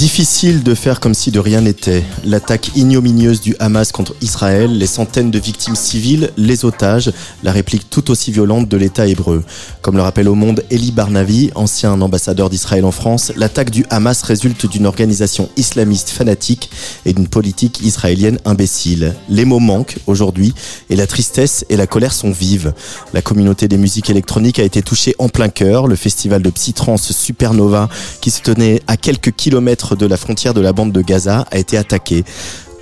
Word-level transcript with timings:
Difficile 0.00 0.62
de 0.62 0.74
faire 0.74 0.98
comme 0.98 1.12
si 1.12 1.30
de 1.30 1.38
rien 1.38 1.60
n'était. 1.60 2.02
L'attaque 2.24 2.70
ignominieuse 2.74 3.42
du 3.42 3.54
Hamas 3.58 3.92
contre 3.92 4.14
Israël, 4.22 4.78
les 4.78 4.86
centaines 4.86 5.30
de 5.30 5.38
victimes 5.38 5.76
civiles, 5.76 6.30
les 6.38 6.64
otages, 6.64 7.12
la 7.42 7.52
réplique 7.52 7.90
tout 7.90 8.10
aussi 8.10 8.32
violente 8.32 8.66
de 8.66 8.78
l'État 8.78 9.06
hébreu. 9.06 9.44
Comme 9.82 9.96
le 9.96 10.02
rappelle 10.02 10.30
au 10.30 10.34
monde 10.34 10.64
Eli 10.70 10.90
Barnavi, 10.90 11.50
ancien 11.54 12.00
ambassadeur 12.00 12.48
d'Israël 12.48 12.86
en 12.86 12.92
France, 12.92 13.30
l'attaque 13.36 13.68
du 13.68 13.84
Hamas 13.90 14.22
résulte 14.22 14.64
d'une 14.64 14.86
organisation 14.86 15.50
islamiste 15.58 16.08
fanatique 16.08 16.70
et 17.04 17.12
d'une 17.12 17.28
politique 17.28 17.82
israélienne 17.82 18.38
imbécile. 18.46 19.14
Les 19.28 19.44
mots 19.44 19.58
manquent 19.58 19.98
aujourd'hui 20.06 20.54
et 20.88 20.96
la 20.96 21.06
tristesse 21.06 21.66
et 21.68 21.76
la 21.76 21.86
colère 21.86 22.14
sont 22.14 22.30
vives. 22.30 22.72
La 23.12 23.20
communauté 23.20 23.68
des 23.68 23.76
musiques 23.76 24.08
électroniques 24.08 24.60
a 24.60 24.64
été 24.64 24.80
touchée 24.80 25.14
en 25.18 25.28
plein 25.28 25.50
cœur. 25.50 25.88
Le 25.88 25.96
festival 25.96 26.40
de 26.40 26.48
Psytrance 26.48 27.12
Supernova, 27.12 27.90
qui 28.22 28.30
se 28.30 28.40
tenait 28.40 28.80
à 28.86 28.96
quelques 28.96 29.32
kilomètres 29.32 29.89
de 29.96 30.06
la 30.06 30.16
frontière 30.16 30.54
de 30.54 30.60
la 30.60 30.72
bande 30.72 30.92
de 30.92 31.02
Gaza 31.02 31.46
a 31.50 31.58
été 31.58 31.76
attaqué. 31.76 32.24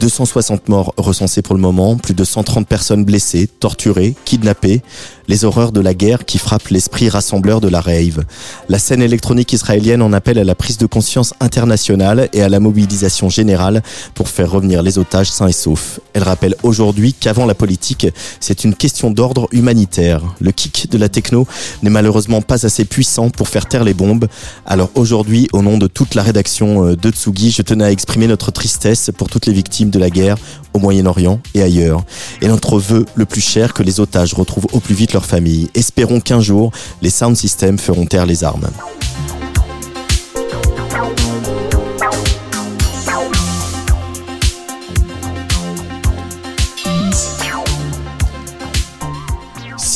260 0.01 0.69
morts 0.69 0.95
recensés 0.97 1.43
pour 1.43 1.55
le 1.55 1.61
moment, 1.61 1.97
plus 1.97 2.15
de 2.15 2.25
130 2.25 2.67
personnes 2.67 3.05
blessées, 3.05 3.47
torturées, 3.47 4.15
kidnappées, 4.25 4.83
les 5.29 5.45
horreurs 5.45 5.73
de 5.73 5.81
la 5.81 5.95
guerre 5.95 6.25
qui 6.25 6.39
frappent 6.39 6.69
l'esprit 6.69 7.09
rassembleur 7.09 7.61
de 7.61 7.69
la 7.69 7.81
rave. 7.81 8.25
La 8.69 8.79
scène 8.79 9.03
électronique 9.03 9.53
israélienne 9.53 10.03
en 10.03 10.13
appelle 10.13 10.39
à 10.39 10.45
la 10.45 10.55
prise 10.55 10.79
de 10.79 10.87
conscience 10.87 11.35
internationale 11.41 12.29
et 12.33 12.43
à 12.43 12.49
la 12.49 12.61
mobilisation 12.61 13.29
générale 13.29 13.83
pour 14.15 14.29
faire 14.29 14.51
revenir 14.51 14.83
les 14.83 14.99
otages 14.99 15.31
sains 15.31 15.49
et 15.49 15.53
saufs. 15.53 16.01
Elle 16.15 16.23
rappelle 16.23 16.57
aujourd'hui 16.63 17.13
qu'avant 17.13 17.45
la 17.45 17.55
politique, 17.55 18.07
c'est 18.41 18.65
une 18.65 18.75
question 18.75 19.11
d'ordre 19.11 19.49
humanitaire. 19.53 20.23
Le 20.41 20.51
kick 20.51 20.91
de 20.91 20.99
la 20.99 21.09
techno 21.09 21.47
n'est 21.83 21.91
malheureusement 21.91 22.41
pas 22.41 22.65
assez 22.65 22.85
puissant 22.85 23.29
pour 23.29 23.49
faire 23.49 23.67
taire 23.67 23.85
les 23.85 23.95
bombes. 23.95 24.27
Alors 24.65 24.91
aujourd'hui, 24.95 25.49
au 25.53 25.63
nom 25.63 25.77
de 25.77 25.87
toute 25.87 26.15
la 26.15 26.23
rédaction 26.23 26.87
euh, 26.87 26.97
de 26.97 27.11
Tsugi, 27.11 27.51
je 27.51 27.63
tenais 27.63 27.85
à 27.85 27.91
exprimer 27.91 28.27
notre 28.27 28.51
tristesse 28.51 29.11
pour 29.17 29.29
toutes 29.29 29.47
les 29.47 29.53
victimes 29.53 29.88
de 29.91 29.99
la 29.99 30.11
guerre 30.11 30.37
au 30.75 30.79
Moyen-Orient 30.79 31.41
et 31.55 31.63
ailleurs. 31.63 32.05
Et 32.41 32.49
notre 32.49 32.79
vœu 32.79 33.07
le 33.15 33.25
plus 33.25 33.41
cher 33.41 33.75
que 33.75 33.83
les 33.83 34.01
otages 34.01 34.35
retrouvent 34.35 34.69
au 34.73 34.81
plus 34.81 34.95
vite 34.95 35.13
leur 35.13 35.25
famille. 35.25 35.69
Espérons 35.75 36.21
qu'un 36.21 36.41
jour, 36.41 36.73
les 37.03 37.11
sound 37.11 37.37
systems 37.37 37.79
feront 37.79 38.07
taire 38.07 38.27
les 38.27 38.45
armes. 38.45 38.69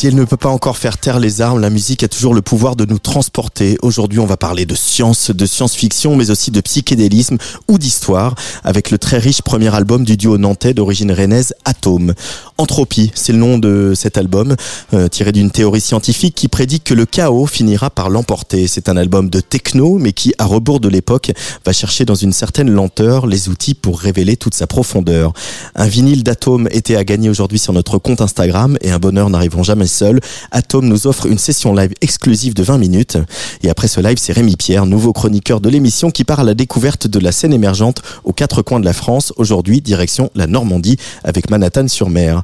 Si 0.03 0.09
elle 0.09 0.17
ne 0.17 0.25
peut 0.25 0.37
pas 0.37 0.49
encore 0.49 0.79
faire 0.79 0.99
taire 0.99 1.21
les 1.21 1.43
armes, 1.43 1.61
la 1.61 1.71
musique 1.71 2.03
a 2.03 2.09
toujours 2.09 2.35
le 2.35 2.43
pouvoir 2.43 2.75
de 2.75 2.85
nous 2.85 2.99
transporter. 2.99 3.79
Aujourd'hui, 3.83 4.19
on 4.19 4.27
va 4.27 4.37
parler 4.37 4.67
de 4.67 4.75
science, 4.75 5.31
de 5.31 5.47
science-fiction, 5.47 6.17
mais 6.17 6.33
aussi 6.33 6.51
de 6.51 6.61
psychédélisme 6.61 7.37
ou 7.69 7.79
d'histoire, 7.79 8.35
avec 8.65 8.91
le 8.91 8.99
très 8.99 9.19
riche 9.19 9.43
premier 9.43 9.73
album 9.73 10.05
du 10.05 10.17
duo 10.17 10.39
nantais 10.39 10.75
d'origine 10.75 11.13
rennaise 11.13 11.55
Atome. 11.65 12.15
Entropie, 12.59 13.13
c'est 13.15 13.33
le 13.33 13.39
nom 13.39 13.59
de 13.59 13.93
cet 13.95 14.19
album, 14.19 14.57
euh, 14.93 15.07
tiré 15.07 15.31
d'une 15.31 15.53
théorie 15.53 15.81
scientifique 15.81 16.35
qui 16.35 16.49
prédit 16.49 16.81
que 16.81 16.95
le 16.95 17.07
chaos 17.07 17.47
finira 17.47 17.89
par 17.89 18.11
l'emporter. 18.11 18.67
C'est 18.67 18.89
un 18.89 18.97
album 18.97 19.31
de 19.31 19.39
techno, 19.39 19.99
mais 19.99 20.13
qui, 20.13 20.35
à 20.39 20.47
rebours 20.47 20.81
de 20.81 20.89
l'époque, 20.89 21.31
va 21.65 21.73
chercher 21.73 22.05
dans 22.05 22.17
une 22.17 22.33
certaine 22.33 22.73
lenteur 22.73 23.29
les 23.29 23.49
outils 23.49 23.75
pour 23.75 24.01
révéler 24.01 24.37
toute 24.37 24.55
sa 24.55 24.67
profondeur. 24.67 25.33
Un 25.77 25.87
vinyle 25.87 26.25
d'Atome 26.25 26.67
était 26.73 26.97
à 26.97 27.05
gagner 27.05 27.31
aujourd'hui 27.31 27.61
sur 27.61 27.73
notre 27.73 27.99
compte 27.99 28.21
Instagram, 28.21 28.77
et 28.81 28.91
un 28.91 28.99
bonheur 28.99 29.31
n'arriveront 29.31 29.63
jamais 29.63 29.92
seul. 29.93 30.21
Atom 30.51 30.87
nous 30.87 31.07
offre 31.07 31.27
une 31.27 31.39
session 31.39 31.75
live 31.75 31.93
exclusive 32.01 32.55
de 32.55 32.63
20 32.63 32.79
minutes. 32.79 33.19
Et 33.63 33.71
après 33.71 33.89
ce 33.89 34.01
live, 34.01 34.19
c'est 34.19 34.33
Rémi 34.33 34.57
Pierre, 34.57 34.87
nouveau 34.87 35.13
chroniqueur 35.13 35.61
de 35.61 35.69
l'émission, 35.69 36.11
qui 36.11 36.25
part 36.25 36.41
à 36.41 36.45
la 36.45 36.55
découverte 36.55 37.07
de 37.07 37.19
la 37.19 37.33
scène 37.33 37.53
émergente 37.53 38.03
aux 38.25 38.33
quatre 38.33 38.63
coins 38.63 38.81
de 38.81 38.85
la 38.85 38.93
France. 38.93 39.33
Aujourd'hui, 39.37 39.81
direction 39.81 40.31
la 40.35 40.47
Normandie 40.47 40.97
avec 41.25 41.51
Manhattan-sur-Mer. 41.51 42.43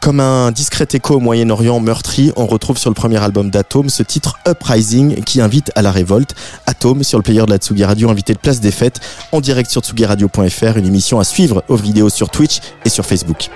Comme 0.00 0.20
un 0.20 0.50
discret 0.50 0.86
écho 0.94 1.16
au 1.16 1.20
Moyen-Orient 1.20 1.78
meurtri, 1.78 2.32
on 2.36 2.46
retrouve 2.46 2.78
sur 2.78 2.88
le 2.88 2.94
premier 2.94 3.22
album 3.22 3.50
d'Atom 3.50 3.90
ce 3.90 4.02
titre 4.02 4.38
Uprising 4.48 5.22
qui 5.24 5.42
invite 5.42 5.70
à 5.74 5.82
la 5.82 5.92
révolte. 5.92 6.34
Atom 6.64 7.02
sur 7.02 7.18
le 7.18 7.22
player 7.22 7.44
de 7.44 7.50
la 7.50 7.58
Tsugi 7.58 7.84
Radio, 7.84 8.08
invité 8.08 8.32
de 8.32 8.38
Place 8.38 8.60
des 8.60 8.70
Fêtes, 8.70 9.00
en 9.30 9.42
direct 9.42 9.70
sur 9.70 9.82
tsugiradio.fr, 9.82 10.78
une 10.78 10.86
émission 10.86 11.20
à 11.20 11.24
suivre 11.24 11.62
aux 11.68 11.76
vidéos 11.76 12.08
sur 12.08 12.30
Twitch 12.30 12.60
et 12.86 12.88
sur 12.88 13.04
Facebook. 13.04 13.50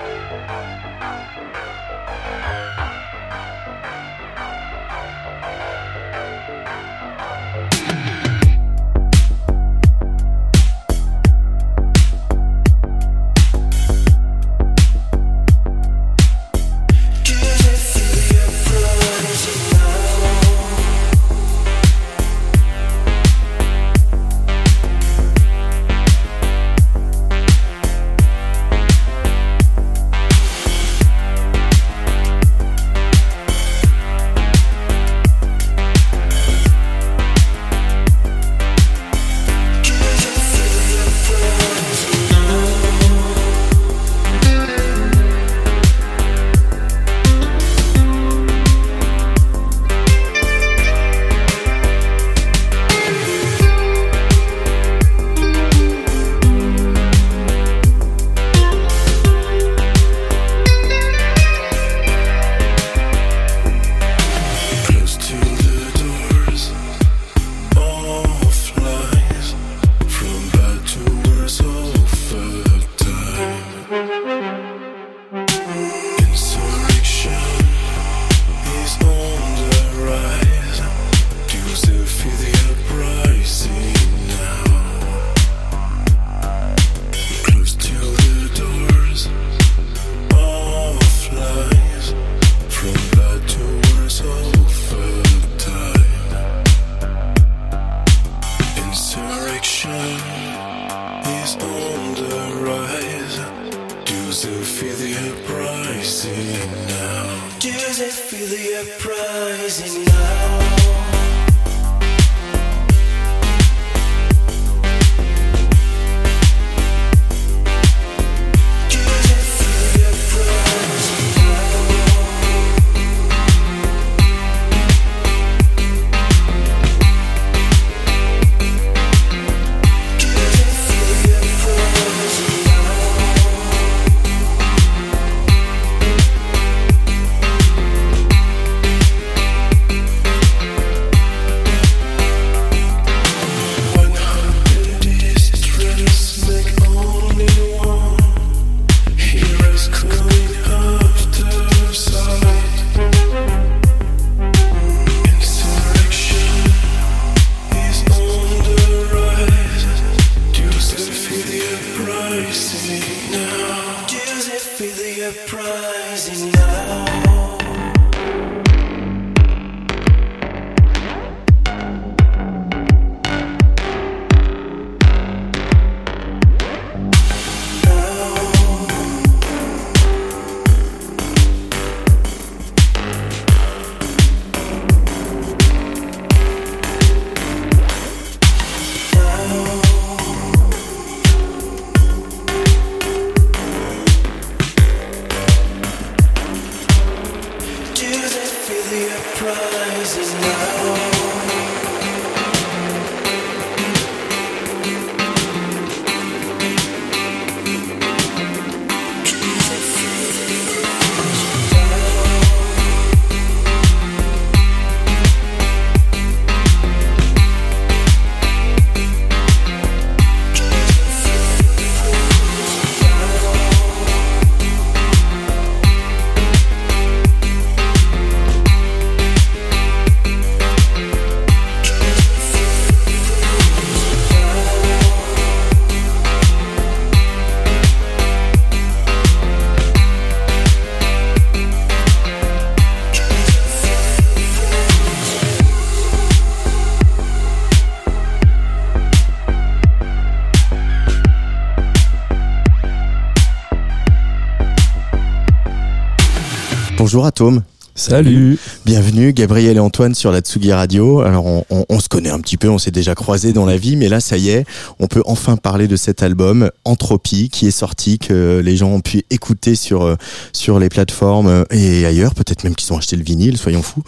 Bonjour 257.14 257.26
Atome. 257.26 257.62
Salut. 257.94 258.58
Bienvenue 258.84 259.32
Gabriel 259.32 259.76
et 259.76 259.78
Antoine 259.78 260.16
sur 260.16 260.32
la 260.32 260.40
Tsugi 260.40 260.72
Radio. 260.72 261.20
Alors 261.20 261.46
on, 261.46 262.00
se 262.00 262.08
connaît 262.08 262.30
un 262.30 262.40
petit 262.40 262.56
peu, 262.56 262.68
on 262.68 262.78
s'est 262.78 262.90
déjà 262.90 263.14
croisés 263.14 263.52
dans 263.52 263.66
la 263.66 263.76
vie, 263.76 263.94
mais 263.94 264.08
là 264.08 264.18
ça 264.18 264.36
y 264.36 264.48
est, 264.48 264.64
on 264.98 265.06
peut 265.06 265.22
enfin 265.24 265.56
parler 265.56 265.86
de 265.86 265.94
cet 265.94 266.24
album 266.24 266.72
Entropie 266.84 267.50
qui 267.50 267.68
est 267.68 267.70
sorti, 267.70 268.18
que 268.18 268.60
les 268.64 268.76
gens 268.76 268.88
ont 268.88 269.00
pu 269.00 269.22
écouter 269.30 269.76
sur 269.76 270.02
euh, 270.02 270.16
sur 270.52 270.80
les 270.80 270.88
plateformes 270.88 271.64
et 271.70 272.04
ailleurs, 272.04 272.34
peut-être 272.34 272.64
même 272.64 272.74
qu'ils 272.74 272.92
ont 272.92 272.98
acheté 272.98 273.14
le 273.14 273.22
vinyle, 273.22 273.58
soyons 273.58 273.82
fous. 273.82 274.02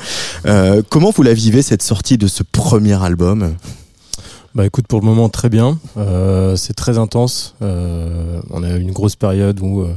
Euh, 0.47 0.83
comment 0.91 1.13
vous 1.15 1.23
la 1.23 1.33
vivez 1.33 1.63
cette 1.63 1.83
sortie 1.83 2.19
de 2.19 2.27
ce 2.27 2.43
premier 2.43 3.01
album? 3.01 3.55
Bah 4.57 4.65
écoute, 4.65 4.87
pour 4.87 5.01
le 5.01 5.05
moment 5.05 5.29
très 5.29 5.51
bien. 5.51 5.79
Euh, 5.99 6.57
c'est 6.57 6.73
très 6.73 6.97
intense. 6.97 7.55
Euh, 7.61 8.41
on 8.49 8.63
a 8.63 8.71
eu 8.71 8.81
une 8.81 8.91
grosse 8.91 9.15
période 9.15 9.61
où 9.61 9.83
il 9.85 9.91
euh, 9.91 9.95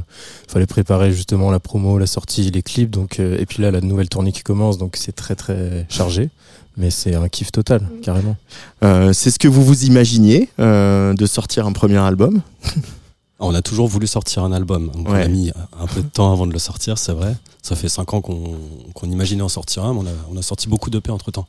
fallait 0.48 0.66
préparer 0.66 1.12
justement 1.12 1.50
la 1.50 1.58
promo, 1.58 1.96
la 1.96 2.06
sortie, 2.06 2.50
les 2.50 2.60
clips. 2.60 2.90
Donc 2.90 3.20
et 3.20 3.46
puis 3.46 3.62
là 3.62 3.70
la 3.70 3.80
nouvelle 3.80 4.10
tournée 4.10 4.32
qui 4.32 4.42
commence, 4.42 4.76
donc 4.76 4.96
c'est 4.98 5.16
très 5.16 5.34
très 5.34 5.86
chargé. 5.88 6.28
Mais 6.76 6.90
c'est 6.90 7.14
un 7.14 7.28
kiff 7.30 7.50
total, 7.52 7.88
carrément. 8.02 8.36
c'est 8.82 9.30
ce 9.30 9.38
que 9.38 9.48
vous 9.48 9.64
vous 9.64 9.84
imaginiez 9.86 10.50
de 10.58 11.26
sortir 11.26 11.66
un 11.66 11.72
premier 11.72 11.96
album? 11.98 12.42
On 13.42 13.54
a 13.54 13.62
toujours 13.62 13.88
voulu 13.88 14.06
sortir 14.06 14.44
un 14.44 14.52
album. 14.52 14.92
On 14.94 15.10
a 15.14 15.26
mis 15.26 15.50
un 15.80 15.86
peu 15.86 16.02
de 16.02 16.08
temps 16.08 16.30
avant 16.30 16.46
de 16.46 16.52
le 16.52 16.58
sortir, 16.58 16.98
c'est 16.98 17.12
vrai. 17.12 17.34
Ça 17.62 17.76
fait 17.76 17.88
cinq 17.88 18.12
ans 18.12 18.20
qu'on 18.20 19.10
imaginait 19.10 19.40
en 19.40 19.48
sortir 19.48 19.84
un, 19.84 19.94
mais 19.94 20.00
on 20.00 20.06
a, 20.06 20.34
on 20.34 20.36
a 20.36 20.42
sorti 20.42 20.68
beaucoup 20.68 20.90
d'EP 20.90 21.10
entre 21.10 21.30
temps. 21.30 21.46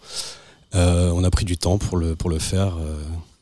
Euh, 0.75 1.11
on 1.13 1.23
a 1.23 1.29
pris 1.29 1.45
du 1.45 1.57
temps 1.57 1.77
pour 1.77 1.97
le, 1.97 2.15
pour 2.15 2.29
le 2.29 2.39
faire, 2.39 2.77
euh, 2.77 2.95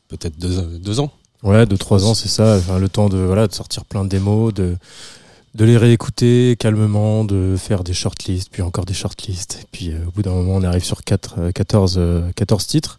peut-être 0.08 0.38
deux, 0.38 1.00
ans. 1.00 1.10
Ouais, 1.42 1.64
deux, 1.66 1.78
trois 1.78 2.04
ans, 2.04 2.14
c'est 2.14 2.28
ça. 2.28 2.58
le 2.78 2.88
temps 2.88 3.08
de, 3.08 3.18
voilà, 3.18 3.46
de 3.46 3.52
sortir 3.52 3.84
plein 3.84 4.04
de 4.04 4.08
démos, 4.08 4.52
de, 4.52 4.76
de 5.54 5.64
les 5.64 5.76
réécouter 5.76 6.56
calmement, 6.58 7.24
de 7.24 7.56
faire 7.56 7.84
des 7.84 7.92
shortlists, 7.92 8.50
puis 8.50 8.62
encore 8.62 8.84
des 8.84 8.94
shortlists. 8.94 9.60
Et 9.62 9.66
puis 9.70 9.92
euh, 9.92 10.06
au 10.08 10.10
bout 10.10 10.22
d'un 10.22 10.32
moment, 10.32 10.56
on 10.56 10.64
arrive 10.64 10.84
sur 10.84 11.04
4, 11.04 11.52
14, 11.52 12.00
14 12.34 12.66
titres. 12.66 12.98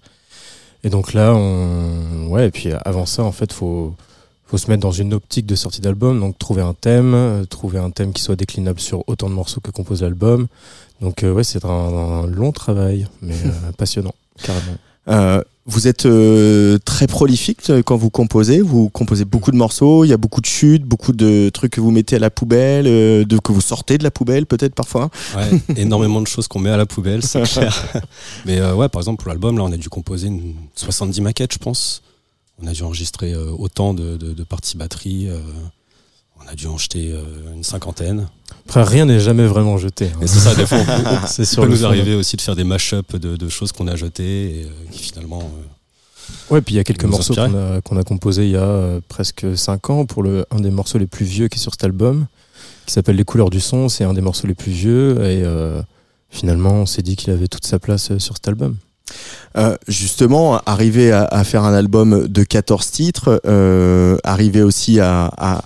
Et 0.83 0.89
donc 0.89 1.13
là, 1.13 1.33
on. 1.35 2.27
Ouais, 2.29 2.47
et 2.47 2.51
puis 2.51 2.69
avant 2.85 3.05
ça, 3.05 3.23
en 3.23 3.31
fait, 3.31 3.51
faut 3.53 3.93
faut 4.45 4.57
se 4.57 4.69
mettre 4.69 4.81
dans 4.81 4.91
une 4.91 5.13
optique 5.13 5.45
de 5.45 5.55
sortie 5.55 5.79
d'album, 5.79 6.19
donc 6.19 6.37
trouver 6.37 6.61
un 6.61 6.73
thème, 6.73 7.45
trouver 7.49 7.79
un 7.79 7.89
thème 7.89 8.11
qui 8.11 8.21
soit 8.21 8.35
déclinable 8.35 8.81
sur 8.81 9.07
autant 9.07 9.29
de 9.29 9.33
morceaux 9.33 9.61
que 9.61 9.71
compose 9.71 10.01
l'album. 10.01 10.47
Donc 10.99 11.23
ouais, 11.23 11.43
c'est 11.43 11.63
un, 11.63 12.25
long 12.25 12.51
travail, 12.51 13.07
mais 13.21 13.35
passionnant. 13.77 14.13
Carrément. 14.43 14.77
Euh, 15.07 15.41
vous 15.67 15.87
êtes 15.87 16.05
euh, 16.05 16.79
très 16.83 17.07
prolifique 17.07 17.69
euh, 17.69 17.83
quand 17.83 17.95
vous 17.95 18.09
composez. 18.09 18.61
Vous 18.61 18.89
composez 18.89 19.25
beaucoup 19.25 19.51
de 19.51 19.57
morceaux. 19.57 20.03
Il 20.03 20.09
y 20.09 20.13
a 20.13 20.17
beaucoup 20.17 20.41
de 20.41 20.45
chutes, 20.45 20.83
beaucoup 20.83 21.11
de 21.11 21.49
trucs 21.49 21.73
que 21.73 21.81
vous 21.81 21.91
mettez 21.91 22.15
à 22.15 22.19
la 22.19 22.29
poubelle, 22.29 22.85
de, 22.85 23.37
que 23.39 23.51
vous 23.51 23.61
sortez 23.61 23.97
de 23.97 24.03
la 24.03 24.11
poubelle 24.11 24.45
peut-être 24.45 24.73
parfois. 24.73 25.09
Ouais, 25.35 25.61
énormément 25.75 26.21
de 26.21 26.27
choses 26.27 26.47
qu'on 26.47 26.59
met 26.59 26.71
à 26.71 26.77
la 26.77 26.85
poubelle, 26.85 27.23
c'est 27.23 27.41
clair. 27.53 27.87
Mais 28.45 28.61
ouais, 28.61 28.89
par 28.89 29.01
exemple 29.01 29.23
pour 29.23 29.29
l'album, 29.29 29.57
là, 29.57 29.63
on 29.63 29.71
a 29.71 29.77
dû 29.77 29.89
composer 29.89 30.27
une 30.27 30.55
70 30.75 31.21
maquettes, 31.21 31.53
je 31.53 31.59
pense. 31.59 32.01
On 32.61 32.67
a 32.67 32.73
dû 32.73 32.83
enregistrer 32.83 33.35
autant 33.35 33.93
de, 33.93 34.17
de 34.17 34.43
parties 34.43 34.77
batterie. 34.77 35.29
On 36.45 36.51
a 36.51 36.55
dû 36.55 36.67
en 36.67 36.77
jeter 36.77 37.11
euh, 37.11 37.23
une 37.55 37.63
cinquantaine. 37.63 38.27
Après, 38.65 38.83
rien 38.83 39.05
n'est 39.05 39.19
jamais 39.19 39.45
vraiment 39.45 39.77
jeté. 39.77 40.05
Hein. 40.05 40.25
C'est 40.25 40.39
ça, 40.39 40.55
des 40.55 40.65
fois, 40.65 40.79
c'est 41.27 41.55
peut 41.55 41.67
nous 41.67 41.85
arriver 41.85 42.15
aussi 42.15 42.37
de 42.37 42.41
faire 42.41 42.55
des 42.55 42.63
mash-ups 42.63 43.15
de, 43.15 43.49
choses 43.49 43.71
qu'on 43.71 43.87
a 43.87 43.95
jetées 43.95 44.61
et 44.61 44.63
euh, 44.63 44.91
qui 44.91 44.99
finalement. 44.99 45.39
Euh, 45.39 46.53
ouais, 46.53 46.61
puis 46.61 46.75
il 46.75 46.77
y 46.77 46.79
a 46.79 46.83
quelques 46.83 47.05
morceaux 47.05 47.33
qu'on 47.35 47.97
a, 47.97 48.03
composés 48.03 48.45
il 48.45 48.51
y 48.51 48.57
a 48.57 48.99
presque 49.07 49.45
5 49.55 49.89
ans 49.89 50.05
pour 50.05 50.23
le, 50.23 50.45
un 50.51 50.59
des 50.59 50.71
morceaux 50.71 50.97
les 50.97 51.07
plus 51.07 51.25
vieux 51.25 51.47
qui 51.47 51.57
est 51.57 51.61
sur 51.61 51.73
cet 51.73 51.83
album, 51.83 52.27
qui 52.85 52.93
s'appelle 52.93 53.15
Les 53.15 53.25
couleurs 53.25 53.49
du 53.49 53.59
son. 53.59 53.89
C'est 53.89 54.03
un 54.03 54.13
des 54.13 54.21
morceaux 54.21 54.47
les 54.47 54.55
plus 54.55 54.71
vieux 54.71 55.23
et 55.25 55.43
finalement, 56.29 56.73
on 56.73 56.85
s'est 56.85 57.01
dit 57.01 57.15
qu'il 57.15 57.33
avait 57.33 57.47
toute 57.47 57.65
sa 57.65 57.79
place 57.79 58.17
sur 58.17 58.35
cet 58.35 58.47
album. 58.47 58.77
justement, 59.87 60.61
arriver 60.65 61.11
à, 61.11 61.43
faire 61.43 61.63
un 61.63 61.73
album 61.73 62.27
de 62.27 62.43
14 62.43 62.89
titres, 62.91 63.41
arriver 64.23 64.63
aussi 64.63 64.99
à, 64.99 65.31
à 65.37 65.63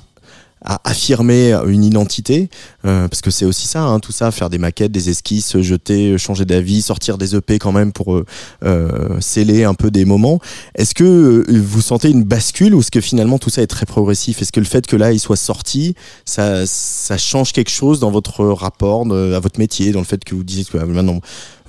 affirmer 0.66 1.54
une 1.68 1.84
identité, 1.84 2.50
euh, 2.86 3.08
parce 3.08 3.22
que 3.22 3.30
c'est 3.30 3.46
aussi 3.46 3.68
ça, 3.68 3.84
hein, 3.84 4.00
tout 4.00 4.12
ça, 4.12 4.32
faire 4.32 4.50
des 4.50 4.58
maquettes, 4.58 4.92
des 4.92 5.10
esquisses, 5.10 5.60
jeter, 5.62 6.18
changer 6.18 6.46
d'avis, 6.46 6.82
sortir 6.82 7.18
des 7.18 7.36
EP 7.36 7.60
quand 7.60 7.72
même 7.72 7.92
pour 7.92 8.16
euh, 8.16 8.26
euh, 8.64 9.20
sceller 9.20 9.64
un 9.64 9.76
peu 9.76 9.92
des 9.92 10.06
moments. 10.06 10.40
Est-ce 10.76 10.96
que 10.96 11.46
vous 11.50 11.82
sentez 11.82 12.10
une 12.10 12.24
bascule 12.24 12.74
ou 12.74 12.80
est-ce 12.80 12.92
que 12.92 13.02
finalement 13.02 13.38
tout 13.38 13.50
ça 13.50 13.62
est 13.62 13.68
très 13.68 13.86
progressif? 13.86 14.42
Est-ce 14.42 14.52
que 14.52 14.60
le 14.60 14.66
fait 14.66 14.88
que 14.88 14.96
là 14.96 15.12
il 15.12 15.20
soit 15.20 15.36
sorti, 15.36 15.96
ça, 16.26 16.66
ça 16.66 17.18
change 17.18 17.54
quelque 17.54 17.72
chose 17.72 18.00
dans 18.00 18.12
votre 18.12 18.44
rapport 18.46 19.02
à 19.12 19.40
votre 19.40 19.60
métier, 19.60 19.92
dans 19.92 20.00
le 20.00 20.06
fait 20.06 20.24
que 20.24 20.34
vous 20.34 20.44
disiez 20.44 20.66
que 20.66 20.78
maintenant, 20.78 21.20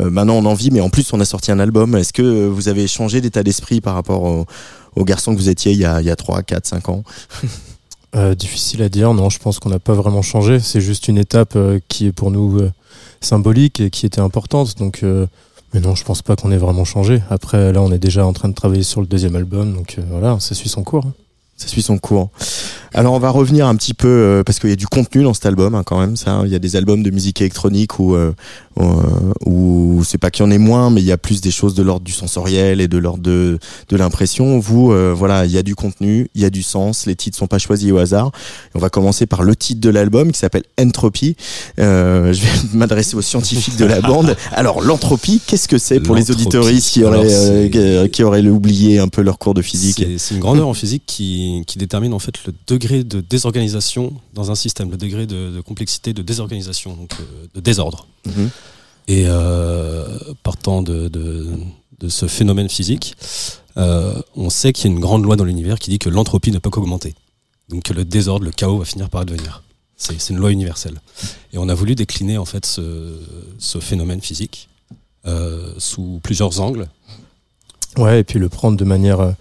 maintenant 0.00 0.36
on 0.36 0.44
en 0.46 0.54
vit, 0.54 0.70
mais 0.70 0.80
en 0.80 0.88
plus 0.88 1.12
on 1.12 1.20
a 1.20 1.24
sorti 1.24 1.52
un 1.52 1.58
album. 1.58 1.94
Est-ce 1.96 2.12
que 2.12 2.46
vous 2.46 2.68
avez 2.68 2.86
changé 2.86 3.20
d'état 3.20 3.42
d'esprit 3.42 3.80
par 3.80 3.94
rapport 3.94 4.22
au, 4.22 4.46
au 4.94 5.04
garçon 5.04 5.34
que 5.34 5.38
vous 5.38 5.48
étiez 5.48 5.72
il 5.72 5.78
y 5.78 5.84
a, 5.84 6.00
il 6.00 6.06
y 6.06 6.10
a 6.10 6.16
3, 6.16 6.42
4, 6.42 6.66
5 6.66 6.88
ans? 6.88 7.04
Euh, 8.16 8.34
difficile 8.34 8.82
à 8.82 8.88
dire, 8.88 9.12
non, 9.12 9.28
je 9.28 9.38
pense 9.38 9.58
qu'on 9.58 9.68
n'a 9.68 9.78
pas 9.78 9.92
vraiment 9.92 10.22
changé. 10.22 10.58
C'est 10.58 10.80
juste 10.80 11.08
une 11.08 11.18
étape 11.18 11.54
euh, 11.54 11.78
qui 11.88 12.06
est 12.06 12.12
pour 12.12 12.30
nous 12.30 12.58
euh, 12.60 12.72
symbolique 13.20 13.80
et 13.80 13.90
qui 13.90 14.06
était 14.06 14.22
importante. 14.22 14.78
Donc, 14.78 15.04
mais 15.74 15.80
non, 15.80 15.94
je 15.94 16.04
pense 16.04 16.22
pas 16.22 16.36
qu'on 16.36 16.50
ait 16.50 16.56
vraiment 16.56 16.84
changé. 16.84 17.20
Après, 17.28 17.72
là, 17.72 17.82
on 17.82 17.92
est 17.92 17.98
déjà 17.98 18.24
en 18.24 18.32
train 18.32 18.48
de 18.48 18.54
travailler 18.54 18.84
sur 18.84 19.00
le 19.00 19.06
deuxième 19.06 19.36
album, 19.36 19.74
donc 19.74 19.98
voilà, 20.10 20.38
ça 20.40 20.54
suit 20.54 20.68
son 20.68 20.82
cours. 20.84 21.04
Hein. 21.06 21.12
Ça 21.56 21.68
suit 21.68 21.82
son 21.82 21.96
cours. 21.96 22.30
Alors 22.96 23.12
on 23.12 23.18
va 23.18 23.28
revenir 23.28 23.66
un 23.66 23.76
petit 23.76 23.92
peu 23.92 24.08
euh, 24.08 24.42
parce 24.42 24.58
qu'il 24.58 24.70
y 24.70 24.72
a 24.72 24.76
du 24.76 24.86
contenu 24.86 25.22
dans 25.22 25.34
cet 25.34 25.44
album 25.44 25.74
hein, 25.74 25.82
quand 25.84 26.00
même. 26.00 26.16
Ça, 26.16 26.40
il 26.46 26.50
y 26.50 26.54
a 26.54 26.58
des 26.58 26.76
albums 26.76 27.02
de 27.02 27.10
musique 27.10 27.42
électronique 27.42 27.98
où 27.98 28.14
euh, 28.14 28.32
où 29.44 30.02
c'est 30.02 30.16
pas 30.16 30.30
qu'il 30.30 30.44
y 30.44 30.48
en 30.48 30.50
ait 30.50 30.58
moins, 30.58 30.88
mais 30.88 31.02
il 31.02 31.06
y 31.06 31.12
a 31.12 31.18
plus 31.18 31.42
des 31.42 31.50
choses 31.50 31.74
de 31.74 31.82
l'ordre 31.82 32.04
du 32.04 32.12
sensoriel 32.12 32.80
et 32.80 32.88
de 32.88 32.96
l'ordre 32.96 33.22
de 33.22 33.58
de 33.90 33.96
l'impression. 33.96 34.58
Vous, 34.58 34.92
euh, 34.92 35.14
voilà, 35.14 35.44
il 35.44 35.52
y 35.52 35.58
a 35.58 35.62
du 35.62 35.74
contenu, 35.74 36.28
il 36.34 36.40
y 36.40 36.46
a 36.46 36.50
du 36.50 36.62
sens. 36.62 37.04
Les 37.04 37.16
titres 37.16 37.36
sont 37.36 37.46
pas 37.46 37.58
choisis 37.58 37.92
au 37.92 37.98
hasard. 37.98 38.32
on 38.74 38.78
va 38.78 38.88
commencer 38.88 39.26
par 39.26 39.42
le 39.42 39.54
titre 39.54 39.80
de 39.82 39.90
l'album 39.90 40.32
qui 40.32 40.38
s'appelle 40.38 40.64
Entropy. 40.80 41.36
je 41.78 41.82
vais 42.30 42.48
m'adresser 42.74 43.14
aux 43.14 43.22
scientifiques 43.22 43.76
de 43.76 43.84
la 43.84 44.00
bande. 44.00 44.36
Alors 44.52 44.82
l'entropie, 44.82 45.42
qu'est-ce 45.46 45.68
que 45.68 45.76
c'est 45.76 46.00
pour 46.00 46.14
les 46.14 46.30
auditoristes 46.30 46.92
qui 46.92 47.04
auraient 47.04 48.08
qui 48.10 48.22
auraient 48.22 48.46
oublié 48.46 48.98
un 49.00 49.08
peu 49.08 49.20
leur 49.20 49.38
cours 49.38 49.52
de 49.52 49.62
physique? 49.62 50.02
C'est 50.16 50.34
une 50.34 50.40
grandeur 50.40 50.68
en 50.68 50.74
physique 50.74 51.02
qui 51.06 51.45
qui, 51.46 51.64
qui 51.64 51.78
détermine 51.78 52.12
en 52.12 52.18
fait 52.18 52.44
le 52.44 52.54
degré 52.66 53.04
de 53.04 53.20
désorganisation 53.20 54.14
dans 54.34 54.50
un 54.50 54.54
système, 54.54 54.90
le 54.90 54.96
degré 54.96 55.26
de, 55.26 55.60
complexité, 55.60 56.12
de 56.12 56.22
désorganisation, 56.22 56.94
donc 56.94 57.12
euh, 57.20 57.46
de 57.54 57.60
désordre. 57.60 58.06
Mhm. 58.26 58.50
Et 59.08 59.24
euh, 59.26 60.18
partant 60.42 60.82
de, 60.82 61.08
de, 61.08 61.48
de, 62.00 62.08
ce 62.08 62.26
phénomène 62.26 62.68
physique, 62.68 63.14
euh, 63.76 64.20
on 64.34 64.50
sait 64.50 64.72
qu'il 64.72 64.90
y 64.90 64.92
a 64.92 64.96
une 64.96 65.00
grande 65.00 65.22
loi 65.22 65.36
dans 65.36 65.44
l'univers 65.44 65.78
qui 65.78 65.90
dit 65.90 65.98
que 65.98 66.08
l'entropie 66.08 66.50
ne 66.50 66.58
peut 66.58 66.70
qu'augmenter. 66.70 67.14
Donc 67.68 67.84
que 67.84 67.92
le 67.92 68.04
désordre, 68.04 68.44
le 68.44 68.50
chaos 68.50 68.78
va 68.78 68.84
finir 68.84 69.08
par 69.08 69.20
advenir. 69.20 69.62
C'est 69.96 70.30
une 70.30 70.36
loi 70.36 70.50
universelle. 70.50 71.00
Et 71.52 71.58
on 71.58 71.68
a 71.68 71.74
voulu 71.74 71.94
décliner 71.94 72.36
en 72.36 72.44
fait 72.44 72.66
ce, 72.66 73.18
ce 73.58 73.78
phénomène 73.78 74.20
physique 74.20 74.68
euh, 75.26 75.72
sous 75.78 76.20
plusieurs 76.22 76.60
angles. 76.60 76.88
Ouais, 77.96 78.20
et 78.20 78.24
puis 78.24 78.38
le 78.38 78.50
prendre 78.50 78.76
de 78.76 78.84
manière 78.84 79.34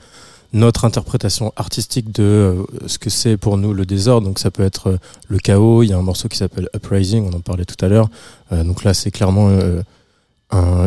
notre 0.55 0.85
interprétation 0.85 1.51
artistique 1.57 2.13
de 2.13 2.24
euh, 2.24 2.63
ce 2.88 2.97
que 2.97 3.09
c'est 3.09 3.35
pour 3.35 3.57
nous 3.57 3.74
le 3.74 3.85
désordre. 3.85 4.25
Donc 4.25 4.39
ça 4.39 4.51
peut 4.51 4.63
être 4.63 4.88
euh, 4.88 4.97
le 5.27 5.38
chaos. 5.38 5.83
Il 5.83 5.89
y 5.89 5.93
a 5.93 5.97
un 5.97 6.01
morceau 6.01 6.29
qui 6.29 6.38
s'appelle 6.38 6.69
Uprising, 6.74 7.29
on 7.29 7.35
en 7.35 7.41
parlait 7.41 7.65
tout 7.65 7.83
à 7.83 7.89
l'heure. 7.89 8.09
donc 8.51 8.83
là, 8.83 8.93
c'est 8.93 9.12
clairement 9.12 9.50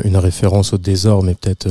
une 0.05 0.17
référence 0.17 0.73
au 0.73 0.79
désordre, 0.79 1.25
mais 1.25 1.35
peut-être 1.35 1.69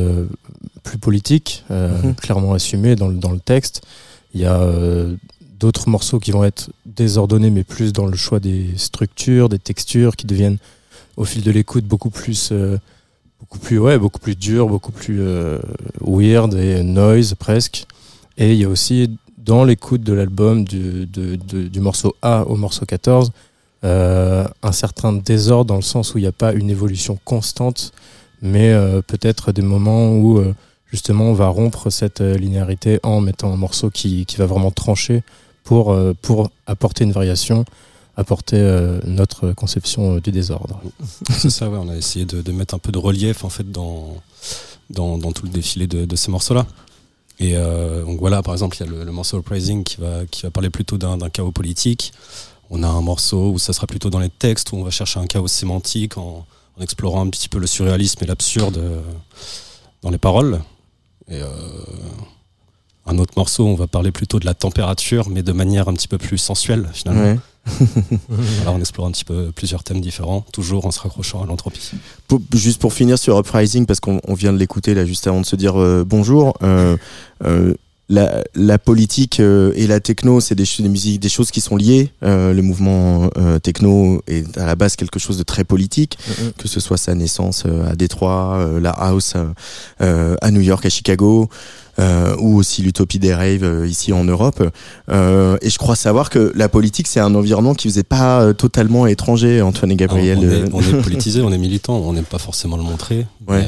plus 0.83 0.99
politique, 0.99 1.65
mhm. 1.69 2.13
clairement 2.15 2.53
assumé 2.53 2.95
dans 2.95 3.07
le, 3.07 3.15
dans 3.15 3.31
le 3.31 3.39
texte. 3.39 3.81
Il 4.33 4.41
y 4.41 4.45
a 4.45 4.59
d'autres 5.59 5.89
morceaux 5.89 6.19
qui 6.19 6.31
vont 6.31 6.43
être 6.43 6.69
désordonnés, 6.85 7.49
mais 7.49 7.63
plus 7.63 7.93
dans 7.93 8.05
le 8.05 8.15
choix 8.15 8.39
des 8.39 8.67
structures, 8.77 9.49
des 9.49 9.59
textures, 9.59 10.15
qui 10.15 10.27
deviennent 10.27 10.57
au 11.15 11.25
fil 11.25 11.41
de 11.41 11.51
l'écoute 11.51 11.85
beaucoup 11.85 12.11
plus 12.11 12.53
beaucoup 13.39 13.59
plus 13.59 13.79
ouais 13.79 13.97
beaucoup 13.97 14.19
plus 14.19 14.35
dur 14.35 14.67
beaucoup 14.67 14.91
plus 14.91 15.21
euh, 15.21 15.59
weird 16.01 16.53
et 16.53 16.83
noise 16.83 17.35
presque. 17.35 17.85
Et 18.37 18.53
il 18.53 18.59
y 18.59 18.65
a 18.65 18.69
aussi 18.69 19.17
dans 19.37 19.63
l'écoute 19.63 20.03
de 20.03 20.13
l'album 20.13 20.63
du, 20.63 21.07
du 21.07 21.79
morceau 21.79 22.15
A 22.21 22.43
au 22.43 22.55
morceau 22.55 22.85
14 22.85 23.31
euh, 23.83 24.47
un 24.63 24.71
certain 24.71 25.13
désordre 25.13 25.65
dans 25.65 25.75
le 25.75 25.81
sens 25.81 26.13
où 26.13 26.17
il 26.17 26.21
n'y 26.21 26.27
a 26.27 26.31
pas 26.31 26.53
une 26.53 26.69
évolution 26.69 27.17
constante 27.23 27.93
mais 28.41 28.71
euh, 28.71 29.01
peut-être 29.01 29.51
des 29.51 29.61
moments 29.61 30.11
où 30.11 30.43
justement 30.91 31.25
on 31.25 31.33
va 31.33 31.47
rompre 31.47 31.89
cette 31.89 32.21
linéarité 32.21 32.99
en 33.03 33.21
mettant 33.21 33.51
un 33.51 33.57
morceau 33.57 33.89
qui, 33.89 34.25
qui 34.25 34.37
va 34.37 34.45
vraiment 34.45 34.71
trancher 34.71 35.23
pour, 35.63 35.97
pour 36.21 36.49
apporter 36.65 37.03
une 37.03 37.11
variation 37.11 37.65
apporter 38.17 38.57
euh, 38.57 38.99
notre 39.05 39.53
conception 39.53 40.15
euh, 40.15 40.19
du 40.19 40.31
désordre. 40.31 40.81
C'est 41.29 41.49
ça, 41.49 41.69
ouais, 41.69 41.77
on 41.79 41.87
a 41.89 41.95
essayé 41.95 42.25
de, 42.25 42.41
de, 42.41 42.51
mettre 42.51 42.73
un 42.73 42.79
peu 42.79 42.91
de 42.91 42.97
relief 42.97 43.43
en 43.45 43.49
fait 43.49 43.71
dans, 43.71 44.21
dans, 44.89 45.17
dans 45.17 45.31
tout 45.31 45.45
le 45.45 45.51
défilé 45.51 45.87
de, 45.87 46.05
de 46.05 46.15
ces 46.15 46.31
morceaux-là. 46.31 46.65
Et 47.39 47.55
euh, 47.55 48.03
donc 48.03 48.19
voilà, 48.19 48.41
par 48.41 48.53
exemple, 48.53 48.75
il 48.77 48.85
y 48.85 48.89
a 48.89 48.91
le, 48.91 49.03
le, 49.03 49.11
morceau 49.11 49.39
Uprising 49.39 49.83
qui 49.83 50.01
va, 50.01 50.25
qui 50.25 50.41
va 50.41 50.49
parler 50.49 50.71
plutôt 50.71 50.97
d'un 50.97 51.29
chaos 51.29 51.51
politique. 51.51 52.11
On 52.71 52.81
a 52.83 52.87
un 52.87 53.01
morceau 53.01 53.51
où 53.51 53.59
ça 53.59 53.71
sera 53.71 53.85
plutôt 53.85 54.09
dans 54.09 54.19
les 54.19 54.29
textes, 54.29 54.71
où 54.71 54.77
on 54.77 54.83
va 54.83 54.89
chercher 54.89 55.19
un 55.19 55.27
chaos 55.27 55.47
sémantique 55.47 56.17
en, 56.17 56.45
en 56.77 56.81
explorant 56.81 57.21
un 57.21 57.29
petit 57.29 57.47
peu 57.47 57.59
le 57.59 57.67
surréalisme 57.67 58.23
et 58.23 58.27
l'absurde 58.27 58.81
dans 60.01 60.09
les 60.09 60.17
paroles. 60.17 60.59
Et 61.29 61.41
euh, 61.41 61.47
un 63.05 63.17
autre 63.17 63.33
morceau, 63.37 63.65
on 63.65 63.75
va 63.75 63.87
parler 63.87 64.11
plutôt 64.11 64.39
de 64.39 64.45
la 64.45 64.53
température, 64.53 65.29
mais 65.29 65.43
de 65.43 65.51
manière 65.51 65.87
un 65.87 65.93
petit 65.93 66.07
peu 66.07 66.17
plus 66.17 66.37
sensuelle 66.37 66.89
finalement. 66.93 67.23
Ouais. 67.23 67.39
Alors 68.61 68.75
on 68.75 68.79
explore 68.79 69.07
un 69.07 69.11
petit 69.11 69.25
peu 69.25 69.51
plusieurs 69.55 69.83
thèmes 69.83 70.01
différents, 70.01 70.45
toujours 70.53 70.85
en 70.85 70.91
se 70.91 70.99
raccrochant 70.99 71.43
à 71.43 71.45
l'entropie. 71.45 71.91
Juste 72.53 72.81
pour 72.81 72.93
finir 72.93 73.17
sur 73.17 73.39
Uprising, 73.39 73.85
parce 73.85 73.99
qu'on 73.99 74.33
vient 74.33 74.53
de 74.53 74.57
l'écouter 74.57 74.93
là 74.93 75.05
juste 75.05 75.27
avant 75.27 75.41
de 75.41 75.45
se 75.45 75.55
dire 75.55 75.79
euh, 75.79 76.03
bonjour. 76.05 76.57
Euh, 76.63 76.97
euh, 77.43 77.73
la, 78.09 78.43
la, 78.55 78.77
politique 78.79 79.39
euh, 79.39 79.71
et 79.75 79.87
la 79.87 79.99
techno, 79.99 80.39
c'est 80.39 80.55
des, 80.55 80.65
des 80.79 80.89
musiques, 80.89 81.19
des 81.19 81.29
choses 81.29 81.51
qui 81.51 81.61
sont 81.61 81.75
liées. 81.75 82.11
Euh, 82.23 82.53
le 82.53 82.61
mouvement 82.61 83.29
euh, 83.37 83.59
techno 83.59 84.21
est 84.27 84.57
à 84.57 84.65
la 84.65 84.75
base 84.75 84.95
quelque 84.95 85.19
chose 85.19 85.37
de 85.37 85.43
très 85.43 85.63
politique, 85.63 86.17
mm-hmm. 86.17 86.53
que 86.57 86.67
ce 86.67 86.79
soit 86.79 86.97
sa 86.97 87.15
naissance 87.15 87.65
à 87.65 87.95
Détroit, 87.95 88.79
la 88.81 88.91
house 88.91 89.35
à 89.99 90.51
New 90.51 90.61
York, 90.61 90.85
à 90.85 90.89
Chicago. 90.89 91.49
Euh, 91.99 92.35
ou 92.37 92.57
aussi 92.57 92.83
l'utopie 92.83 93.17
des 93.17 93.33
raves 93.33 93.63
euh, 93.63 93.87
ici 93.87 94.13
en 94.13 94.23
Europe. 94.23 94.61
Euh, 95.09 95.57
et 95.63 95.71
je 95.71 95.79
crois 95.79 95.95
savoir 95.95 96.29
que 96.29 96.51
la 96.55 96.69
politique, 96.69 97.07
c'est 97.07 97.19
un 97.19 97.33
environnement 97.33 97.73
qui 97.73 97.87
vous 97.87 97.97
est 97.97 98.03
pas 98.03 98.53
totalement 98.53 99.07
étranger, 99.07 99.63
Antoine 99.63 99.91
et 99.91 99.95
Gabriel. 99.95 100.69
on, 100.73 100.79
est, 100.79 101.01
politisé, 101.01 101.41
on 101.41 101.51
est 101.51 101.57
militant, 101.57 101.95
on 101.95 102.13
n'aime 102.13 102.25
pas 102.25 102.37
forcément 102.37 102.77
le 102.77 102.83
montrer. 102.83 103.25
Ouais. 103.47 103.61
ouais, 103.61 103.67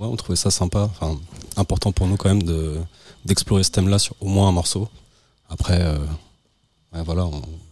on 0.00 0.16
trouvait 0.16 0.34
ça 0.34 0.50
sympa, 0.50 0.90
enfin 0.90 1.16
important 1.56 1.92
pour 1.92 2.08
nous 2.08 2.16
quand 2.16 2.28
même 2.28 2.42
de 2.42 2.74
d'explorer 3.26 3.62
ce 3.62 3.70
thème-là 3.70 3.98
sur 3.98 4.14
au 4.20 4.26
moins 4.26 4.48
un 4.48 4.52
morceau. 4.52 4.88
Après, 5.48 5.82
ouais, 6.92 7.02
voilà, 7.04 7.28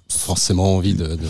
forcément 0.08 0.76
envie 0.76 0.94
de. 0.94 1.06
de... 1.06 1.28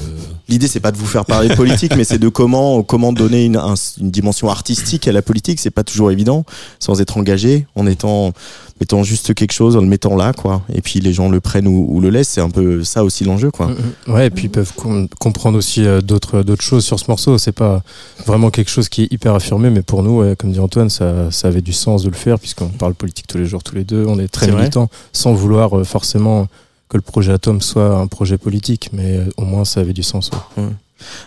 L'idée, 0.48 0.68
c'est 0.68 0.80
pas 0.80 0.92
de 0.92 0.96
vous 0.96 1.06
faire 1.06 1.24
parler 1.24 1.48
de 1.48 1.54
politique, 1.54 1.96
mais 1.96 2.04
c'est 2.04 2.18
de 2.18 2.28
comment 2.28 2.82
comment 2.82 3.12
donner 3.12 3.44
une, 3.44 3.60
une 4.00 4.10
dimension 4.10 4.48
artistique 4.48 5.08
à 5.08 5.12
la 5.12 5.22
politique. 5.22 5.60
C'est 5.60 5.70
pas 5.70 5.84
toujours 5.84 6.10
évident, 6.10 6.44
sans 6.78 7.00
être 7.00 7.16
engagé, 7.16 7.66
en 7.74 7.86
étant 7.86 8.32
mettant 8.80 9.04
juste 9.04 9.34
quelque 9.34 9.52
chose, 9.52 9.76
en 9.76 9.80
le 9.80 9.86
mettant 9.86 10.16
là, 10.16 10.32
quoi. 10.32 10.62
Et 10.72 10.80
puis 10.80 11.00
les 11.00 11.12
gens 11.12 11.28
le 11.28 11.40
prennent 11.40 11.68
ou, 11.68 12.00
le 12.00 12.10
laissent. 12.10 12.30
C'est 12.30 12.40
un 12.40 12.50
peu 12.50 12.82
ça 12.82 13.04
aussi 13.04 13.24
l'enjeu, 13.24 13.50
quoi. 13.50 13.68
Mm, 13.68 13.76
mm. 14.06 14.12
Ouais, 14.12 14.26
et 14.26 14.30
puis 14.30 14.44
ils 14.44 14.50
peuvent 14.50 14.72
comprendre 15.18 15.56
aussi 15.56 15.86
euh, 15.86 16.00
d'autres 16.00 16.42
d'autres 16.42 16.64
choses 16.64 16.84
sur 16.84 16.98
ce 16.98 17.04
morceau. 17.08 17.38
C'est 17.38 17.52
pas 17.52 17.82
vraiment 18.26 18.50
quelque 18.50 18.70
chose 18.70 18.88
qui 18.88 19.04
est 19.04 19.12
hyper 19.12 19.34
affirmé, 19.34 19.70
mais 19.70 19.82
pour 19.82 20.02
nous, 20.02 20.22
comme 20.36 20.52
dit 20.52 20.60
Antoine, 20.60 20.90
ça, 20.90 21.30
ça 21.30 21.48
avait 21.48 21.62
du 21.62 21.72
sens 21.72 22.02
de 22.02 22.10
le 22.10 22.16
faire 22.16 22.38
puisqu'on 22.38 22.68
parle 22.68 22.94
politique 22.94 23.26
tous 23.26 23.38
les 23.38 23.46
jours, 23.46 23.62
tous 23.62 23.74
les 23.74 23.84
deux. 23.84 24.04
On 24.06 24.18
est 24.18 24.28
très 24.28 24.50
militants, 24.50 24.88
sans 25.12 25.32
vouloir 25.32 25.78
euh, 25.78 25.84
forcément 25.84 26.48
que 26.88 26.96
le 26.96 27.02
projet 27.02 27.32
Atom 27.32 27.60
soit 27.60 27.96
un 27.96 28.06
projet 28.06 28.38
politique, 28.38 28.90
mais 28.92 29.16
euh, 29.16 29.30
au 29.36 29.44
moins 29.44 29.64
ça 29.64 29.80
avait 29.80 29.92
du 29.92 30.02
sens. 30.02 30.30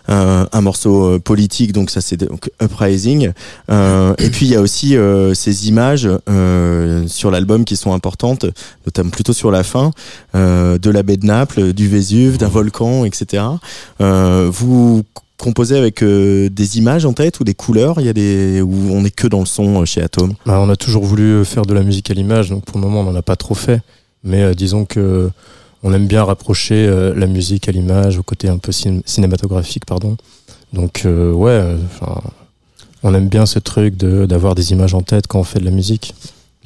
un 0.08 0.62
morceau 0.62 1.06
euh, 1.06 1.20
politique, 1.20 1.72
donc 1.72 1.90
ça 1.90 2.02
c'est 2.02 2.18
donc 2.18 2.50
Uprising. 2.62 3.32
Euh, 3.70 4.16
et 4.18 4.30
puis 4.30 4.46
il 4.46 4.52
y 4.52 4.56
a 4.56 4.62
aussi 4.62 4.96
ces 5.34 5.68
images 5.68 6.10
sur 7.08 7.32
l'album 7.32 7.66
qui 7.66 7.76
sont 7.76 7.94
importantes, 7.94 8.46
notamment 8.86 9.10
plutôt 9.10 9.34
sur 9.34 9.52
la 9.52 9.64
fin, 9.64 9.92
de 10.34 10.90
la 10.90 11.04
baie 11.04 11.18
de 11.18 11.26
Naples, 11.26 11.74
du 11.74 11.88
Vésuve, 11.88 12.38
d'un 12.38 12.50
volcan, 12.50 13.06
etc. 13.06 13.44
vous 14.00 15.04
composez 15.38 15.78
avec 15.78 16.04
des 16.04 16.78
images 16.78 17.06
en 17.06 17.14
tête 17.14 17.40
ou 17.40 17.44
des 17.44 17.54
couleurs? 17.54 18.00
Il 18.00 18.06
y 18.06 18.10
a 18.10 18.14
des 18.14 18.62
où 18.62 18.92
on 18.92 19.06
est 19.06 19.12
que 19.12 19.28
dans 19.28 19.40
le 19.40 19.46
son 19.46 19.86
chez 19.86 20.02
Atom? 20.02 20.34
Bah, 20.46 20.60
on 20.60 20.70
a 20.70 20.76
toujours 20.76 21.04
voulu 21.04 21.46
faire 21.46 21.66
de 21.66 21.74
la 21.74 21.84
musique 21.84 22.10
à 22.10 22.14
l'image, 22.14 22.50
donc 22.50 22.66
pour 22.66 22.78
le 22.78 22.86
moment 22.86 23.02
on 23.02 23.12
n'en 23.12 23.16
a 23.16 23.22
pas 23.22 23.36
trop 23.36 23.56
fait. 23.56 23.82
Mais 24.28 24.44
euh, 24.44 24.54
disons 24.54 24.86
que 24.86 25.32
on 25.84 25.94
aime 25.94 26.06
bien 26.06 26.24
rapprocher 26.24 26.86
euh, 26.88 27.14
la 27.16 27.28
musique 27.28 27.70
à 27.70 27.72
l'image, 27.72 28.18
au 28.18 28.24
côté 28.24 28.50
un 28.50 28.58
peu 28.58 28.72
cinématographique, 28.72 29.86
pardon. 29.86 30.18
Donc 30.74 31.04
euh, 31.06 31.32
ouais, 31.32 31.64
on 33.04 33.14
aime 33.14 33.30
bien 33.30 33.46
ce 33.46 33.58
truc 33.58 33.96
d'avoir 33.96 34.54
des 34.54 34.72
images 34.74 34.94
en 34.94 35.02
tête 35.02 35.28
quand 35.28 35.40
on 35.40 35.44
fait 35.44 35.60
de 35.60 35.66
la 35.66 35.72
musique. 35.72 36.14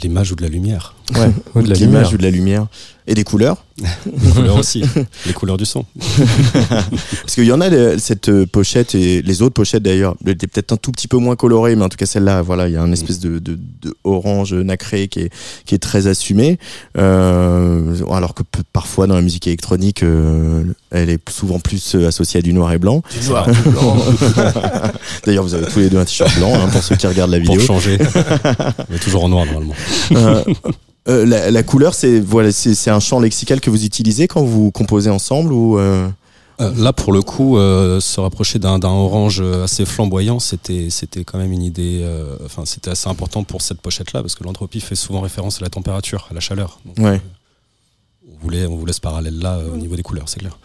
L'image 0.01 0.31
ou 0.31 0.35
de 0.35 0.41
la 0.41 0.49
lumière. 0.49 0.95
Ouais, 1.15 1.31
ou 1.55 1.61
de 1.61 1.69
la 1.69 1.75
l'image 1.75 2.13
ou 2.13 2.17
de 2.17 2.23
la 2.23 2.29
lumière. 2.29 2.67
Et 3.07 3.15
des 3.15 3.23
couleurs 3.23 3.65
Les 4.05 4.31
couleurs 4.31 4.57
aussi, 4.57 4.83
les 5.25 5.33
couleurs 5.33 5.57
du 5.57 5.65
son. 5.65 5.85
Parce 5.97 7.33
qu'il 7.33 7.45
y 7.45 7.51
en 7.51 7.59
a 7.59 7.97
cette 7.97 8.29
euh, 8.29 8.45
pochette 8.45 8.93
et 8.93 9.23
les 9.23 9.41
autres 9.41 9.55
pochettes 9.55 9.81
d'ailleurs, 9.81 10.15
elles 10.23 10.33
étaient 10.33 10.45
peut-être 10.45 10.71
un 10.73 10.77
tout 10.77 10.91
petit 10.91 11.07
peu 11.07 11.17
moins 11.17 11.35
colorées, 11.35 11.75
mais 11.75 11.83
en 11.83 11.89
tout 11.89 11.97
cas 11.97 12.05
celle-là, 12.05 12.43
voilà, 12.43 12.67
il 12.67 12.73
y 12.75 12.77
a 12.77 12.81
une 12.81 12.93
espèce 12.93 13.19
de, 13.19 13.39
de, 13.39 13.57
de, 13.81 13.95
orange 14.03 14.53
nacré 14.53 15.07
qui 15.07 15.21
est, 15.21 15.33
qui 15.65 15.73
est 15.73 15.79
très 15.79 16.05
assumé. 16.05 16.59
Euh, 16.95 17.95
alors 18.11 18.35
que 18.35 18.43
parfois 18.71 19.07
dans 19.07 19.15
la 19.15 19.21
musique 19.21 19.47
électronique, 19.47 20.03
euh, 20.03 20.63
elle 20.91 21.09
est 21.09 21.29
souvent 21.29 21.59
plus 21.59 21.95
associée 21.95 22.37
à 22.39 22.43
du 22.43 22.53
noir 22.53 22.71
et 22.71 22.77
blanc. 22.77 23.01
Du 23.19 23.29
noir 23.29 23.49
et 23.49 23.69
blanc. 23.69 23.97
d'ailleurs, 25.25 25.43
vous 25.43 25.55
avez 25.55 25.65
tous 25.65 25.79
les 25.79 25.89
deux 25.89 25.97
un 25.97 26.05
t-shirt 26.05 26.37
blanc 26.37 26.53
hein, 26.53 26.67
pour 26.71 26.83
ceux 26.83 26.95
qui 26.95 27.07
regardent 27.07 27.31
la 27.31 27.39
vidéo. 27.39 27.55
Pour 27.55 27.65
changer. 27.65 27.97
Mais 28.89 28.99
toujours 28.99 29.23
en 29.23 29.29
noir 29.29 29.45
normalement. 29.47 29.73
Euh, 30.11 30.43
la, 31.07 31.63
couleur, 31.63 31.93
c'est 31.93 32.19
voilà, 32.19 32.51
c'est 32.51 32.89
un 32.89 32.99
champ 32.99 33.19
lexical 33.19 33.59
que 33.59 33.69
vous 33.69 33.85
utilisez 33.85 34.27
quand 34.27 34.43
vous 34.43 34.71
composez 34.71 35.09
ensemble 35.09 35.53
ou 35.53 35.77
euh? 35.77 36.07
Euh, 36.59 36.71
Là, 36.75 36.93
pour 36.93 37.11
le 37.11 37.23
coup, 37.23 37.55
se 37.57 38.19
rapprocher 38.19 38.59
d'un 38.59 38.79
orange 38.83 39.41
assez 39.41 39.83
flamboyant, 39.85 40.39
c'était 40.39 40.89
c'était 40.91 41.23
quand 41.23 41.39
même 41.39 41.51
une 41.51 41.63
idée. 41.63 42.05
Enfin, 42.45 42.65
c'était 42.65 42.91
assez 42.91 43.09
important 43.09 43.43
pour 43.43 43.61
cette 43.61 43.81
pochette-là 43.81 44.21
parce 44.21 44.35
que 44.35 44.43
l'entropie 44.43 44.79
fait 44.79 44.95
souvent 44.95 45.21
référence 45.21 45.57
à 45.57 45.61
la 45.61 45.69
température, 45.69 46.27
à 46.29 46.33
la 46.33 46.39
chaleur. 46.39 46.79
ouais. 46.99 47.19
on 48.29 48.43
voulait 48.43 48.67
on 48.67 48.75
voulait 48.75 48.93
ce 48.93 49.01
parallèle-là 49.01 49.59
au 49.73 49.77
niveau 49.77 49.95
des 49.95 50.03
couleurs, 50.03 50.29
c'est 50.29 50.39
clair. 50.39 50.57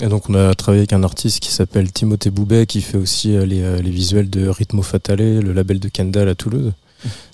Et 0.00 0.08
donc 0.08 0.28
on 0.28 0.34
a 0.34 0.54
travaillé 0.54 0.80
avec 0.80 0.92
un 0.92 1.04
artiste 1.04 1.38
qui 1.38 1.50
s'appelle 1.50 1.92
Timothée 1.92 2.30
Boubet 2.30 2.66
qui 2.66 2.80
fait 2.80 2.98
aussi 2.98 3.28
les, 3.28 3.80
les, 3.80 3.90
visuels 3.90 4.28
de 4.28 4.48
Ritmo 4.48 4.82
Fatale, 4.82 5.38
le 5.38 5.52
label 5.52 5.78
de 5.78 5.88
Kendall 5.88 6.28
à 6.28 6.34
Toulouse. 6.34 6.72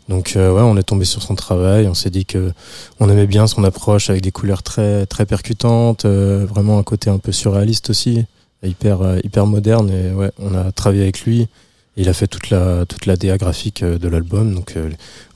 Donc 0.08 0.36
euh, 0.36 0.52
ouais, 0.52 0.62
on 0.62 0.76
est 0.76 0.82
tombé 0.82 1.04
sur 1.04 1.22
son 1.22 1.34
travail, 1.34 1.86
on 1.86 1.94
s'est 1.94 2.10
dit 2.10 2.24
que 2.24 2.52
on 3.00 3.10
aimait 3.10 3.26
bien 3.26 3.46
son 3.46 3.64
approche 3.64 4.10
avec 4.10 4.22
des 4.22 4.32
couleurs 4.32 4.62
très 4.62 5.06
très 5.06 5.26
percutantes, 5.26 6.04
euh, 6.04 6.46
vraiment 6.46 6.78
un 6.78 6.82
côté 6.82 7.10
un 7.10 7.18
peu 7.18 7.32
surréaliste 7.32 7.90
aussi, 7.90 8.24
hyper 8.62 9.02
euh, 9.02 9.18
hyper 9.22 9.46
moderne 9.46 9.90
et 9.90 10.12
ouais, 10.12 10.30
on 10.38 10.54
a 10.54 10.72
travaillé 10.72 11.02
avec 11.02 11.22
lui. 11.22 11.48
il 11.96 12.08
a 12.08 12.14
fait 12.14 12.26
toute 12.26 12.50
la 12.50 12.86
toute 12.86 13.06
la 13.06 13.16
DA 13.16 13.36
graphique 13.36 13.84
de 13.84 14.08
l'album, 14.08 14.54
donc 14.54 14.74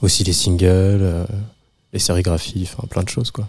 aussi 0.00 0.24
les 0.24 0.32
singles, 0.32 1.26
les 1.92 1.98
sérigraphies, 1.98 2.68
enfin 2.72 2.86
plein 2.88 3.02
de 3.02 3.08
choses 3.08 3.30
quoi. 3.30 3.48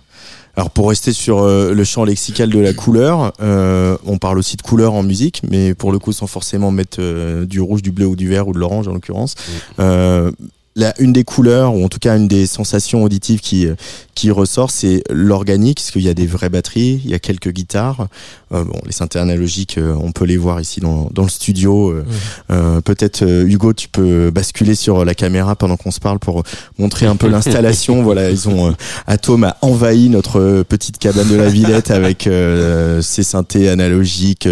Alors 0.56 0.70
pour 0.70 0.90
rester 0.90 1.14
sur 1.14 1.40
euh, 1.40 1.74
le 1.74 1.84
champ 1.84 2.04
lexical 2.04 2.50
de 2.50 2.60
la 2.60 2.74
couleur, 2.74 3.34
euh, 3.42 3.98
on 4.06 4.20
parle 4.20 4.38
aussi 4.38 4.56
de 4.56 4.62
couleur 4.62 4.94
en 4.94 5.02
musique, 5.02 5.42
mais 5.50 5.74
pour 5.74 5.92
le 5.92 5.98
coup 5.98 6.12
sans 6.12 6.28
forcément 6.28 6.70
mettre 6.70 6.98
euh, 7.00 7.46
du 7.46 7.60
rouge, 7.60 7.82
du 7.82 7.92
bleu 7.92 8.06
ou 8.06 8.16
du 8.16 8.28
vert 8.28 8.48
ou 8.48 8.54
de 8.54 8.60
l'orange 8.60 8.88
en 8.88 8.94
l'occurrence. 8.94 9.34
Euh, 9.80 10.32
la, 10.76 10.94
une 11.00 11.14
des 11.14 11.24
couleurs, 11.24 11.76
ou 11.76 11.84
en 11.84 11.90
tout 11.90 12.00
cas 12.00 12.18
une 12.18 12.28
des 12.28 12.46
sensations 12.48 13.04
auditives 13.04 13.40
qui, 13.40 13.68
qui 14.16 14.32
ressort, 14.32 14.72
c'est 14.72 15.04
l'organique, 15.10 15.78
parce 15.78 15.92
qu'il 15.92 16.02
y 16.02 16.10
a 16.10 16.14
des 16.14 16.28
vraies 16.28 16.50
batteries, 16.50 17.02
il 17.04 17.12
y 17.12 17.14
a 17.14 17.20
quelques 17.20 17.50
guitares. 17.50 18.08
Euh, 18.54 18.64
bon, 18.64 18.80
les 18.86 18.92
synthés 18.92 19.20
analogiques, 19.20 19.78
euh, 19.78 19.96
on 20.00 20.12
peut 20.12 20.26
les 20.26 20.38
voir 20.38 20.62
ici 20.62 20.80
dans, 20.80 21.10
dans 21.12 21.24
le 21.24 21.30
studio. 21.30 21.90
Euh, 21.90 22.06
euh, 22.52 22.82
Peut-être, 22.82 23.24
Hugo, 23.24 23.74
tu 23.74 23.88
peux 23.88 24.30
basculer 24.30 24.76
sur 24.76 25.06
la 25.06 25.16
caméra 25.16 25.56
pendant 25.56 25.78
qu'on 25.78 25.92
se 25.92 26.00
parle 26.00 26.20
pour 26.20 26.44
montrer 26.78 27.06
un 27.06 27.16
peu 27.16 27.28
l'installation. 27.30 28.04
voilà, 28.04 28.30
ils 28.30 28.48
ont 28.48 28.76
Atom 29.08 29.44
a 29.44 29.58
envahi 29.62 30.10
notre 30.10 30.64
petite 30.64 31.00
cabane 31.00 31.30
de 31.30 31.36
la 31.36 31.50
Villette 31.50 31.92
avec 31.92 32.30
ses 33.02 33.24
synthés 33.24 33.70
analogiques, 33.70 34.48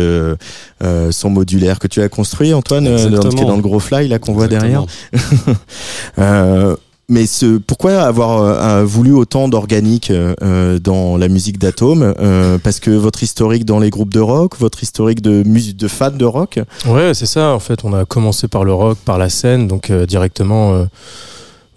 son 1.12 1.30
modulaire 1.30 1.80
que 1.80 1.88
tu 1.88 2.02
as 2.02 2.10
construit, 2.10 2.54
Antoine, 2.54 2.86
dans, 3.10 3.30
qui 3.30 3.42
est 3.42 3.46
dans 3.46 3.56
le 3.56 3.62
gros 3.62 3.80
fly 3.80 4.08
là 4.08 4.20
qu'on 4.20 4.34
voit 4.34 4.48
derrière. 4.48 4.86
Euh, 6.20 6.76
mais 7.10 7.26
ce, 7.26 7.58
pourquoi 7.58 8.04
avoir 8.04 8.42
euh, 8.42 8.86
voulu 8.86 9.12
autant 9.12 9.50
d'organique 9.50 10.12
euh, 10.12 10.80
dans 10.80 11.18
la 11.18 11.28
musique 11.28 11.58
d'Atome 11.58 12.14
euh, 12.20 12.58
Parce 12.58 12.80
que 12.80 12.92
votre 12.92 13.22
historique 13.22 13.66
dans 13.66 13.80
les 13.80 13.90
groupes 13.90 14.14
de 14.14 14.22
rock, 14.22 14.58
votre 14.58 14.82
historique 14.82 15.22
de 15.22 15.44
musique 15.44 15.76
de 15.76 15.90
fans 15.90 16.12
de 16.12 16.24
rock? 16.26 16.60
Ouais, 16.88 17.14
c'est 17.14 17.26
ça. 17.26 17.50
En 17.50 17.60
fait, 17.60 17.84
on 17.84 17.94
a 17.94 18.06
commencé 18.06 18.48
par 18.48 18.64
le 18.64 18.74
rock, 18.74 18.98
par 19.04 19.18
la 19.18 19.28
scène, 19.28 19.68
donc 19.68 19.92
directement 19.92 20.86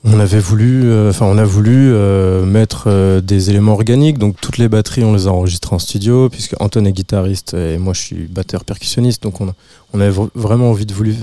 on 0.04 0.20
avait 0.20 0.38
voulu, 0.38 0.82
euh, 0.84 1.10
enfin 1.10 1.24
on 1.24 1.38
a 1.38 1.44
voulu 1.44 1.90
euh, 1.92 2.44
mettre 2.44 2.84
euh, 2.88 3.22
des 3.22 3.48
éléments 3.48 3.72
organiques, 3.72 4.18
donc 4.18 4.36
toutes 4.38 4.58
les 4.58 4.68
batteries 4.68 5.02
on 5.02 5.14
les 5.14 5.26
a 5.26 5.30
enregistrées 5.30 5.74
en 5.74 5.78
studio, 5.78 6.28
puisque 6.28 6.54
Anton 6.60 6.84
est 6.84 6.92
guitariste 6.92 7.54
et 7.54 7.78
moi 7.78 7.94
je 7.94 8.00
suis 8.00 8.26
batteur 8.28 8.64
percussionniste, 8.64 9.22
donc 9.22 9.40
on, 9.40 9.54
on 9.94 10.00
avait 10.00 10.14
vraiment 10.34 10.70
envie 10.70 10.84
de 10.84 10.92
voulu, 10.92 11.16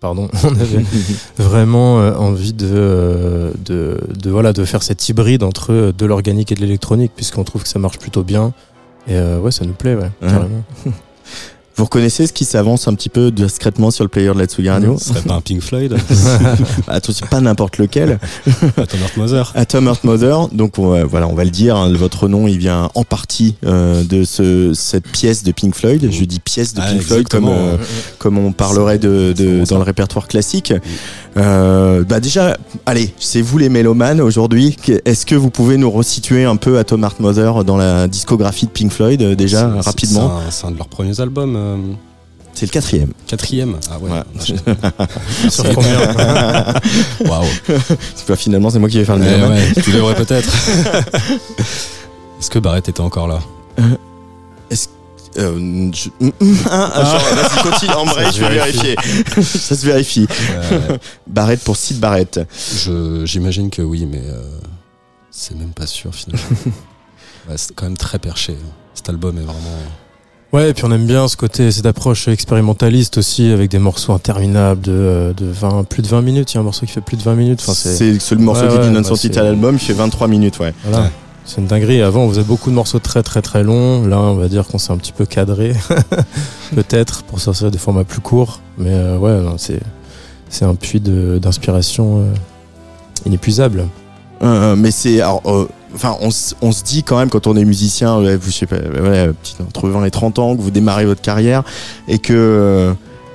pardon, 0.00 0.28
on 0.44 0.48
avait 0.48 0.84
vraiment 1.38 1.96
envie 1.96 2.52
de, 2.52 3.52
de, 3.64 3.98
de, 4.16 4.30
voilà 4.30 4.52
de 4.52 4.64
faire 4.64 4.82
cet 4.82 5.08
hybride 5.08 5.42
entre 5.42 5.92
de 5.96 6.06
l'organique 6.06 6.52
et 6.52 6.54
de 6.54 6.60
l'électronique, 6.60 7.12
puisqu'on 7.16 7.44
trouve 7.44 7.62
que 7.62 7.68
ça 7.68 7.78
marche 7.78 7.98
plutôt 7.98 8.22
bien. 8.22 8.52
Et 9.08 9.18
ouais, 9.18 9.50
ça 9.50 9.64
nous 9.64 9.72
plaît, 9.72 9.94
ouais, 9.94 10.10
carrément. 10.20 10.62
Vous 11.78 11.84
reconnaissez 11.84 12.26
ce 12.26 12.32
qui 12.32 12.44
s'avance 12.44 12.88
un 12.88 12.94
petit 12.94 13.08
peu 13.08 13.30
discrètement 13.30 13.92
sur 13.92 14.02
le 14.02 14.08
player 14.08 14.34
de 14.34 14.38
la 14.40 14.46
Tsugi 14.46 14.68
Radio 14.68 14.96
Ce 14.98 15.06
serait 15.10 15.20
pas 15.22 15.34
un 15.34 15.40
Pink 15.40 15.62
Floyd 15.62 15.96
Attention, 16.88 17.26
pas 17.30 17.40
n'importe 17.40 17.78
lequel. 17.78 18.18
Atom 18.76 19.00
Heart 19.00 19.16
Mother. 19.16 19.52
Atom 19.54 19.86
Heart 19.86 20.02
Mother. 20.04 20.48
Donc 20.48 20.78
voilà, 20.78 21.28
on 21.28 21.34
va 21.34 21.44
le 21.44 21.50
dire. 21.50 21.76
Hein, 21.76 21.92
votre 21.94 22.26
nom, 22.26 22.48
il 22.48 22.58
vient 22.58 22.90
en 22.96 23.04
partie 23.04 23.54
euh, 23.64 24.02
de 24.02 24.24
ce, 24.24 24.72
cette 24.74 25.06
pièce 25.06 25.44
de 25.44 25.52
Pink 25.52 25.74
Floyd. 25.76 26.08
Je 26.10 26.24
dis 26.24 26.40
pièce 26.40 26.74
de 26.74 26.80
Ah, 26.82 26.90
Pink 26.90 27.02
Floyd 27.02 27.28
comme 27.28 27.46
euh, 27.48 27.76
comme 28.18 28.38
on 28.38 28.50
parlerait 28.52 28.98
de, 28.98 29.32
de- 29.36 29.62
dans 29.68 29.76
le 29.78 29.84
répertoire 29.84 30.26
classique. 30.26 30.72
Euh, 31.36 32.02
bah 32.04 32.20
déjà, 32.20 32.56
allez, 32.86 33.14
c'est 33.18 33.40
vous 33.42 33.58
les 33.58 33.68
mélomanes 33.68 34.20
aujourd'hui. 34.20 34.76
Est-ce 35.04 35.26
que 35.26 35.34
vous 35.34 35.50
pouvez 35.50 35.76
nous 35.76 35.90
resituer 35.90 36.44
un 36.44 36.56
peu 36.56 36.78
Atom 36.78 37.04
Heart 37.04 37.20
Mother 37.20 37.64
dans 37.64 37.76
la 37.76 38.08
discographie 38.08 38.66
de 38.66 38.70
Pink 38.70 38.90
Floyd 38.92 39.22
euh, 39.22 39.34
déjà 39.36 39.68
rapidement 39.80 40.40
C'est 40.50 40.66
un, 40.66 40.70
de 40.72 40.78
leurs 40.78 40.88
premiers 40.88 41.20
albums. 41.20 41.54
euh, 41.56 41.76
C'est 42.54 42.66
le 42.66 42.70
quatrième. 42.72 43.10
quatrième. 43.26 43.76
Ah 43.90 43.98
ouais. 44.00 44.10
Ouais. 44.10 45.48
Sur 45.50 45.64
combien 45.74 46.00
Waouh. 47.30 47.44
Finalement 48.36 48.70
c'est 48.70 48.78
moi 48.80 48.88
qui 48.88 48.98
vais 48.98 49.04
faire 49.04 49.16
le 49.16 49.22
Mais 49.22 49.30
mélomane. 49.36 49.58
ouais, 49.58 49.82
tu 49.82 49.90
devrais 49.92 50.14
peut-être. 50.16 50.50
Est-ce 52.40 52.50
que 52.50 52.58
Barrett 52.58 52.88
était 52.88 53.00
encore 53.00 53.28
là? 53.28 53.38
Euh, 55.36 55.90
je- 55.92 56.08
Ah, 56.70 57.04
genre, 57.04 57.34
vas-y, 57.34 57.70
continue, 57.70 57.92
en 57.92 58.04
vrai, 58.06 58.24
Ça 58.24 58.30
je 58.32 58.40
vais 58.40 58.48
vérifier. 58.54 58.96
Ça 59.42 59.76
se 59.76 59.84
vérifie. 59.86 60.26
Euh, 60.72 60.96
Barrett 61.26 61.60
pour 61.60 61.76
Sid 61.76 61.98
Barrett. 62.00 62.40
je- 62.84 63.22
J'imagine 63.26 63.70
que 63.70 63.82
oui, 63.82 64.06
mais 64.10 64.22
euh, 64.24 64.42
c'est 65.30 65.56
même 65.56 65.70
pas 65.72 65.86
sûr 65.86 66.14
finalement. 66.14 66.44
Ouais, 67.48 67.54
c'est 67.56 67.74
quand 67.74 67.84
même 67.86 67.96
très 67.96 68.18
perché. 68.18 68.52
hein. 68.54 68.70
Cet 68.94 69.08
album 69.10 69.36
est 69.38 69.42
vraiment. 69.42 69.78
Ouais, 70.52 70.70
et 70.70 70.74
puis 70.74 70.84
on 70.86 70.90
aime 70.92 71.06
bien 71.06 71.28
ce 71.28 71.36
côté, 71.36 71.70
cette 71.70 71.84
approche 71.86 72.26
expérimentaliste 72.28 73.18
aussi, 73.18 73.50
avec 73.50 73.70
des 73.70 73.78
morceaux 73.78 74.12
interminables 74.14 74.80
de, 74.80 74.92
euh, 74.92 75.32
de 75.34 75.44
20, 75.46 75.84
plus 75.84 76.02
de 76.02 76.08
20 76.08 76.22
minutes. 76.22 76.52
Il 76.52 76.54
y 76.54 76.58
a 76.58 76.60
un 76.60 76.64
morceau 76.64 76.86
qui 76.86 76.92
fait 76.92 77.02
plus 77.02 77.18
de 77.18 77.22
20 77.22 77.34
minutes. 77.34 77.60
Enfin, 77.62 77.74
c'est, 77.74 77.94
C'est 77.94 78.18
ce 78.18 78.34
morceau 78.34 78.62
Ouais, 78.62 78.68
qui 78.68 78.74
dit 78.78 78.80
ouais, 78.80 78.90
non 78.90 79.00
bah, 79.02 79.08
sorti 79.08 79.28
c'est- 79.28 79.38
à 79.38 79.42
l'album, 79.42 79.74
il 79.74 79.78
fait 79.78 79.92
23 79.92 80.26
minutes, 80.26 80.58
ouais. 80.58 80.72
voilà. 80.84 81.10
C'est 81.48 81.62
une 81.62 81.66
dinguerie. 81.66 82.02
Avant, 82.02 82.24
on 82.24 82.28
faisait 82.28 82.44
beaucoup 82.44 82.68
de 82.68 82.74
morceaux 82.74 82.98
très 82.98 83.22
très 83.22 83.40
très 83.40 83.62
longs. 83.64 84.06
Là, 84.06 84.20
on 84.20 84.34
va 84.34 84.48
dire 84.48 84.66
qu'on 84.66 84.76
s'est 84.76 84.92
un 84.92 84.98
petit 84.98 85.12
peu 85.12 85.24
cadré, 85.24 85.72
peut-être, 86.74 87.22
pour 87.22 87.40
sortir 87.40 87.70
des 87.70 87.78
formats 87.78 88.04
plus 88.04 88.20
courts. 88.20 88.60
Mais 88.76 88.92
euh, 88.92 89.16
ouais, 89.16 89.34
c'est 89.56 89.80
c'est 90.50 90.66
un 90.66 90.74
puits 90.74 91.00
d'inspiration 91.00 92.18
euh, 92.18 92.34
inépuisable. 93.24 93.86
Euh, 94.42 94.76
mais 94.76 94.90
c'est 94.90 95.22
enfin, 95.24 96.16
on, 96.20 96.30
se 96.30 96.84
dit 96.84 97.02
quand 97.02 97.18
même 97.18 97.30
quand 97.30 97.46
on 97.46 97.56
est 97.56 97.64
musicien, 97.64 98.20
vous 98.36 98.50
je 98.50 99.62
entre 99.66 99.88
20 99.88 100.04
et 100.04 100.10
30 100.10 100.38
ans, 100.38 100.54
que 100.54 100.60
vous 100.60 100.70
démarrez 100.70 101.06
votre 101.06 101.22
carrière 101.22 101.64
et 102.08 102.18
que 102.18 102.94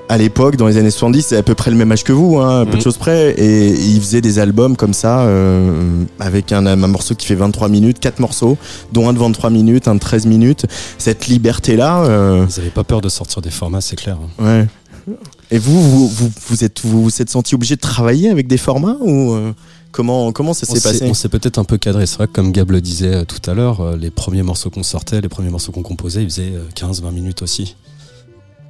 à 0.09 0.17
l'époque, 0.17 0.57
dans 0.57 0.67
les 0.67 0.77
années 0.77 0.91
70, 0.91 1.21
c'est 1.27 1.37
à 1.37 1.43
peu 1.43 1.55
près 1.55 1.71
le 1.71 1.77
même 1.77 1.91
âge 1.91 2.03
que 2.03 2.11
vous, 2.13 2.37
hein, 2.37 2.61
à 2.61 2.65
peu 2.65 2.71
de 2.71 2.75
Mhm. 2.77 2.81
choses 2.83 2.97
près, 2.97 3.31
et 3.31 3.69
ils 3.73 3.99
faisaient 4.01 4.21
des 4.21 4.37
albums 4.39 4.75
comme 4.75 4.93
ça, 4.93 5.21
euh, 5.21 6.03
avec 6.19 6.51
un, 6.51 6.65
un 6.65 6.75
morceau 6.75 7.15
qui 7.15 7.25
fait 7.25 7.35
23 7.35 7.69
minutes, 7.69 7.99
quatre 7.99 8.19
morceaux, 8.19 8.57
dont 8.91 9.07
un 9.09 9.13
de 9.13 9.19
23 9.19 9.49
minutes, 9.49 9.87
un 9.87 9.95
de 9.95 9.99
13 9.99 10.25
minutes. 10.25 10.65
Cette 10.97 11.27
liberté-là, 11.27 12.03
euh, 12.05 12.45
Ils 12.49 12.59
avaient 12.59 12.69
pas 12.69 12.83
peur 12.83 13.01
de 13.01 13.09
sortir 13.09 13.41
des 13.41 13.49
formats, 13.51 13.81
c'est 13.81 13.95
clair. 13.95 14.17
hein. 14.39 14.43
ouais. 14.45 15.15
Et 15.51 15.57
vous, 15.57 15.81
vous, 15.81 16.07
vous, 16.07 16.31
vous 16.47 16.63
êtes, 16.63 16.79
vous 16.83 17.03
vous 17.03 17.21
êtes 17.21 17.29
senti 17.29 17.55
obligé 17.55 17.75
de 17.75 17.81
travailler 17.81 18.29
avec 18.29 18.47
des 18.47 18.57
formats 18.57 18.95
ou 19.01 19.33
euh, 19.33 19.51
comment, 19.91 20.31
comment 20.31 20.53
ça 20.53 20.65
s'est 20.65 20.79
passé? 20.79 21.05
on 21.09 21.13
s'est 21.13 21.27
peut-être 21.29 21.57
un 21.59 21.65
peu 21.65 21.77
cadré. 21.77 22.05
C'est 22.05 22.15
vrai 22.17 22.27
que 22.27 22.31
comme 22.33 22.51
Gab 22.53 22.71
le 22.71 22.79
disait 22.81 23.25
tout 23.25 23.49
à 23.49 23.53
l'heure, 23.53 23.97
les 23.97 24.09
premiers 24.11 24.43
morceaux 24.43 24.69
qu'on 24.69 24.81
sortait, 24.83 25.19
les 25.19 25.27
premiers 25.29 25.49
morceaux 25.49 25.71
qu'on 25.73 25.83
composait, 25.83 26.23
ils 26.23 26.29
faisaient 26.29 26.53
15-20 26.75 27.11
minutes 27.11 27.41
aussi. 27.41 27.75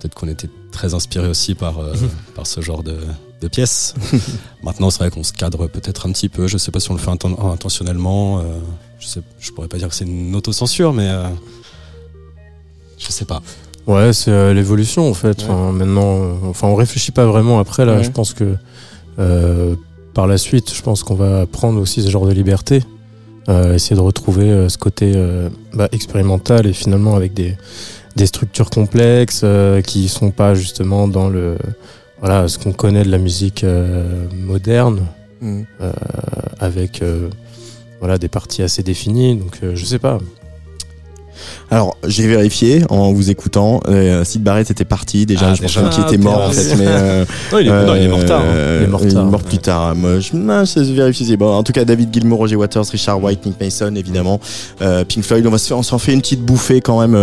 Peut-être 0.03 0.15
qu'on 0.15 0.27
était 0.27 0.49
très 0.73 0.93
inspiré 0.93 1.29
aussi 1.29 1.55
par, 1.55 1.79
euh, 1.79 1.93
par 2.35 2.45
ce 2.45 2.59
genre 2.59 2.83
de, 2.83 2.97
de 3.39 3.47
pièces. 3.47 3.93
Maintenant, 4.63 4.89
c'est 4.89 4.99
vrai 4.99 5.09
qu'on 5.09 5.23
se 5.23 5.31
cadre 5.31 5.67
peut-être 5.67 6.05
un 6.07 6.11
petit 6.11 6.27
peu. 6.27 6.45
Je 6.45 6.57
sais 6.57 6.71
pas 6.71 6.81
si 6.81 6.91
on 6.91 6.95
le 6.95 6.99
fait 6.99 7.09
inten- 7.09 7.39
intentionnellement. 7.53 8.39
euh, 8.39 8.43
je, 8.99 9.07
sais, 9.07 9.21
je 9.39 9.51
pourrais 9.53 9.69
pas 9.69 9.77
dire 9.77 9.87
que 9.87 9.95
c'est 9.95 10.03
une 10.03 10.35
autocensure, 10.35 10.91
mais 10.91 11.07
euh, 11.07 11.23
je 12.99 13.07
sais 13.13 13.23
pas. 13.23 13.41
Ouais, 13.87 14.11
c'est 14.11 14.31
euh, 14.31 14.53
l'évolution 14.53 15.09
en 15.09 15.13
fait. 15.13 15.39
Ouais. 15.43 15.45
Enfin, 15.49 15.71
maintenant, 15.71 16.37
enfin, 16.49 16.67
on 16.67 16.75
réfléchit 16.75 17.11
pas 17.13 17.25
vraiment 17.25 17.59
après. 17.59 17.85
Là, 17.85 17.95
Ouais. 17.95 18.03
je 18.03 18.11
pense 18.11 18.33
que 18.33 18.55
par 20.13 20.27
la 20.27 20.37
suite, 20.37 20.73
je 20.73 20.81
pense 20.81 21.03
qu'on 21.03 21.15
va 21.15 21.45
prendre 21.45 21.79
aussi 21.79 22.01
ce 22.03 22.09
genre 22.09 22.25
de 22.27 22.33
liberté, 22.33 22.83
essayer 23.47 23.95
de 23.95 24.01
retrouver 24.01 24.67
ce 24.69 24.77
côté 24.77 25.13
bah, 25.73 25.87
expérimental 25.93 26.67
et 26.67 26.73
finalement 26.73 27.15
avec 27.15 27.33
des 27.33 27.55
des 28.15 28.26
structures 28.26 28.69
complexes 28.69 29.41
euh, 29.43 29.82
qui 29.82 30.08
sont 30.08 30.32
pas 30.32 30.54
justement 30.56 31.08
dans 31.08 31.30
le 31.30 31.58
voilà 32.19 32.47
ce 32.47 32.58
qu'on 32.58 32.71
connaît 32.73 33.04
de 33.04 33.10
la 33.12 33.17
musique 33.17 33.63
euh, 33.63 34.28
moderne 34.34 35.08
Mhm. 35.43 35.65
avec 36.60 37.02
euh, 37.02 37.30
voilà 37.99 38.17
des 38.17 38.30
parties 38.30 38.63
assez 38.63 38.82
définies. 38.82 39.36
Donc 39.36 39.60
euh, 39.62 39.76
je 39.76 39.84
sais 39.86 39.99
pas. 39.99 40.19
Alors, 41.71 41.97
j'ai 42.08 42.27
vérifié 42.27 42.84
en 42.89 43.12
vous 43.13 43.29
écoutant. 43.32 43.79
Euh, 43.88 44.23
Sid 44.23 44.43
Barrett 44.43 44.69
était 44.69 44.86
parti 44.86 45.25
déjà. 45.25 45.51
Ah, 45.51 45.53
je 45.56 45.79
pense 45.79 45.95
qu'il 45.95 46.03
était 46.06 46.15
Ah, 46.19 46.23
mort 46.23 46.41
en 46.47 46.51
fait. 46.51 46.75
Mais 46.75 46.86
euh, 46.88 47.25
Non, 47.51 47.60
il 47.60 47.67
est, 47.67 47.86
non, 47.86 47.95
il 47.95 48.01
est 48.03 48.08
mort 48.08 48.25
tard. 48.25 48.41
hein. 48.41 48.45
euh, 48.47 48.77
Il 48.82 48.86
est 48.86 48.91
mort 48.91 49.08
tard. 49.08 49.25
mort 49.25 49.41
plus 49.41 49.58
tard. 49.58 49.95
Moi, 49.95 50.19
je, 50.19 50.36
non, 50.36 50.63
je 50.65 50.79
vérifie. 50.93 51.36
Bon, 51.38 51.53
en 51.56 51.63
tout 51.63 51.73
cas, 51.73 51.86
David 51.86 52.13
Gilmour, 52.13 52.39
Roger 52.39 52.56
Waters, 52.56 52.86
Richard 52.91 53.21
White, 53.23 53.45
Nick 53.45 53.60
Mason, 53.60 53.93
évidemment. 53.95 54.39
Pink 54.79 55.23
Floyd. 55.23 55.45
On 55.47 55.51
va 55.51 55.58
se 55.58 55.73
on 55.73 55.84
s'en 55.84 55.97
fait 55.97 56.13
une 56.13 56.21
petite 56.21 56.41
bouffée 56.43 56.82
quand 56.82 56.99
même 57.06 57.17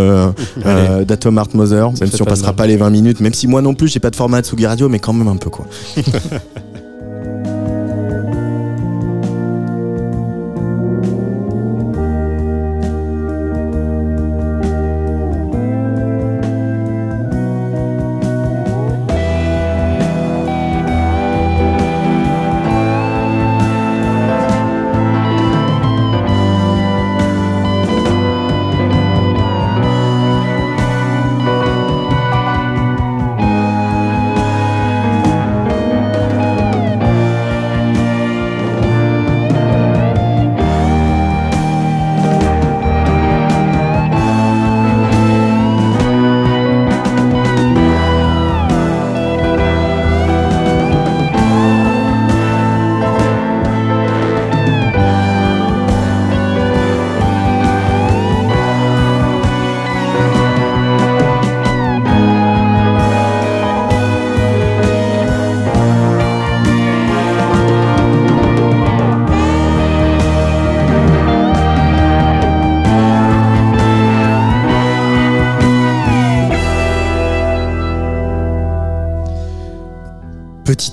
d'Atom 1.06 1.36
Heart 1.38 1.54
Mother, 1.54 1.90
même 2.00 2.10
si 2.10 2.22
on 2.22 2.24
passera 2.24 2.48
mal. 2.48 2.56
pas 2.56 2.66
les 2.66 2.76
20 2.76 2.90
minutes. 2.90 3.20
Même 3.20 3.34
si 3.34 3.46
moi 3.46 3.62
non 3.62 3.74
plus, 3.74 3.88
j'ai 3.88 4.00
pas 4.00 4.10
de 4.10 4.16
format 4.16 4.40
de 4.40 4.46
Sugi 4.46 4.66
Radio, 4.66 4.88
mais 4.88 4.98
quand 4.98 5.12
même 5.12 5.28
un 5.28 5.36
peu 5.36 5.50
quoi. 5.50 5.66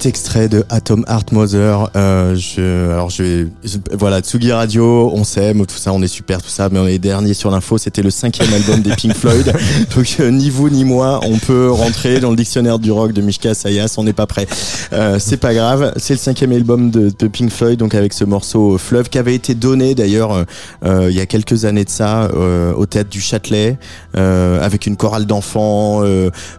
Petit 0.07 0.11
extrait 0.11 0.47
de 0.47 0.63
Atom 0.69 1.03
Heart 1.09 1.33
Mother. 1.33 1.89
Euh, 1.97 2.33
je, 2.35 2.91
alors 2.91 3.09
je, 3.09 3.47
voilà, 3.91 4.21
Tsugi 4.21 4.53
Radio, 4.53 5.11
on 5.13 5.25
s'aime, 5.25 5.65
tout 5.65 5.75
ça, 5.75 5.91
on 5.91 6.01
est 6.01 6.07
super, 6.07 6.41
tout 6.41 6.49
ça, 6.49 6.69
mais 6.71 6.79
on 6.79 6.87
est 6.87 6.97
dernier 6.97 7.33
sur 7.33 7.51
l'info. 7.51 7.77
C'était 7.77 8.01
le 8.01 8.09
cinquième 8.09 8.53
album 8.53 8.81
des 8.81 8.91
Pink 8.91 9.13
Floyd. 9.13 9.51
Donc 9.95 10.15
euh, 10.21 10.31
ni 10.31 10.49
vous 10.49 10.69
ni 10.69 10.85
moi, 10.85 11.19
on 11.23 11.37
peut 11.37 11.69
rentrer 11.69 12.21
dans 12.21 12.29
le 12.29 12.37
dictionnaire 12.37 12.79
du 12.79 12.89
rock 12.89 13.11
de 13.11 13.21
Mishka 13.21 13.53
Sayas. 13.53 13.95
On 13.97 14.05
n'est 14.05 14.13
pas 14.13 14.27
prêt. 14.27 14.47
Euh, 14.93 15.17
c'est 15.19 15.37
pas 15.37 15.53
grave. 15.53 15.91
C'est 15.97 16.13
le 16.13 16.19
cinquième 16.19 16.53
album 16.53 16.89
de, 16.89 17.11
de, 17.17 17.27
Pink 17.27 17.51
Floyd, 17.51 17.77
donc 17.77 17.93
avec 17.93 18.13
ce 18.13 18.23
morceau 18.23 18.77
Fleuve 18.77 19.09
qui 19.09 19.17
avait 19.17 19.35
été 19.35 19.55
donné 19.55 19.93
d'ailleurs 19.93 20.45
euh, 20.85 21.07
il 21.09 21.15
y 21.15 21.19
a 21.19 21.25
quelques 21.25 21.65
années 21.65 21.83
de 21.83 21.89
ça 21.89 22.29
euh, 22.33 22.73
au 22.73 22.85
théâtre 22.85 23.09
du 23.09 23.19
Châtelet 23.19 23.77
avec 24.13 24.87
une 24.87 24.95
chorale 24.95 25.25
d'enfants, 25.25 26.01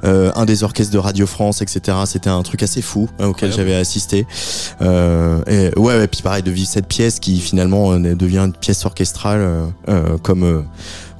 un 0.05 0.45
des 0.45 0.63
orchestres 0.63 0.93
de 0.93 0.99
Radio 0.99 1.27
France, 1.27 1.63
etc. 1.63 1.97
C'était 2.05 2.31
un 2.31 2.43
truc 2.43 2.63
assez 2.63 2.83
fou 2.83 3.09
auquel 3.39 3.53
j'avais 3.53 3.75
assisté. 3.75 4.27
Euh, 4.83 5.41
et 5.47 5.79
ouais, 5.79 6.07
puis 6.09 6.23
pareil 6.23 6.43
de 6.43 6.51
vivre 6.51 6.69
cette 6.69 6.89
pièce 6.89 7.21
qui 7.21 7.39
finalement 7.39 7.93
euh, 7.93 8.15
devient 8.15 8.39
une 8.39 8.53
pièce 8.53 8.85
orchestrale 8.85 9.41
euh, 9.41 9.67
euh 9.89 10.19
comme 10.23 10.43
euh, 10.43 10.63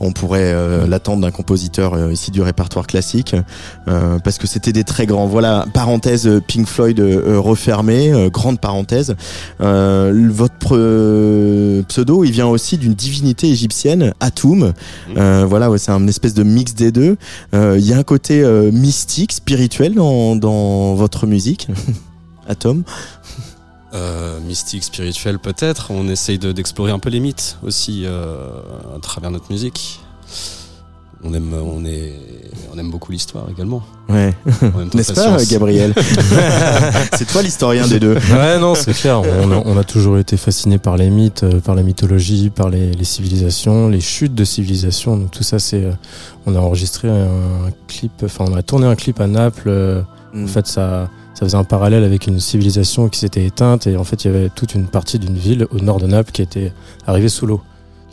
on 0.01 0.13
pourrait 0.13 0.55
l'attendre 0.87 1.23
d'un 1.23 1.33
compositeur 1.33 2.13
ici 2.13 2.31
du 2.31 2.41
répertoire 2.41 2.87
classique, 2.87 3.35
parce 3.85 4.39
que 4.39 4.47
c'était 4.47 4.71
des 4.71 4.85
très 4.85 5.07
grands. 5.07 5.27
Voilà, 5.27 5.67
parenthèse 5.75 6.41
Pink 6.47 6.69
Floyd 6.69 7.01
refermée, 7.01 8.29
grande 8.33 8.61
parenthèse. 8.61 9.17
votre 9.59 11.83
pseudo, 11.89 12.23
il 12.23 12.31
vient 12.31 12.47
aussi 12.47 12.79
d'une 12.79 12.95
divinité 12.95 13.49
égyptienne, 13.49 14.15
Atum. 14.21 14.73
Mmh. 15.17 15.43
voilà, 15.49 15.69
ouais, 15.69 15.79
c'est 15.79 15.91
un 15.91 16.07
espèce 16.07 16.35
de 16.35 16.45
mix 16.45 16.75
des 16.75 16.93
deux. 16.93 17.17
Il 17.53 17.85
y 17.85 17.93
a 17.93 17.99
un 17.99 18.05
côté 18.05 18.45
mystique, 18.73 19.33
spirituel 19.33 19.97
dans, 19.97 20.37
dans 20.37 20.95
votre 20.95 21.27
musique? 21.27 21.67
Atom 22.49 22.83
euh, 23.95 24.39
mystique, 24.41 24.85
spirituel 24.85 25.39
peut-être. 25.39 25.91
On 25.91 26.09
essaye 26.09 26.39
d'explorer 26.39 26.93
un 26.93 26.99
peu 26.99 27.09
les 27.09 27.21
mythes 27.21 27.57
aussi 27.63 28.03
euh, 28.05 28.49
à 28.95 29.01
travers 29.01 29.31
notre 29.31 29.51
musique. 29.51 30.01
On 31.25 31.33
aime, 31.35 31.53
on 31.53 31.85
est, 31.85 32.13
on 32.73 32.79
aime 32.79 32.91
beaucoup 32.91 33.11
l'histoire 33.11 33.47
également. 33.51 33.83
Ouais. 34.09 34.35
N'est-ce 34.95 35.15
pas, 35.15 35.43
Gabriel 35.45 35.93
C'est 37.17 37.27
toi 37.27 37.43
l'historien 37.43 37.89
des 37.89 37.99
deux. 37.99 38.15
Ouais, 38.31 38.59
non, 38.59 38.75
c'est 38.75 38.93
clair. 38.93 39.23
On 39.23 39.77
a, 39.77 39.85
toujours 39.85 40.19
été 40.19 40.37
fasciné 40.37 40.79
par 40.79 40.97
les 40.97 41.11
mythes, 41.11 41.43
euh, 41.43 41.61
par 41.61 41.75
la 41.75 41.83
mythologie, 41.83 42.51
par 42.51 42.69
les, 42.69 42.93
civilisations, 43.05 43.89
les 43.89 44.01
chutes 44.01 44.35
de 44.35 44.45
civilisations. 44.45 45.17
Donc 45.17 45.31
tout 45.31 45.43
ça, 45.43 45.59
c'est. 45.59 45.91
On 46.47 46.55
a 46.55 46.61
enregistré 46.61 47.09
un 47.09 47.73
clip, 47.89 48.13
enfin, 48.23 48.45
on 48.47 48.55
a 48.55 48.63
tourné 48.63 48.87
un 48.87 48.97
clip 48.97 49.19
à 49.19 49.27
Naples. 49.27 50.05
En 50.35 50.39
mm. 50.39 50.47
fait, 50.47 50.67
ça 50.67 51.09
ça 51.39 51.47
faisait 51.47 51.57
un 51.57 51.63
parallèle 51.63 52.03
avec 52.03 52.27
une 52.27 52.41
civilisation 52.41 53.09
qui 53.09 53.21
s'était 53.21 53.45
éteinte 53.45 53.87
et 53.87 53.97
en 53.97 54.03
fait 54.03 54.25
il 54.25 54.33
y 54.33 54.35
avait 54.35 54.49
toute 54.49 54.75
une 54.75 54.89
partie 54.89 55.21
d'une 55.21 55.37
ville 55.37 55.69
au 55.71 55.79
nord 55.79 56.01
de 56.01 56.09
Naples 56.09 56.33
qui 56.33 56.43
était 56.43 56.73
arrivée 57.07 57.29
sous 57.29 57.47
l'eau. 57.47 57.61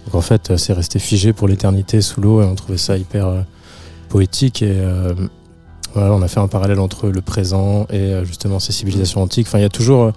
Donc 0.05 0.13
en 0.13 0.21
fait 0.21 0.55
c'est 0.57 0.73
resté 0.73 0.99
figé 0.99 1.33
pour 1.33 1.47
l'éternité 1.47 2.01
sous 2.01 2.21
l'eau 2.21 2.43
et 2.43 2.45
on 2.45 2.53
trouvait 2.53 2.77
ça 2.77 2.99
hyper 2.99 3.25
euh, 3.25 3.41
poétique 4.09 4.61
et 4.61 4.75
euh, 4.77 5.15
voilà, 5.95 6.13
on 6.13 6.21
a 6.21 6.27
fait 6.27 6.39
un 6.39 6.47
parallèle 6.47 6.79
entre 6.79 7.09
le 7.09 7.21
présent 7.21 7.87
et 7.89 7.97
euh, 7.97 8.25
justement 8.25 8.59
ces 8.59 8.73
civilisations 8.73 9.23
antiques. 9.23 9.47
Enfin 9.47 9.57
il 9.57 9.63
y 9.63 9.65
a 9.65 9.69
toujours 9.69 10.11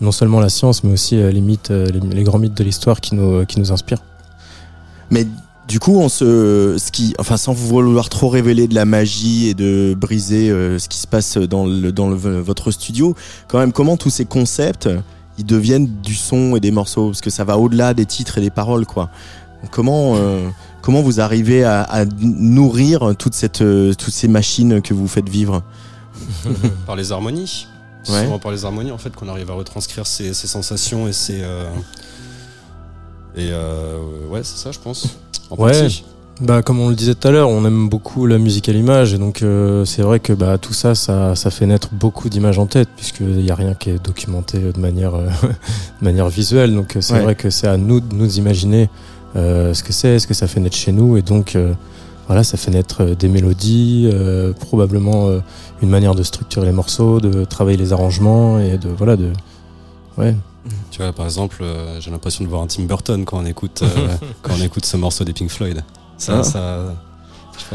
non 0.00 0.12
seulement 0.12 0.38
la 0.38 0.48
science 0.48 0.84
mais 0.84 0.92
aussi 0.92 1.16
les 1.16 1.40
mythes, 1.40 1.70
les, 1.70 1.98
les, 1.98 2.22
grands 2.22 2.38
mythes 2.38 2.56
de 2.56 2.62
l'histoire 2.62 3.00
qui 3.00 3.16
nous, 3.16 3.44
qui 3.44 3.58
nous 3.58 3.72
inspirent. 3.72 4.04
Mais 5.10 5.26
du 5.68 5.78
coup, 5.78 5.96
on 5.98 6.08
se, 6.08 6.76
ce 6.78 6.90
qui, 6.90 7.14
enfin, 7.18 7.36
sans 7.36 7.52
vouloir 7.52 8.08
trop 8.08 8.28
révéler 8.28 8.66
de 8.66 8.74
la 8.74 8.84
magie 8.84 9.48
et 9.48 9.54
de 9.54 9.94
briser 9.96 10.50
euh, 10.50 10.78
ce 10.78 10.88
qui 10.88 10.98
se 10.98 11.06
passe 11.06 11.38
dans, 11.38 11.66
le, 11.66 11.92
dans 11.92 12.10
votre 12.10 12.70
studio, 12.70 13.14
quand 13.48 13.58
même, 13.58 13.72
comment 13.72 13.96
tous 13.96 14.10
ces 14.10 14.24
concepts, 14.24 14.88
ils 15.38 15.46
deviennent 15.46 15.86
du 16.02 16.14
son 16.14 16.56
et 16.56 16.60
des 16.60 16.70
morceaux, 16.72 17.08
parce 17.08 17.20
que 17.20 17.30
ça 17.30 17.44
va 17.44 17.58
au-delà 17.58 17.94
des 17.94 18.06
titres 18.06 18.38
et 18.38 18.40
des 18.40 18.50
paroles, 18.50 18.86
quoi. 18.86 19.10
Comment, 19.70 20.16
euh, 20.16 20.48
comment 20.82 21.00
vous 21.00 21.20
arrivez 21.20 21.62
à, 21.62 21.82
à 21.82 22.04
nourrir 22.04 23.14
toute 23.16 23.34
cette, 23.34 23.62
euh, 23.62 23.94
toutes 23.94 24.12
ces 24.12 24.26
machines 24.28 24.82
que 24.82 24.94
vous 24.94 25.06
faites 25.06 25.28
vivre? 25.28 25.62
Par 26.86 26.96
les 26.96 27.12
harmonies. 27.12 27.68
C'est 28.02 28.24
souvent 28.24 28.40
par 28.40 28.50
les 28.50 28.64
harmonies, 28.64 28.90
en 28.90 28.98
fait, 28.98 29.14
qu'on 29.14 29.28
arrive 29.28 29.48
à 29.52 29.54
retranscrire 29.54 30.08
ces, 30.08 30.34
ces 30.34 30.48
sensations 30.48 31.06
et 31.06 31.12
ces 31.12 31.40
et 33.36 33.50
ouais, 34.28 34.42
c'est 34.42 34.58
ça, 34.58 34.72
je 34.72 34.80
pense 34.80 35.06
ouais. 35.58 35.88
Bah, 36.42 36.62
comme 36.62 36.80
on 36.80 36.88
le 36.88 36.96
disait 36.96 37.14
tout 37.14 37.28
à 37.28 37.30
l'heure, 37.30 37.50
on 37.50 37.64
aime 37.64 37.88
beaucoup 37.88 38.26
la 38.26 38.38
musique 38.38 38.68
à 38.68 38.72
l'image 38.72 39.14
et 39.14 39.18
donc 39.18 39.42
euh, 39.42 39.84
c'est 39.84 40.02
vrai 40.02 40.18
que 40.18 40.32
bah, 40.32 40.58
tout 40.58 40.72
ça, 40.72 40.96
ça, 40.96 41.36
ça 41.36 41.50
fait 41.50 41.66
naître 41.66 41.90
beaucoup 41.92 42.28
d'images 42.28 42.58
en 42.58 42.66
tête 42.66 42.88
puisqu'il 42.96 43.36
n'y 43.36 43.50
a 43.50 43.54
rien 43.54 43.74
qui 43.74 43.90
est 43.90 44.02
documenté 44.02 44.58
de 44.58 44.80
manière, 44.80 45.14
euh, 45.14 45.28
de 46.00 46.04
manière 46.04 46.28
visuelle. 46.28 46.74
Donc 46.74 46.96
c'est 47.00 47.20
vrai 47.20 47.36
que 47.36 47.50
c'est 47.50 47.68
à 47.68 47.76
nous 47.76 48.00
de 48.00 48.14
nous 48.14 48.38
imaginer 48.38 48.88
euh, 49.36 49.72
ce 49.72 49.84
que 49.84 49.92
c'est, 49.92 50.18
ce 50.18 50.26
que 50.26 50.34
ça 50.34 50.48
fait 50.48 50.58
naître 50.58 50.76
chez 50.76 50.90
nous 50.90 51.16
et 51.16 51.22
donc 51.22 51.56
voilà, 52.26 52.42
ça 52.42 52.56
fait 52.56 52.70
naître 52.70 53.04
des 53.04 53.28
mélodies, 53.28 54.10
probablement 54.58 55.28
une 55.80 55.88
manière 55.90 56.14
de 56.14 56.22
structurer 56.22 56.66
les 56.66 56.72
morceaux, 56.72 57.20
de 57.20 57.44
travailler 57.44 57.76
les 57.76 57.92
arrangements 57.92 58.58
et 58.58 58.78
de 58.78 58.88
voilà 58.88 59.16
de 59.16 59.32
ouais 60.18 60.34
tu 60.92 60.98
vois, 61.00 61.12
par 61.12 61.24
exemple, 61.24 61.62
euh, 61.62 62.00
j'ai 62.00 62.10
l'impression 62.10 62.44
de 62.44 62.50
voir 62.50 62.60
un 62.60 62.66
Tim 62.66 62.82
Burton 62.82 63.24
quand 63.24 63.38
on 63.38 63.46
écoute, 63.46 63.80
euh, 63.82 64.08
quand 64.42 64.52
on 64.58 64.62
écoute 64.62 64.84
ce 64.84 64.98
morceau 64.98 65.24
des 65.24 65.32
Pink 65.32 65.50
Floyd. 65.50 65.82
Ça, 66.18 66.40
ah. 66.40 66.44
ça, 66.44 66.94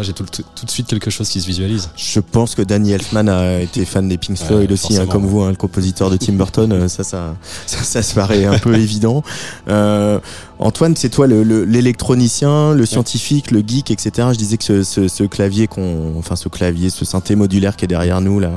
j'ai 0.01 0.13
tout, 0.13 0.23
de 0.23 0.69
suite 0.69 0.87
quelque 0.87 1.09
chose 1.09 1.27
qui 1.27 1.41
se 1.41 1.47
visualise. 1.47 1.89
Je 1.95 2.19
pense 2.19 2.53
que 2.53 2.61
Danny 2.61 2.91
Elfman 2.91 3.27
a 3.27 3.59
été 3.59 3.85
fan 3.85 4.07
des 4.07 4.17
Pink 4.17 4.37
Floyd 4.37 4.71
aussi, 4.71 4.97
hein, 4.97 5.07
comme 5.07 5.25
vous, 5.25 5.41
hein, 5.41 5.49
le 5.49 5.55
compositeur 5.55 6.09
de 6.09 6.17
Tim 6.17 6.33
Burton. 6.33 6.71
Euh, 6.71 6.87
ça, 6.87 7.03
ça, 7.03 7.35
ça, 7.65 7.83
ça, 7.83 8.03
se 8.03 8.13
paraît 8.13 8.45
un 8.45 8.59
peu 8.59 8.75
évident. 8.79 9.23
Euh, 9.67 10.19
Antoine, 10.59 10.95
c'est 10.95 11.09
toi 11.09 11.27
l'électronicien, 11.27 12.71
le, 12.71 12.79
le, 12.79 12.85
scientifique, 12.85 13.51
le 13.51 13.59
geek, 13.65 13.91
etc. 13.91 14.29
Je 14.31 14.37
disais 14.37 14.57
que 14.57 14.63
ce, 14.63 14.83
ce, 14.83 15.07
ce 15.07 15.23
clavier, 15.23 15.67
qu'on, 15.67 16.13
enfin 16.17 16.35
ce 16.35 16.49
clavier, 16.49 16.89
ce 16.89 17.05
synthé 17.05 17.35
modulaire 17.35 17.75
qui 17.75 17.85
est 17.85 17.87
derrière 17.87 18.21
nous 18.21 18.39
là, 18.39 18.51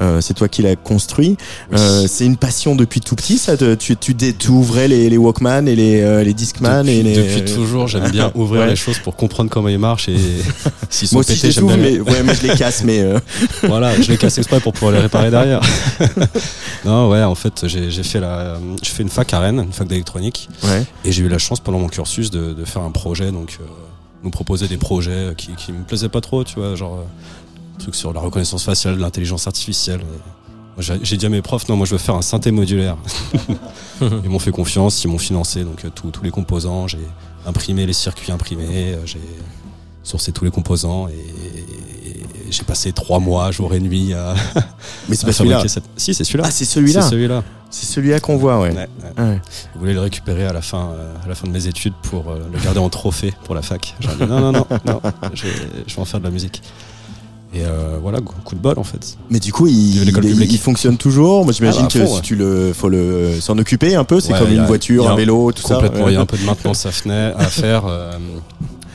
euh, 0.00 0.20
c'est 0.20 0.34
toi 0.34 0.48
qui 0.48 0.62
l'as 0.62 0.76
construit. 0.76 1.36
Euh, 1.72 2.06
c'est 2.06 2.26
une 2.26 2.36
passion 2.36 2.76
depuis 2.76 3.00
tout 3.00 3.16
petit, 3.16 3.38
ça. 3.38 3.56
tu, 3.56 3.96
tu, 3.96 4.14
tu 4.14 4.50
ouvrais 4.50 4.88
les, 4.88 5.08
les 5.08 5.16
Walkman 5.16 5.66
et 5.66 5.76
les, 5.76 6.00
euh, 6.00 6.22
les 6.22 6.34
Discman 6.34 6.84
depuis, 6.84 6.98
et 6.98 7.02
les. 7.02 7.16
Depuis 7.16 7.54
toujours, 7.54 7.88
j'aime 7.88 8.10
bien 8.10 8.30
ouvrir 8.34 8.66
les 8.66 8.76
choses 8.76 8.98
pour 8.98 9.16
comprendre 9.16 9.48
comment 9.50 9.68
ils 9.68 9.78
marchent 9.78 10.08
et 10.08 10.16
s'ils 10.90 11.08
sont 11.08 11.16
Moi 11.16 11.20
aussi, 11.20 11.34
pétés, 11.34 11.52
j'aime 11.52 11.66
bien. 11.66 11.76
Mais, 11.78 12.00
ouais, 12.00 12.22
mais 12.22 12.34
je 12.34 12.46
les 12.46 12.54
casse, 12.56 12.84
mais. 12.84 13.00
Euh. 13.00 13.18
voilà, 13.62 13.98
je 14.00 14.10
les 14.10 14.18
casse 14.18 14.36
exprès 14.36 14.60
pour 14.60 14.74
pouvoir 14.74 14.92
les 14.92 15.00
réparer 15.00 15.30
derrière. 15.30 15.60
non, 16.84 17.08
ouais, 17.08 17.22
en 17.22 17.34
fait, 17.34 17.66
j'ai 17.66 18.02
fait 18.02 18.20
la, 18.20 18.58
j'ai 18.82 18.90
fait 18.90 19.02
une 19.02 19.08
fac 19.08 19.32
à 19.32 19.40
Rennes, 19.40 19.62
une 19.66 19.72
fac 19.72 19.88
d'électronique, 19.88 20.48
ouais. 20.64 20.84
et 21.04 21.12
j'ai 21.12 21.22
eu 21.22 21.29
la 21.30 21.38
chance 21.38 21.60
pendant 21.60 21.78
mon 21.78 21.88
cursus 21.88 22.30
de, 22.30 22.52
de 22.52 22.64
faire 22.64 22.82
un 22.82 22.90
projet, 22.90 23.32
donc 23.32 23.58
euh, 23.60 23.64
nous 24.22 24.30
proposer 24.30 24.68
des 24.68 24.76
projets 24.76 25.34
qui, 25.36 25.54
qui 25.54 25.72
me 25.72 25.82
plaisaient 25.82 26.08
pas 26.08 26.20
trop, 26.20 26.44
tu 26.44 26.56
vois, 26.56 26.74
genre 26.74 26.98
euh, 26.98 27.78
truc 27.78 27.94
sur 27.94 28.12
la 28.12 28.20
reconnaissance 28.20 28.64
faciale, 28.64 28.98
l'intelligence 28.98 29.46
artificielle. 29.46 30.00
J'ai 30.78 31.18
dit 31.18 31.26
à 31.26 31.28
mes 31.28 31.42
profs, 31.42 31.68
non, 31.68 31.76
moi 31.76 31.84
je 31.84 31.92
veux 31.92 31.98
faire 31.98 32.14
un 32.14 32.22
synthé 32.22 32.50
modulaire. 32.52 32.96
ils 34.00 34.30
m'ont 34.30 34.38
fait 34.38 34.50
confiance, 34.50 35.04
ils 35.04 35.08
m'ont 35.08 35.18
financé 35.18 35.64
donc 35.64 35.84
euh, 35.84 35.90
tous 35.90 36.22
les 36.22 36.30
composants, 36.30 36.86
j'ai 36.86 36.98
imprimé 37.46 37.86
les 37.86 37.92
circuits 37.92 38.32
imprimés, 38.32 38.96
j'ai 39.04 39.20
sourcé 40.02 40.32
tous 40.32 40.44
les 40.44 40.50
composants 40.50 41.08
et, 41.08 41.14
j'ai 42.50 42.64
passé 42.64 42.92
trois 42.92 43.20
mois, 43.20 43.52
jour 43.52 43.72
et 43.74 43.80
nuit 43.80 44.12
à. 44.12 44.34
Mais 45.08 45.14
c'est 45.14 45.26
pas 45.26 45.32
celui-là. 45.32 45.68
Cette... 45.68 45.84
Si, 45.96 46.12
c'est 46.14 46.24
celui-là. 46.24 46.44
Ah, 46.48 46.50
c'est 46.50 46.64
celui-là. 46.64 47.02
C'est 47.02 47.10
celui-là. 47.10 47.44
C'est 47.70 47.86
celui-là 47.86 48.20
qu'on 48.20 48.36
voit, 48.36 48.60
ouais. 48.60 48.72
ouais, 48.72 48.88
ouais. 49.18 49.40
Vous 49.74 49.80
voulez 49.80 49.94
le 49.94 50.00
récupérer 50.00 50.44
à 50.44 50.52
la 50.52 50.60
fin, 50.60 50.90
euh, 50.90 51.14
à 51.24 51.28
la 51.28 51.34
fin 51.34 51.46
de 51.46 51.52
mes 51.52 51.66
études 51.66 51.94
pour 52.02 52.28
euh, 52.28 52.40
le 52.52 52.58
garder 52.58 52.80
en 52.80 52.88
trophée 52.88 53.32
pour 53.44 53.54
la 53.54 53.62
fac. 53.62 53.94
J'ai 54.00 54.08
dit 54.08 54.14
non, 54.28 54.40
non, 54.40 54.52
non, 54.52 54.66
non, 54.86 55.00
je 55.34 55.44
vais, 55.44 55.52
je 55.86 55.94
vais 55.94 56.02
en 56.02 56.04
faire 56.04 56.20
de 56.20 56.24
la 56.24 56.30
musique. 56.30 56.62
Et 57.52 57.64
euh, 57.64 57.98
voilà, 58.00 58.20
coup 58.20 58.54
de 58.54 58.60
bol 58.60 58.78
en 58.78 58.84
fait. 58.84 59.16
Mais 59.28 59.40
du 59.40 59.52
coup, 59.52 59.66
il, 59.66 60.02
il, 60.02 60.42
il 60.42 60.58
fonctionne 60.58 60.96
toujours. 60.96 61.44
Moi, 61.44 61.52
j'imagine 61.52 61.82
ah 61.82 61.88
bah, 61.92 62.00
que 62.00 62.06
fond, 62.06 62.16
si 62.16 62.22
tu 62.22 62.36
le, 62.36 62.72
faut 62.72 62.88
le 62.88 63.40
s'en 63.40 63.58
occuper 63.58 63.96
un 63.96 64.04
peu. 64.04 64.20
C'est 64.20 64.38
comme 64.38 64.52
une 64.52 64.66
voiture, 64.66 65.10
un, 65.10 65.16
vélo, 65.16 65.50
tout 65.52 65.62
ça. 65.62 65.76
Complètement. 65.76 66.08
Il 66.08 66.14
y 66.14 66.16
a 66.16 66.20
un 66.20 66.26
peu 66.26 66.38
de 66.38 66.44
maintenance 66.44 66.86
à, 66.86 66.90
à 66.90 67.44
faire. 67.46 67.86
Euh, 67.86 68.12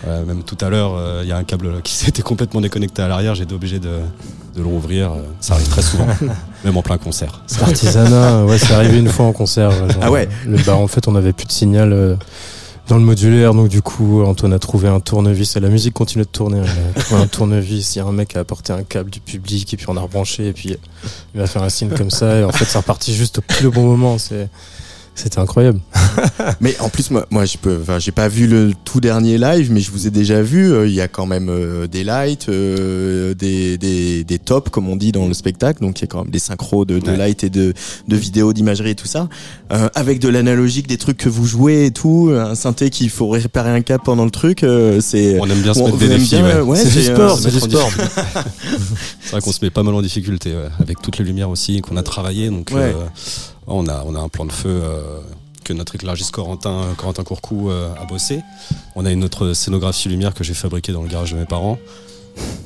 euh, 0.08 0.24
même 0.26 0.44
tout 0.44 0.58
à 0.62 0.70
l'heure, 0.70 0.94
euh, 0.96 1.22
il 1.24 1.30
y 1.30 1.32
a 1.32 1.38
un 1.38 1.44
câble 1.44 1.82
qui 1.82 1.94
s'était 1.94 2.22
complètement 2.22 2.62
déconnecté 2.62 3.02
à 3.02 3.08
l'arrière. 3.08 3.36
J'ai 3.36 3.44
été 3.44 3.56
obligé 3.56 3.80
de, 3.80 4.00
de, 4.56 4.62
le 4.62 4.68
rouvrir. 4.68 5.12
Euh, 5.12 5.22
ça 5.42 5.56
arrive 5.56 5.68
très 5.70 5.82
souvent, 5.82 6.08
même 6.64 6.78
en 6.78 6.82
plein 6.82 6.98
concert. 6.98 7.42
Artisanat, 7.62 8.46
ouais, 8.46 8.58
c'est 8.58 8.74
arrivé 8.74 9.00
une 9.00 9.10
fois 9.10 9.26
en 9.26 9.34
concert. 9.34 9.72
Genre, 9.72 9.88
ah 10.02 10.12
ouais. 10.12 10.28
Le, 10.46 10.58
bah, 10.64 10.76
en 10.76 10.88
fait, 10.88 11.08
on 11.08 11.16
avait 11.16 11.34
plus 11.34 11.46
de 11.46 11.52
signal 11.52 12.18
dans 12.88 12.98
le 12.98 13.04
modulaire, 13.04 13.54
donc 13.54 13.68
du 13.68 13.82
coup, 13.82 14.24
Antoine 14.24 14.54
a 14.54 14.60
trouvé 14.60 14.88
un 14.88 15.00
tournevis 15.00 15.56
et 15.56 15.60
la 15.60 15.70
musique 15.70 15.94
continue 15.94 16.24
de 16.24 16.30
tourner. 16.30 16.62
On 16.62 17.00
a 17.00 17.02
trouvé 17.02 17.22
un 17.22 17.28
tournevis, 17.28 17.96
il 17.96 18.00
y 18.00 18.02
a 18.02 18.06
un 18.06 18.12
mec 18.12 18.30
qui 18.30 18.38
a 18.38 18.42
apporté 18.42 18.74
un 18.74 18.84
câble 18.84 19.10
du 19.10 19.20
public 19.20 19.74
et 19.74 19.78
puis 19.78 19.88
on 19.90 19.98
a 19.98 20.02
rebranché 20.02 20.48
et 20.48 20.54
puis 20.54 20.78
il 21.34 21.40
va 21.40 21.48
faire 21.48 21.64
un 21.64 21.70
signe 21.70 21.90
comme 21.90 22.12
ça 22.12 22.38
et 22.38 22.44
en 22.44 22.52
fait, 22.52 22.66
c'est 22.66 22.78
reparti 22.78 23.16
juste 23.16 23.40
au 23.40 23.42
plus 23.42 23.64
le 23.64 23.72
bon 23.72 23.86
moment. 23.86 24.18
C'est 24.20 24.50
C'était 25.18 25.40
incroyable. 25.40 25.80
mais 26.62 26.76
en 26.82 26.90
plus, 26.90 27.10
moi, 27.10 27.26
moi 27.30 27.46
je 27.46 27.58
peux, 27.58 27.80
enfin, 27.82 28.00
j'ai 28.00 28.12
pas 28.12 28.28
vu 28.28 28.48
le 28.48 28.74
tout 28.84 29.00
dernier 29.00 29.38
live, 29.38 29.72
mais 29.72 29.80
je 29.80 29.90
vous 29.92 30.08
ai 30.08 30.12
déjà 30.12 30.42
vu. 30.42 30.72
euh, 30.74 30.88
Il 30.88 30.94
y 30.94 31.00
a 31.00 31.08
quand 31.08 31.26
même 31.26 31.48
euh, 31.50 31.88
des 31.88 32.04
lights, 32.04 32.50
euh, 32.50 33.34
des, 33.34 33.78
des, 33.78 34.24
des 34.26 34.40
tops, 34.40 34.70
comme 34.70 34.90
on 34.90 34.98
dit 34.98 35.14
dans 35.14 35.26
le 35.28 35.34
spectacle. 35.34 35.82
Donc, 35.82 36.00
il 36.00 36.02
y 36.02 36.04
a 36.04 36.08
quand 36.08 36.24
même 36.24 36.32
des 36.32 36.40
synchros 36.40 36.84
de, 36.86 37.00
de 37.00 37.12
Ouais. 37.12 37.18
light 37.18 37.44
et 37.46 37.50
de, 37.50 37.74
de 38.08 38.16
vidéos, 38.18 38.52
d'imagerie 38.52 38.90
et 38.92 38.96
tout 38.96 39.08
ça. 39.08 39.30
Euh, 39.72 39.88
avec 39.96 40.20
de 40.20 40.28
l'analogique, 40.28 40.88
des 40.88 40.98
trucs 40.98 41.18
que 41.18 41.30
vous 41.30 41.46
jouez 41.46 41.86
et 41.86 41.92
tout. 41.92 42.32
Un 42.36 42.56
synthé 42.56 42.90
qu'il 42.90 43.10
faut 43.10 43.30
réparer 43.30 43.70
un 43.72 43.82
câble 43.82 44.04
pendant 44.04 44.26
le 44.26 44.32
truc. 44.32 44.64
euh, 44.64 45.00
c'est. 45.02 45.40
On 45.40 45.50
aime 45.50 45.62
bien 45.62 45.74
se 45.74 45.80
on- 45.80 45.86
mettre 45.86 45.98
vous 45.98 46.08
des 46.08 46.18
défis. 46.18 46.36
bien, 46.36 46.58
ouais. 46.58 46.62
ouais, 46.62 46.78
c'est 46.78 46.90
du 46.92 47.02
sport, 47.04 47.38
se 47.40 47.50
c'est 47.50 47.54
mettre 47.54 47.70
sport. 47.70 47.90
C'est 49.22 49.32
vrai 49.32 49.42
qu'on 49.42 49.52
se 49.52 49.64
met 49.64 49.72
pas 49.72 49.82
mal 49.84 49.94
en 49.96 50.02
difficulté 50.02 50.52
ouais, 50.52 50.68
avec 50.80 51.02
toutes 51.02 51.18
les 51.18 51.26
lumières 51.26 51.50
aussi 51.50 51.82
qu'on 51.82 51.98
a 51.98 52.04
travaillé. 52.04 52.50
Donc 52.50 52.70
Ouais. 52.72 52.82
euh, 52.82 53.06
on 53.68 53.88
a 53.88 54.04
on 54.06 54.16
a 54.16 54.20
un 54.20 54.30
plan 54.30 54.46
de 54.46 54.52
feu 54.52 54.82
euh, 54.84 55.20
que 55.64 55.74
notre 55.74 55.96
éclairagiste 55.96 56.32
Corentin 56.32 56.94
Corentin 56.98 57.24
Courcou 57.24 57.70
euh, 57.70 57.94
a 58.00 58.06
bossé. 58.06 58.42
On 58.96 59.06
a 59.06 59.12
une 59.12 59.24
autre 59.24 59.54
scénographie 59.54 60.10
lumière 60.10 60.34
que 60.34 60.44
j'ai 60.44 60.54
fabriquée 60.54 60.92
dans 60.92 61.02
le 61.02 61.10
garage 61.10 61.34
de 61.34 61.38
mes 61.38 61.46
parents 61.46 61.78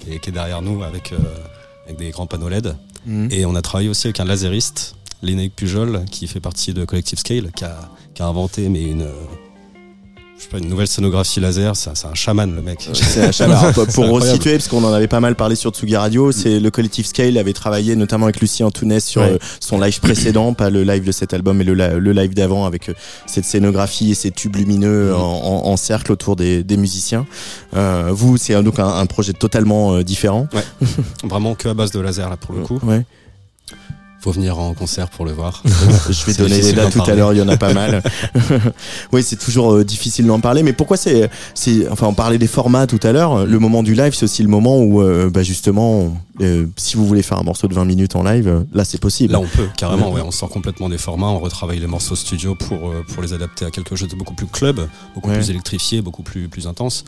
qui 0.01 0.13
est, 0.13 0.19
qui 0.19 0.29
est 0.29 0.33
derrière 0.33 0.61
nous 0.61 0.83
avec 0.83 1.13
euh, 1.13 1.17
avec 1.85 1.97
des 1.97 2.11
grands 2.11 2.27
panneaux 2.27 2.49
LED. 2.49 2.75
Mhm. 3.05 3.29
Et 3.31 3.45
on 3.45 3.55
a 3.55 3.61
travaillé 3.61 3.89
aussi 3.89 4.07
avec 4.07 4.19
un 4.19 4.25
laseriste, 4.25 4.95
Lénaïque 5.21 5.55
Pujol, 5.55 6.05
qui 6.11 6.27
fait 6.27 6.39
partie 6.39 6.73
de 6.73 6.85
Collective 6.85 7.19
Scale, 7.19 7.51
qui 7.55 7.63
a, 7.63 7.89
qui 8.13 8.21
a 8.21 8.27
inventé 8.27 8.69
mais 8.69 8.83
une 8.83 9.03
euh, 9.03 9.13
je 10.39 10.45
sais 10.45 10.49
pas, 10.51 10.57
une 10.59 10.69
nouvelle 10.69 10.87
scénographie 10.87 11.41
laser. 11.41 11.75
C'est 11.75 11.89
un, 12.05 12.13
chaman 12.13 12.55
le 12.55 12.61
mec. 12.61 12.87
C'est 12.93 13.25
un 13.25 13.31
chaman. 13.33 13.57
Alors, 13.57 13.87
pour 13.93 14.07
resituer, 14.09 14.53
parce 14.53 14.69
qu'on 14.69 14.83
en 14.85 14.93
avait 14.93 15.09
pas 15.09 15.19
mal 15.19 15.35
parlé 15.35 15.55
sur 15.55 15.71
Tsugi 15.71 15.97
Radio, 15.97 16.31
c'est 16.31 16.61
le 16.61 16.71
collectif 16.71 17.07
Scale 17.07 17.37
avait 17.37 17.51
travaillé 17.51 17.97
notamment 17.97 18.25
avec 18.27 18.39
Lucie 18.39 18.63
Antounès 18.63 19.03
sur 19.05 19.21
Ouais. 19.21 19.31
euh, 19.33 19.37
son 19.59 19.79
live 19.81 19.99
précédent, 19.99 20.53
pas 20.53 20.69
le 20.69 20.83
live 20.83 21.03
de 21.03 21.11
cet 21.11 21.33
album, 21.33 21.57
mais 21.57 21.65
le, 21.65 21.73
le 21.73 22.11
live 22.13 22.33
d'avant 22.33 22.65
avec 22.65 22.87
euh, 22.87 22.93
cette 23.25 23.43
scénographie 23.43 24.11
et 24.11 24.15
ces 24.15 24.31
tubes 24.31 24.55
lumineux 24.55 25.09
Mhm. 25.09 25.15
en, 25.19 25.65
en- 25.67 25.71
en 25.71 25.77
cercle 25.77 26.11
autour 26.13 26.37
des, 26.37 26.63
des 26.63 26.77
musiciens. 26.77 27.25
Euh, 27.75 28.09
vous, 28.13 28.37
c'est 28.37 28.61
donc 28.63 28.79
un, 28.79 28.87
un 28.87 29.05
projet 29.07 29.33
totalement 29.33 29.95
euh, 29.95 30.03
différent. 30.03 30.47
Vraiment 31.25 31.53
que 31.55 31.67
à 31.67 31.73
base 31.73 31.91
de 31.91 31.99
laser 31.99 32.29
là 32.29 32.37
pour 32.37 32.55
le 32.55 32.61
coup. 32.61 32.79
Ouais. 32.83 33.03
Faut 34.21 34.31
venir 34.31 34.59
en 34.59 34.73
concert 34.73 35.09
pour 35.09 35.25
le 35.25 35.31
voir. 35.31 35.63
Je 36.09 36.25
vais 36.25 36.33
donner 36.33 36.61
les 36.61 36.73
dates 36.73 36.91
tout 36.91 37.01
à 37.09 37.15
l'heure, 37.15 37.31
il 37.31 37.39
y 37.39 37.41
en 37.41 37.47
a 37.47 37.55
pas 37.55 37.73
mal. 37.73 38.03
oui, 39.13 39.23
c'est 39.23 39.37
toujours 39.37 39.73
euh, 39.73 39.85
difficile 39.85 40.25
d'en 40.27 40.41
parler, 40.41 40.61
mais 40.61 40.73
pourquoi 40.73 40.97
c'est, 40.97 41.29
enfin, 41.89 42.07
on 42.07 42.13
parlait 42.13 42.37
des 42.37 42.47
formats 42.47 42.85
tout 42.85 42.99
à 43.03 43.13
l'heure. 43.13 43.45
Le 43.45 43.59
moment 43.59 43.81
du 43.81 43.93
live, 43.95 44.13
c'est 44.13 44.25
aussi 44.25 44.43
le 44.43 44.49
moment 44.49 44.79
où, 44.81 45.01
euh, 45.01 45.29
bah, 45.29 45.41
justement, 45.41 46.17
euh, 46.41 46.65
si 46.75 46.97
vous 46.97 47.05
voulez 47.07 47.21
faire 47.21 47.39
un 47.39 47.43
morceau 47.43 47.67
de 47.69 47.73
20 47.73 47.85
minutes 47.85 48.15
en 48.17 48.23
live, 48.23 48.65
là, 48.73 48.83
c'est 48.83 48.99
possible. 48.99 49.31
Là, 49.33 49.39
on 49.39 49.47
peut 49.47 49.69
carrément. 49.77 50.11
Ouais, 50.11 50.21
on 50.21 50.31
sort 50.31 50.49
complètement 50.49 50.89
des 50.89 50.97
formats. 50.97 51.27
On 51.27 51.39
retravaille 51.39 51.79
les 51.79 51.87
morceaux 51.87 52.15
studio 52.15 52.55
pour 52.55 52.93
pour 53.13 53.23
les 53.23 53.31
adapter 53.31 53.65
à 53.65 53.71
quelque 53.71 53.95
chose 53.95 54.09
de 54.09 54.15
beaucoup 54.15 54.33
plus 54.33 54.47
club, 54.47 54.87
beaucoup 55.15 55.29
Ouais. 55.29 55.35
plus 55.35 55.49
électrifié, 55.49 56.01
beaucoup 56.01 56.23
plus 56.23 56.49
plus 56.49 56.67
intense. 56.67 57.05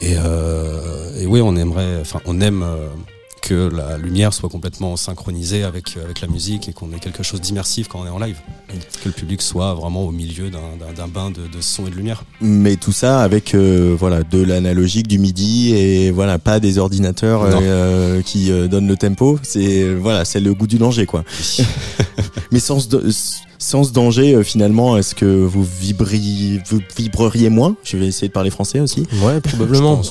Et 0.00 0.16
euh, 0.18 1.18
et 1.20 1.26
oui, 1.26 1.40
on 1.42 1.56
aimerait. 1.56 2.00
Enfin, 2.02 2.20
on 2.26 2.40
aime. 2.40 2.64
Euh, 3.52 3.70
que 3.70 3.74
la 3.76 3.98
lumière 3.98 4.32
soit 4.32 4.48
complètement 4.48 4.96
synchronisée 4.96 5.62
avec, 5.64 5.96
avec 6.02 6.20
la 6.20 6.28
musique 6.28 6.68
et 6.68 6.72
qu'on 6.72 6.92
ait 6.92 6.98
quelque 6.98 7.22
chose 7.22 7.40
d'immersif 7.40 7.88
quand 7.88 8.00
on 8.02 8.06
est 8.06 8.10
en 8.10 8.18
live. 8.18 8.36
Que 9.02 9.08
le 9.08 9.12
public 9.12 9.42
soit 9.42 9.74
vraiment 9.74 10.04
au 10.04 10.10
milieu 10.10 10.50
d'un- 10.50 11.08
bain 11.08 11.30
de, 11.30 11.42
de 11.46 11.60
son 11.60 11.86
et 11.86 11.90
de 11.90 11.94
lumière. 11.96 12.24
mais 12.40 12.76
tout 12.76 12.92
ça 12.92 13.20
avec 13.20 13.54
euh, 13.54 13.94
voilà 13.98 14.22
de 14.22 14.42
l'analogique 14.42 15.06
du 15.06 15.18
midi 15.18 15.74
et 15.74 16.10
voilà 16.10 16.38
pas 16.38 16.58
des 16.60 16.78
ordinateurs 16.78 17.42
euh, 17.44 18.22
qui 18.22 18.50
euh, 18.50 18.68
donnent 18.68 18.88
le 18.88 18.96
tempo. 18.96 19.38
C'est 19.42 19.92
voilà 19.94 20.24
c'est 20.24 20.40
le 20.40 20.54
goût 20.54 20.66
du 20.66 20.78
danger 20.78 21.04
quoi. 21.06 21.24
Mais 22.50 22.60
sans 22.60 22.80
ce, 22.80 23.10
sans 23.58 23.84
ce 23.84 23.92
danger 23.92 24.34
euh, 24.34 24.42
finalement 24.42 24.96
est-ce 24.96 25.14
que 25.14 25.24
vous 25.26 25.64
vibriez 25.80 26.60
vous 26.68 26.80
vibreriez 26.96 27.50
moins? 27.50 27.76
Je 27.84 27.96
vais 27.96 28.06
essayer 28.06 28.28
de 28.28 28.32
parler 28.32 28.50
français 28.50 28.80
aussi. 28.80 29.06
Ouais, 29.22 29.40
probablement. 29.40 30.02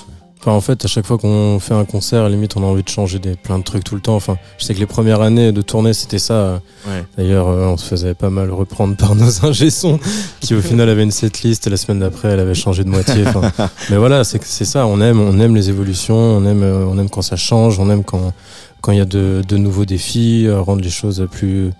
Enfin, 0.45 0.57
en 0.57 0.59
fait, 0.59 0.83
à 0.83 0.89
chaque 0.89 1.05
fois 1.05 1.17
qu'on 1.17 1.57
fait 1.61 1.73
un 1.73 1.85
concert, 1.85 2.27
limite, 2.27 2.57
on 2.57 2.63
a 2.63 2.65
envie 2.65 2.83
de 2.83 2.89
changer 2.89 3.17
des, 3.17 3.37
plein 3.37 3.59
de 3.59 3.63
trucs 3.63 3.85
tout 3.85 3.95
le 3.95 4.01
temps. 4.01 4.17
Enfin, 4.17 4.37
je 4.57 4.65
sais 4.65 4.73
que 4.73 4.79
les 4.79 4.85
premières 4.85 5.21
années 5.21 5.53
de 5.53 5.61
tournée, 5.61 5.93
c'était 5.93 6.19
ça. 6.19 6.59
ouais 6.85 7.05
D'ailleurs, 7.17 7.47
euh, 7.47 7.67
on 7.67 7.77
se 7.77 7.85
faisait 7.85 8.13
pas 8.13 8.29
mal 8.29 8.51
reprendre 8.51 8.97
par 8.97 9.15
nos 9.15 9.45
ingé-sons, 9.45 10.01
qui 10.41 10.53
au 10.53 10.59
final 10.59 10.89
avaient 10.89 11.03
une 11.03 11.11
setlist 11.11 11.65
et 11.65 11.69
la 11.69 11.77
semaine 11.77 11.99
d'après, 11.99 12.27
elle 12.27 12.41
avait 12.41 12.55
changé 12.55 12.83
de 12.83 12.89
moitié. 12.89 13.25
Enfin, 13.25 13.53
mais 13.89 13.95
voilà, 13.95 14.25
c'est 14.25 14.43
ça. 14.43 14.85
On 14.85 14.99
aime, 14.99 15.21
on 15.21 15.39
aime 15.39 15.55
les 15.55 15.69
évolutions, 15.69 16.17
on 16.17 16.45
aime, 16.45 16.63
euh, 16.63 16.87
on 16.89 16.99
aime 16.99 17.09
quand 17.09 17.21
ça 17.21 17.37
change, 17.37 17.79
on 17.79 17.89
aime 17.89 18.03
quand 18.03 18.33
quand 18.81 18.91
il 18.91 18.97
y 18.97 19.01
a 19.01 19.05
de, 19.05 19.43
de 19.47 19.55
nouveaux 19.55 19.85
défis, 19.85 20.45
euh, 20.45 20.59
rendre 20.59 20.81
les 20.81 20.89
choses 20.89 21.25
plus. 21.31 21.71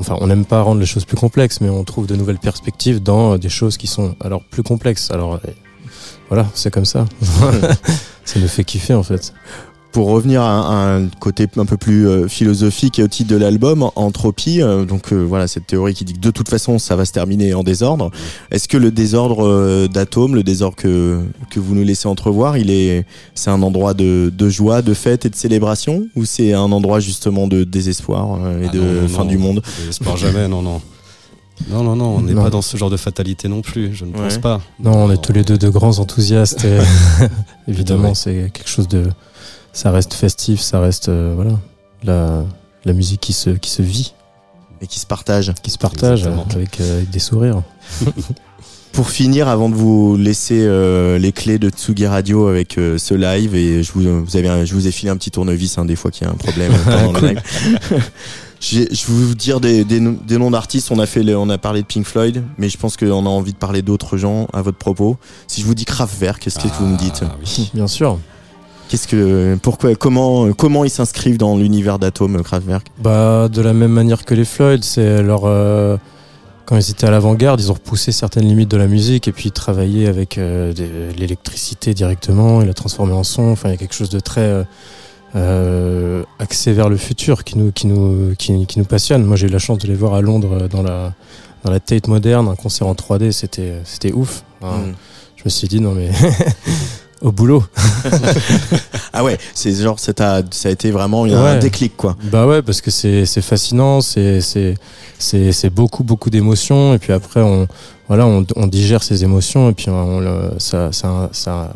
Enfin, 0.00 0.16
on 0.20 0.26
n'aime 0.26 0.44
pas 0.44 0.62
rendre 0.62 0.80
les 0.80 0.86
choses 0.86 1.04
plus 1.04 1.16
complexes, 1.16 1.60
mais 1.60 1.68
on 1.68 1.84
trouve 1.84 2.08
de 2.08 2.16
nouvelles 2.16 2.40
perspectives 2.40 3.00
dans 3.00 3.38
des 3.38 3.48
choses 3.48 3.76
qui 3.76 3.86
sont 3.86 4.16
alors 4.20 4.42
plus 4.50 4.64
complexes. 4.64 5.12
Alors 5.12 5.38
voilà, 6.30 6.48
c'est 6.54 6.72
comme 6.72 6.84
ça. 6.86 7.04
ça 8.24 8.38
nous 8.40 8.48
fait 8.48 8.64
kiffer 8.64 8.94
en 8.94 9.02
fait. 9.02 9.32
pour 9.92 10.06
revenir 10.08 10.42
à, 10.42 10.94
un 10.94 11.08
côté 11.08 11.48
un 11.56 11.64
peu 11.66 11.76
plus 11.76 12.06
euh, 12.06 12.28
philosophique 12.28 13.00
et 13.00 13.02
au 13.02 13.08
titre 13.08 13.28
de 13.30 13.36
l'album, 13.36 13.90
Entropie, 13.96 14.62
euh, 14.62 14.84
donc 14.84 15.12
euh, 15.12 15.16
voilà 15.16 15.48
cette 15.48 15.66
théorie 15.66 15.92
qui 15.94 16.04
dit 16.04 16.12
que 16.14 16.20
de 16.20 16.30
toute 16.30 16.48
façon 16.48 16.78
ça 16.78 16.94
va 16.94 17.04
se 17.04 17.10
terminer 17.10 17.52
en 17.54 17.64
désordre. 17.64 18.12
Est-ce 18.52 18.68
que 18.68 18.76
le 18.76 18.92
désordre 18.92 19.88
d'atomes, 19.88 20.36
le 20.36 20.44
désordre 20.44 20.76
que, 20.76 21.20
que 21.50 21.58
vous 21.58 21.74
nous 21.74 21.82
laissez 21.82 22.06
entrevoir, 22.06 22.56
il 22.56 22.70
est 22.70 23.04
c'est 23.34 23.50
un 23.50 23.62
endroit 23.62 23.94
de, 23.94 24.32
de 24.32 24.48
joie, 24.48 24.82
de 24.82 24.94
fête 24.94 25.26
et 25.26 25.30
de 25.30 25.34
célébration? 25.36 26.06
Ou 26.14 26.24
c'est 26.24 26.52
un 26.52 26.70
endroit 26.70 27.00
justement 27.00 27.48
de 27.48 27.64
désespoir 27.64 28.38
et 28.62 28.66
Ah 28.68 28.72
de 28.72 28.78
non, 28.78 29.02
non, 29.02 29.08
fin 29.08 29.24
non. 29.24 29.28
du 29.28 29.38
monde? 29.38 29.62
J'espère 29.84 30.16
jamais, 30.16 30.46
non, 30.46 30.62
non. 30.62 30.80
Non, 31.68 31.82
non, 31.84 31.94
non, 31.96 32.16
on 32.16 32.20
n'est 32.22 32.34
pas 32.34 32.50
dans 32.50 32.62
ce 32.62 32.76
genre 32.76 32.90
de 32.90 32.96
fatalité 32.96 33.48
non 33.48 33.60
plus, 33.62 33.94
je 33.94 34.04
ne 34.04 34.12
pense 34.12 34.38
pas. 34.38 34.60
Non, 34.82 34.92
on 35.04 35.10
est 35.10 35.22
tous 35.22 35.32
les 35.32 35.44
deux 35.44 35.58
de 35.58 35.68
grands 35.68 35.98
enthousiastes. 35.98 36.64
Et 36.64 36.78
évidemment, 37.68 38.14
c'est 38.14 38.50
quelque 38.52 38.68
chose 38.68 38.88
de. 38.88 39.04
Ça 39.72 39.90
reste 39.92 40.14
festif, 40.14 40.60
ça 40.60 40.80
reste 40.80 41.08
euh, 41.10 41.32
voilà 41.36 41.52
la, 42.02 42.44
la 42.84 42.92
musique 42.92 43.20
qui 43.20 43.32
se 43.32 43.50
qui 43.50 43.70
se 43.70 43.82
vit, 43.82 44.14
et 44.80 44.86
qui 44.88 44.98
se 44.98 45.06
partagent 45.06 45.52
qui 45.62 45.70
se 45.70 45.78
partage 45.78 46.20
Exactement. 46.20 46.46
avec, 46.54 46.80
euh, 46.80 46.96
avec 46.96 47.10
des 47.10 47.18
sourires. 47.20 47.62
Pour 48.92 49.08
finir, 49.10 49.46
avant 49.46 49.68
de 49.68 49.76
vous 49.76 50.16
laisser 50.16 50.62
euh, 50.66 51.16
les 51.18 51.30
clés 51.30 51.60
de 51.60 51.68
Tsugi 51.70 52.08
Radio 52.08 52.48
avec 52.48 52.76
euh, 52.76 52.98
ce 52.98 53.14
live, 53.14 53.54
et 53.54 53.84
je 53.84 53.92
vous, 53.92 54.24
vous 54.24 54.36
avez 54.36 54.48
un- 54.48 54.64
je 54.64 54.74
vous 54.74 54.88
ai 54.88 54.90
filé 54.90 55.10
un 55.12 55.16
petit 55.16 55.30
tournevis 55.30 55.78
hein, 55.78 55.84
des 55.84 55.94
fois 55.94 56.10
qu'il 56.10 56.26
y 56.26 56.28
a 56.28 56.32
un 56.32 56.36
problème 56.36 56.72
pendant 56.84 57.12
le 57.12 57.28
live. 57.28 57.42
Je 58.60 58.80
vais 58.80 58.88
vous 59.06 59.34
dire 59.34 59.58
des, 59.60 59.84
des, 59.84 60.00
noms- 60.00 60.18
des 60.26 60.36
noms 60.38 60.50
d'artistes. 60.50 60.90
On 60.90 60.98
a 60.98 61.06
fait, 61.06 61.22
le- 61.22 61.36
on 61.36 61.48
a 61.48 61.56
parlé 61.58 61.80
de 61.80 61.86
Pink 61.86 62.04
Floyd, 62.06 62.42
mais 62.58 62.68
je 62.68 62.76
pense 62.76 62.96
qu'on 62.96 63.24
a 63.26 63.28
envie 63.28 63.52
de 63.52 63.58
parler 63.58 63.80
d'autres 63.82 64.16
gens 64.18 64.48
à 64.52 64.60
votre 64.62 64.76
propos. 64.78 65.16
Si 65.46 65.60
je 65.62 65.66
vous 65.66 65.74
dis 65.74 65.86
Kraftwerk, 65.86 66.40
qu'est-ce 66.40 66.58
que 66.58 66.68
vous 66.78 66.86
me 66.86 66.98
dites 66.98 67.22
Ah, 67.24 67.36
oui. 67.40 67.70
Bien 67.74 67.86
sûr. 67.86 68.18
Qu'est-ce 68.90 69.06
que, 69.08 69.56
pourquoi, 69.62 69.94
comment, 69.94 70.52
comment 70.52 70.84
ils 70.84 70.90
s'inscrivent 70.90 71.38
dans 71.38 71.56
l'univers 71.56 71.98
d'Atome, 71.98 72.42
Kraftwerk 72.42 72.88
Bah, 73.02 73.48
de 73.48 73.62
la 73.62 73.72
même 73.72 73.92
manière 73.92 74.24
que 74.24 74.34
les 74.34 74.44
Floyd, 74.44 74.82
c'est 74.84 75.22
leur. 75.22 75.42
euh, 75.44 75.96
quand 76.66 76.76
ils 76.76 76.90
étaient 76.90 77.06
à 77.06 77.10
l'avant-garde, 77.10 77.60
ils 77.60 77.70
ont 77.70 77.74
repoussé 77.74 78.12
certaines 78.12 78.44
limites 78.46 78.70
de 78.70 78.76
la 78.76 78.86
musique 78.88 79.26
et 79.26 79.32
puis 79.32 79.48
ils 79.48 79.52
travaillaient 79.52 80.06
avec 80.06 80.38
euh, 80.38 80.72
l'électricité 81.16 81.94
directement 81.94 82.62
et 82.62 82.66
la 82.66 82.74
transformer 82.74 83.12
en 83.12 83.24
son. 83.24 83.42
Enfin, 83.50 83.68
il 83.70 83.72
y 83.72 83.74
a 83.74 83.78
quelque 83.78 83.94
chose 83.94 84.10
de 84.10 84.20
très 84.20 84.42
euh, 84.42 84.62
euh, 85.36 86.22
axé 86.38 86.72
vers 86.72 86.88
le 86.88 86.96
futur 86.96 87.44
qui 87.44 87.56
nous, 87.58 87.72
qui, 87.72 87.86
nous, 87.86 88.34
qui, 88.38 88.66
qui 88.66 88.78
nous 88.78 88.84
passionne. 88.84 89.24
Moi, 89.24 89.36
j'ai 89.36 89.46
eu 89.46 89.50
la 89.50 89.58
chance 89.58 89.78
de 89.78 89.86
les 89.86 89.94
voir 89.94 90.14
à 90.14 90.20
Londres 90.20 90.58
euh, 90.62 90.68
dans 90.68 90.82
la, 90.82 91.12
dans 91.64 91.70
la 91.70 91.80
Tate 91.80 92.08
moderne, 92.08 92.48
un 92.48 92.56
concert 92.56 92.86
en 92.86 92.94
3D, 92.94 93.32
c'était 93.32 93.74
c'était 93.84 94.12
ouf. 94.12 94.42
Enfin, 94.60 94.78
Mm. 94.78 94.94
Je 95.36 95.42
me 95.46 95.50
suis 95.50 95.68
dit, 95.68 95.80
non 95.80 95.92
mais. 95.92 96.10
Au 97.22 97.32
boulot. 97.32 97.62
Ah 99.12 99.24
ouais, 99.24 99.36
c'est 99.54 99.74
genre, 99.74 99.98
ça, 99.98 100.12
t'a- 100.14 100.42
ça 100.52 100.68
a 100.68 100.72
été 100.72 100.90
vraiment 100.92 101.24
un 101.24 101.58
déclic, 101.58 101.96
quoi. 101.96 102.16
Bah 102.30 102.46
ouais, 102.46 102.62
parce 102.62 102.80
que 102.80 102.90
c'est 102.90 103.26
c'est 103.26 103.42
fascinant, 103.42 104.00
c'est 104.00 104.40
c'est 104.40 104.76
c'est 105.18 105.50
c'est 105.52 105.68
beaucoup 105.70 106.04
beaucoup 106.04 106.30
d'émotions 106.30 106.94
et 106.94 106.98
puis 106.98 107.12
après 107.12 107.40
on 107.40 107.66
voilà 108.08 108.24
on, 108.26 108.46
on 108.56 108.66
digère 108.68 109.02
ces 109.02 109.24
émotions 109.24 109.68
et 109.68 109.72
puis 109.72 109.90
on, 109.90 110.22
ça 110.58 110.92
ça 110.92 111.28
ça 111.32 111.72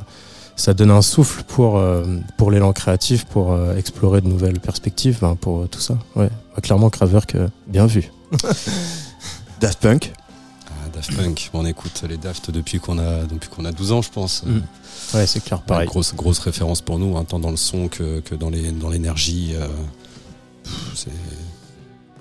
ça 0.56 0.72
donne 0.74 0.90
un 0.90 1.02
souffle 1.02 1.42
pour 1.44 1.78
euh, 1.78 2.04
pour 2.36 2.50
l'élan 2.50 2.72
créatif 2.72 3.24
pour 3.24 3.52
euh, 3.52 3.76
explorer 3.76 4.20
de 4.20 4.28
nouvelles 4.28 4.60
perspectives 4.60 5.18
ben, 5.20 5.36
pour 5.36 5.62
euh, 5.62 5.66
tout 5.66 5.80
ça. 5.80 5.98
Ouais, 6.16 6.28
Bah, 6.54 6.60
clairement 6.62 6.90
Kraftwerk 6.90 7.34
euh, 7.34 7.48
bien 7.66 7.86
vu. 7.86 8.10
Daft 9.60 9.80
Punk. 9.80 10.12
Ah, 10.68 10.88
Daft 10.92 11.14
Punk, 11.16 11.50
on 11.54 11.64
écoute 11.66 12.04
les 12.08 12.16
Daft 12.16 12.50
depuis 12.50 12.78
qu'on 12.80 12.98
a, 12.98 13.22
depuis 13.24 13.48
qu'on 13.48 13.64
a 13.64 13.72
12 13.72 13.92
ans, 13.92 14.02
je 14.02 14.10
pense. 14.10 14.42
Mm. 14.44 14.60
Ouais, 15.16 15.26
c'est 15.26 15.42
clair, 15.42 15.60
pareil. 15.62 15.82
Ouais, 15.86 15.86
grosse, 15.86 16.14
grosse 16.14 16.38
référence 16.38 16.80
pour 16.80 16.98
nous, 16.98 17.16
hein, 17.16 17.24
tant 17.24 17.38
dans 17.38 17.50
le 17.50 17.56
son 17.56 17.88
que, 17.88 18.20
que 18.20 18.34
dans 18.34 18.50
les- 18.50 18.72
dans 18.72 18.90
l'énergie. 18.90 19.52
euh, 19.54 19.66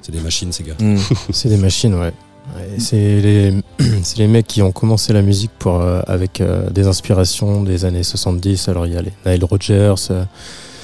c'est 0.02 0.12
des 0.12 0.20
machines, 0.20 0.52
ces 0.52 0.64
gars. 0.64 0.76
Mm. 0.80 0.98
C'est 1.32 1.50
des 1.50 1.58
machines, 1.58 1.94
ouais. 1.96 2.14
Ouais, 2.56 2.76
c'est 2.78 2.96
les, 3.22 3.54
c'est 4.04 4.18
les 4.20 4.28
mecs 4.28 4.48
qui 4.48 4.62
ont 4.62 4.72
commencé 4.72 5.14
la 5.14 5.22
musique 5.22 5.52
pour, 5.58 5.82
euh, 5.82 6.02
avec 6.08 6.42
euh, 6.42 6.70
des 6.70 6.88
inspirations 6.88 7.64
des 7.64 7.86
années 7.86 8.04
70. 8.04 8.68
Alors 8.70 8.86
il 8.86 8.94
y 8.94 8.98
a 8.98 9.02
les 9.02 9.14
Nile 9.26 9.46
Rodgers, 9.46 9.96
euh, 10.12 10.24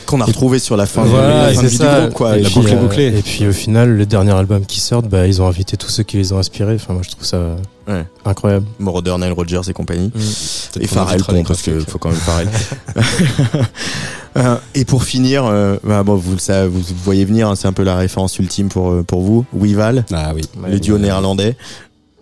Qu'on 0.05 0.21
a 0.21 0.25
retrouvé 0.25 0.57
sur 0.57 0.75
la 0.75 0.87
fin, 0.87 1.03
Voilà, 1.03 1.51
de, 1.51 1.55
la 1.55 1.61
fin 1.61 1.69
ça. 1.69 1.99
groupe, 2.01 2.13
quoi. 2.15 2.37
Et 2.37 2.41
La 2.41 2.49
puis, 2.49 2.55
boucle 2.59 2.71
est 2.71 2.75
euh, 2.75 2.79
bouclée. 2.81 3.07
Et 3.19 3.21
puis 3.21 3.45
au 3.47 3.51
final, 3.51 3.89
le 3.95 4.05
dernier 4.07 4.31
album 4.31 4.65
qui 4.65 4.79
sort, 4.79 5.03
bah, 5.03 5.27
ils 5.27 5.39
ont 5.41 5.47
invité 5.47 5.77
tous 5.77 5.89
ceux 5.89 6.01
qui 6.03 6.17
les 6.17 6.33
ont 6.33 6.39
inspirés. 6.39 6.75
Enfin, 6.75 6.93
moi, 6.93 7.03
je 7.05 7.11
trouve 7.11 7.25
ça 7.25 7.39
Ouais. 7.87 8.05
incroyable. 8.23 8.65
Moroder, 8.79 9.15
Nile 9.19 9.31
Rodgers 9.33 9.61
et 9.67 9.73
compagnie. 9.73 10.09
Peut-être 10.11 10.83
Et 10.83 10.87
Pharrell, 10.87 11.21
bon, 11.27 11.43
parce 11.43 11.61
qu'il 11.63 11.81
faut 11.81 11.97
quand 11.97 12.09
même 12.09 12.17
Pharrell. 12.19 12.47
Euh, 14.39 14.55
et 14.73 14.85
pour 14.85 15.03
finir, 15.03 15.45
euh, 15.45 15.77
bah, 15.83 16.03
bon, 16.03 16.15
vous, 16.15 16.31
le 16.33 16.37
savez, 16.39 16.67
vous 16.69 16.79
vous 16.79 16.95
voyez 17.03 17.25
venir, 17.25 17.49
hein, 17.49 17.55
c'est 17.55 17.67
un 17.67 17.73
peu 17.73 17.83
la 17.83 17.95
référence 17.97 18.39
ultime 18.39 18.69
pour, 18.69 18.89
euh, 18.91 19.03
pour 19.03 19.21
vous. 19.21 19.45
Weval, 19.53 20.05
Ah 20.13 20.31
oui. 20.33 20.41
le 20.67 20.79
duo 20.79 20.97
néerlandais, 20.97 21.57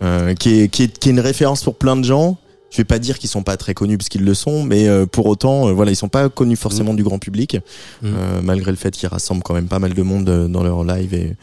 euh, 0.04 0.34
qui, 0.34 0.62
est, 0.62 0.68
qui, 0.70 0.84
est, 0.84 0.98
qui 1.00 1.10
est 1.10 1.12
une 1.12 1.20
référence 1.20 1.64
pour 1.64 1.76
plein 1.76 1.96
de 1.96 2.04
gens. 2.04 2.38
Je 2.70 2.78
vais 2.78 2.84
pas 2.86 3.00
dire 3.00 3.18
qu'ils 3.18 3.30
sont 3.30 3.44
pas 3.44 3.56
très 3.56 3.74
connus 3.74 3.98
parce 3.98 4.10
qu'ils 4.10 4.26
le 4.26 4.34
sont, 4.34 4.62
mais 4.64 4.88
euh, 4.90 5.06
pour 5.06 5.26
autant, 5.28 5.70
euh, 5.70 5.72
voilà, 5.72 5.92
ils 5.92 5.96
sont 5.96 6.10
pas 6.10 6.28
connus 6.28 6.58
forcément 6.58 6.94
du 6.94 7.02
grand 7.04 7.18
public, 7.18 7.56
Mm. 8.02 8.06
euh, 8.06 8.42
malgré 8.44 8.72
le 8.72 8.78
fait 8.78 8.92
qu'ils 8.92 9.08
rassemblent 9.08 9.42
quand 9.42 9.54
même 9.54 9.68
pas 9.68 9.80
mal 9.80 9.94
de 9.94 10.02
monde 10.02 10.28
euh, 10.28 10.48
dans 10.50 10.64
leur 10.64 10.84
live. 10.84 11.14
Et, 11.14 11.18
et 11.28 11.36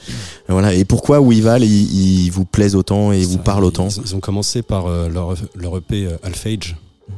voilà. 0.50 0.74
Et 0.74 0.84
pourquoi 0.84 1.20
Weval, 1.20 1.64
il, 1.64 2.24
il 2.26 2.30
vous 2.30 2.44
plaise 2.44 2.74
autant 2.74 3.10
et 3.12 3.22
vous 3.24 3.32
Ça, 3.34 3.38
parle 3.38 3.64
autant? 3.64 3.88
ils, 3.88 4.02
ils 4.04 4.14
ont 4.14 4.20
commencé 4.20 4.60
par 4.62 4.86
euh, 4.86 5.08
leur, 5.08 5.34
leur 5.54 5.78
EP 5.78 6.04
euh, 6.06 6.16
Alphage, 6.22 6.76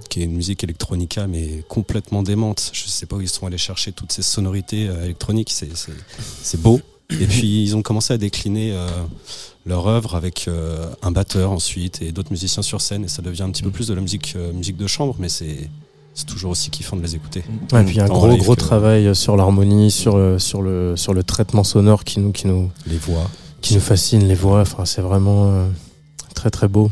qui 0.09 0.21
est 0.21 0.25
une 0.25 0.33
musique 0.33 0.65
électronica 0.65 1.27
mais 1.27 1.63
complètement 1.69 2.23
démente. 2.23 2.71
Je 2.73 2.87
sais 2.89 3.07
pas 3.07 3.17
où 3.17 3.21
ils 3.21 3.29
sont 3.29 3.47
allés 3.47 3.59
chercher 3.59 3.93
toutes 3.93 4.13
ces 4.13 4.23
sonorités 4.23 4.89
euh, 4.89 5.05
électroniques. 5.05 5.51
C'est- 5.53 6.57
beau. 6.61 6.81
Et 7.11 7.27
puis 7.27 7.63
ils 7.63 7.77
ont 7.77 7.83
commencé 7.83 8.13
à 8.13 8.19
décliner 8.19 8.73
euh, 8.73 8.89
leur 9.65 9.87
œuvre 9.87 10.17
avec 10.17 10.49
euh, 10.49 10.87
un 11.03 11.13
batteur 11.13 11.53
ensuite 11.53 12.03
et 12.03 12.11
d'autres 12.11 12.33
musiciens 12.33 12.63
sur 12.65 12.81
scène. 12.81 13.05
Et 13.05 13.09
ça 13.09 13.23
devient 13.23 13.43
un 13.43 13.51
petit 13.51 13.63
peu 13.63 13.71
plus 13.71 13.87
de 13.87 13.95
la 13.95 14.01
musique, 14.01 14.35
euh, 14.37 14.53
musique 14.53 14.77
de 14.77 14.87
chambre, 14.89 15.15
mais 15.19 15.29
c'est 15.29 15.71
c'est 16.15 16.25
toujours 16.27 16.51
aussi 16.53 16.71
kiffant 16.71 16.97
de 16.97 17.03
les 17.03 17.15
écouter. 17.15 17.45
Ouais, 17.73 17.83
et 17.83 17.85
puis 17.85 18.01
un 18.01 18.07
gros 18.07 18.35
gros 18.39 18.55
que- 18.55 18.61
travail 18.61 19.15
sur 19.15 19.37
l'harmonie, 19.37 19.91
sur 19.91 20.17
le, 20.17 20.39
sur 20.39 20.63
le 20.63 20.97
sur 20.97 21.13
le 21.15 21.23
traitement 21.23 21.63
sonore 21.63 22.03
qui 22.05 22.19
nous 22.21 22.33
qui 22.33 22.47
nous 22.49 22.71
Les 22.87 22.97
voix. 22.97 23.31
qui 23.61 23.75
nous 23.75 23.81
fascine, 23.81 24.27
les 24.27 24.35
voix. 24.35 24.63
Enfin, 24.63 24.85
c'est 24.87 25.03
vraiment 25.03 25.69
très 26.35 26.51
très 26.51 26.69
beau. 26.69 26.91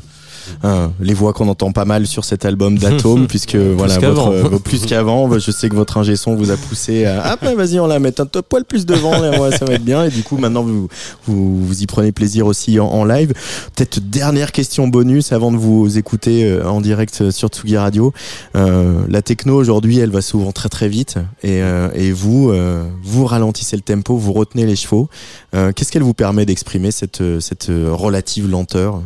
Hein, 0.62 0.92
les 1.00 1.14
voix 1.14 1.32
qu'on 1.32 1.48
entend 1.48 1.72
pas 1.72 1.84
mal 1.84 2.06
sur 2.06 2.24
cet 2.24 2.44
album 2.44 2.78
d'Atome, 2.78 3.26
puisque 3.28 3.56
voilà, 3.56 3.96
qu'avant. 3.96 4.30
votre, 4.30 4.54
euh, 4.54 4.58
plus 4.58 4.86
qu'avant, 4.86 5.28
bah, 5.28 5.38
je 5.38 5.50
sais 5.50 5.68
que 5.68 5.74
votre 5.74 5.96
ingé 5.96 6.16
son 6.16 6.34
vous 6.34 6.50
a 6.50 6.56
poussé 6.56 7.04
à 7.06 7.22
ah 7.24 7.36
bah, 7.40 7.54
vas-y 7.54 7.80
on 7.80 7.86
la 7.86 7.98
met 7.98 8.20
un 8.20 8.26
peu 8.26 8.42
poil 8.42 8.64
plus 8.64 8.86
devant, 8.86 9.18
là, 9.20 9.40
ouais, 9.40 9.56
ça 9.56 9.64
va 9.64 9.74
être 9.74 9.84
bien. 9.84 10.04
Et 10.04 10.10
du 10.10 10.22
coup 10.22 10.36
maintenant 10.36 10.62
vous 10.62 10.88
vous, 11.26 11.64
vous 11.64 11.82
y 11.82 11.86
prenez 11.86 12.12
plaisir 12.12 12.46
aussi 12.46 12.78
en, 12.80 12.86
en 12.86 13.04
live. 13.04 13.32
Peut-être 13.74 13.98
dernière 14.00 14.52
question 14.52 14.88
bonus 14.88 15.32
avant 15.32 15.52
de 15.52 15.56
vous 15.56 15.98
écouter 15.98 16.44
euh, 16.44 16.68
en 16.68 16.80
direct 16.80 17.30
sur 17.30 17.48
Tsugi 17.48 17.76
Radio. 17.76 18.12
Euh, 18.56 19.02
la 19.08 19.22
techno 19.22 19.56
aujourd'hui, 19.56 19.98
elle 19.98 20.10
va 20.10 20.22
souvent 20.22 20.52
très 20.52 20.68
très 20.68 20.88
vite, 20.88 21.16
et, 21.42 21.62
euh, 21.62 21.88
et 21.94 22.12
vous 22.12 22.50
euh, 22.50 22.84
vous 23.02 23.26
ralentissez 23.26 23.76
le 23.76 23.82
tempo, 23.82 24.16
vous 24.16 24.32
retenez 24.32 24.66
les 24.66 24.76
chevaux. 24.76 25.08
Euh, 25.54 25.72
Qu'est-ce 25.72 25.92
qu'elle 25.92 26.02
vous 26.02 26.14
permet 26.14 26.46
d'exprimer 26.46 26.90
cette 26.90 27.22
cette 27.40 27.66
relative 27.68 28.48
lenteur? 28.48 29.02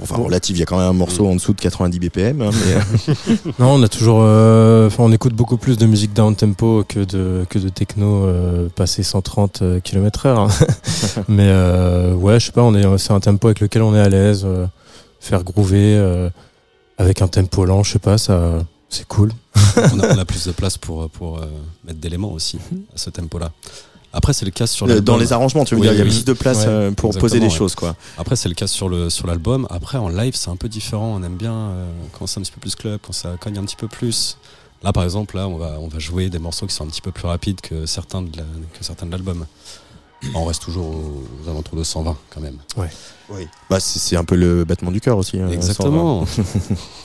Enfin, 0.00 0.16
relative, 0.16 0.56
il 0.56 0.60
y 0.60 0.62
a 0.62 0.66
quand 0.66 0.78
même 0.78 0.88
un 0.88 0.92
morceau 0.92 1.26
en 1.26 1.34
dessous 1.34 1.52
de 1.54 1.60
90 1.60 1.98
BPM, 1.98 2.40
hein, 2.42 2.50
mais 2.52 2.74
euh, 2.74 3.34
Non, 3.58 3.72
on 3.74 3.82
a 3.82 3.88
toujours, 3.88 4.20
euh, 4.22 4.86
enfin, 4.86 5.02
on 5.04 5.12
écoute 5.12 5.34
beaucoup 5.34 5.56
plus 5.56 5.76
de 5.76 5.86
musique 5.86 6.12
down 6.12 6.36
tempo 6.36 6.84
que 6.88 7.00
de 7.00 7.44
que 7.48 7.58
de 7.58 7.68
techno 7.68 8.24
euh, 8.26 8.68
passé 8.68 9.02
130 9.02 9.62
km/h. 9.82 10.28
hein. 10.38 10.48
Mais 11.28 11.48
euh, 11.48 12.14
ouais, 12.14 12.38
je 12.38 12.46
sais 12.46 12.52
pas, 12.52 12.62
on 12.62 12.74
est, 12.74 12.98
c'est 12.98 13.12
un 13.12 13.20
tempo 13.20 13.48
avec 13.48 13.60
lequel 13.60 13.82
on 13.82 13.94
est 13.94 14.00
à 14.00 14.08
l'aise. 14.08 14.42
euh, 14.44 14.66
faire 15.20 15.42
groover 15.42 15.96
euh, 15.96 16.30
avec 16.96 17.22
un 17.22 17.28
tempo 17.28 17.64
lent, 17.64 17.82
je 17.82 17.92
sais 17.94 17.98
pas, 17.98 18.18
ça, 18.18 18.64
c'est 18.88 19.06
cool. 19.08 19.32
on, 19.76 19.98
a, 20.00 20.14
on 20.14 20.18
a 20.18 20.24
plus 20.32 20.46
de 20.46 20.52
place 20.52 20.78
pour, 20.78 21.10
pour 21.10 21.38
euh, 21.38 21.46
mettre 21.84 21.98
d'éléments 21.98 22.30
aussi 22.32 22.58
à 22.94 22.98
ce 22.98 23.10
tempo-là. 23.10 23.50
Après, 24.18 24.32
c'est 24.32 24.44
le 24.44 24.50
cas 24.50 24.66
sur 24.66 24.86
euh, 24.86 24.88
l'album. 24.88 25.04
dans 25.04 25.16
les 25.16 25.32
arrangements, 25.32 25.64
tu 25.64 25.76
veux 25.76 25.80
Oui, 25.80 25.86
dire, 25.86 25.94
il 25.94 25.98
y 25.98 26.02
a 26.02 26.04
oui. 26.04 26.10
plus 26.10 26.24
de 26.24 26.32
place 26.32 26.58
Ouais, 26.58 26.64
euh, 26.68 26.90
pour 26.90 27.16
poser 27.16 27.38
des 27.38 27.46
ouais. 27.46 27.50
choses, 27.50 27.76
quoi. 27.76 27.94
Après, 28.18 28.34
c'est 28.34 28.48
le 28.48 28.56
cas 28.56 28.66
sur 28.66 28.88
le 28.88 29.10
sur 29.10 29.28
l'album. 29.28 29.64
Après, 29.70 29.96
en 29.96 30.08
live, 30.08 30.34
c'est 30.34 30.50
un 30.50 30.56
peu 30.56 30.68
différent. 30.68 31.14
On 31.18 31.22
aime 31.22 31.36
bien 31.36 31.54
euh, 31.54 31.88
quand 32.18 32.26
c'est 32.26 32.40
un 32.40 32.42
petit 32.42 32.50
peu 32.50 32.60
plus 32.60 32.74
club, 32.74 32.98
quand 33.00 33.12
ça 33.12 33.36
cogne 33.40 33.58
un 33.58 33.64
petit 33.64 33.76
peu 33.76 33.86
plus. 33.86 34.36
Là, 34.82 34.92
par 34.92 35.04
exemple, 35.04 35.36
là, 35.36 35.46
on 35.48 35.56
va 35.56 35.76
on 35.80 35.86
va 35.86 35.98
jouer 36.00 36.30
des 36.30 36.40
morceaux 36.40 36.66
qui 36.66 36.74
sont 36.74 36.84
un 36.84 36.88
petit 36.88 37.00
peu 37.00 37.12
plus 37.12 37.26
rapides 37.28 37.60
que 37.60 37.86
certains 37.86 38.22
de 38.22 38.36
la- 38.36 38.42
que 38.76 38.82
certains 38.84 39.06
de 39.06 39.12
l'album. 39.12 39.46
On 40.34 40.44
reste 40.44 40.62
toujours 40.62 40.86
aux, 40.86 41.48
alentours 41.48 41.78
de 41.78 41.84
120 41.84 42.16
quand 42.34 42.40
même. 42.40 42.56
Oui. 42.76 42.86
Bah, 43.68 43.78
c'est 43.78 43.98
c'est 43.98 44.16
un 44.16 44.24
peu 44.24 44.34
le 44.36 44.64
battement 44.64 44.90
du 44.90 45.00
cœur 45.02 45.18
aussi. 45.18 45.38
hein, 45.38 45.48
Exactement. 45.52 46.24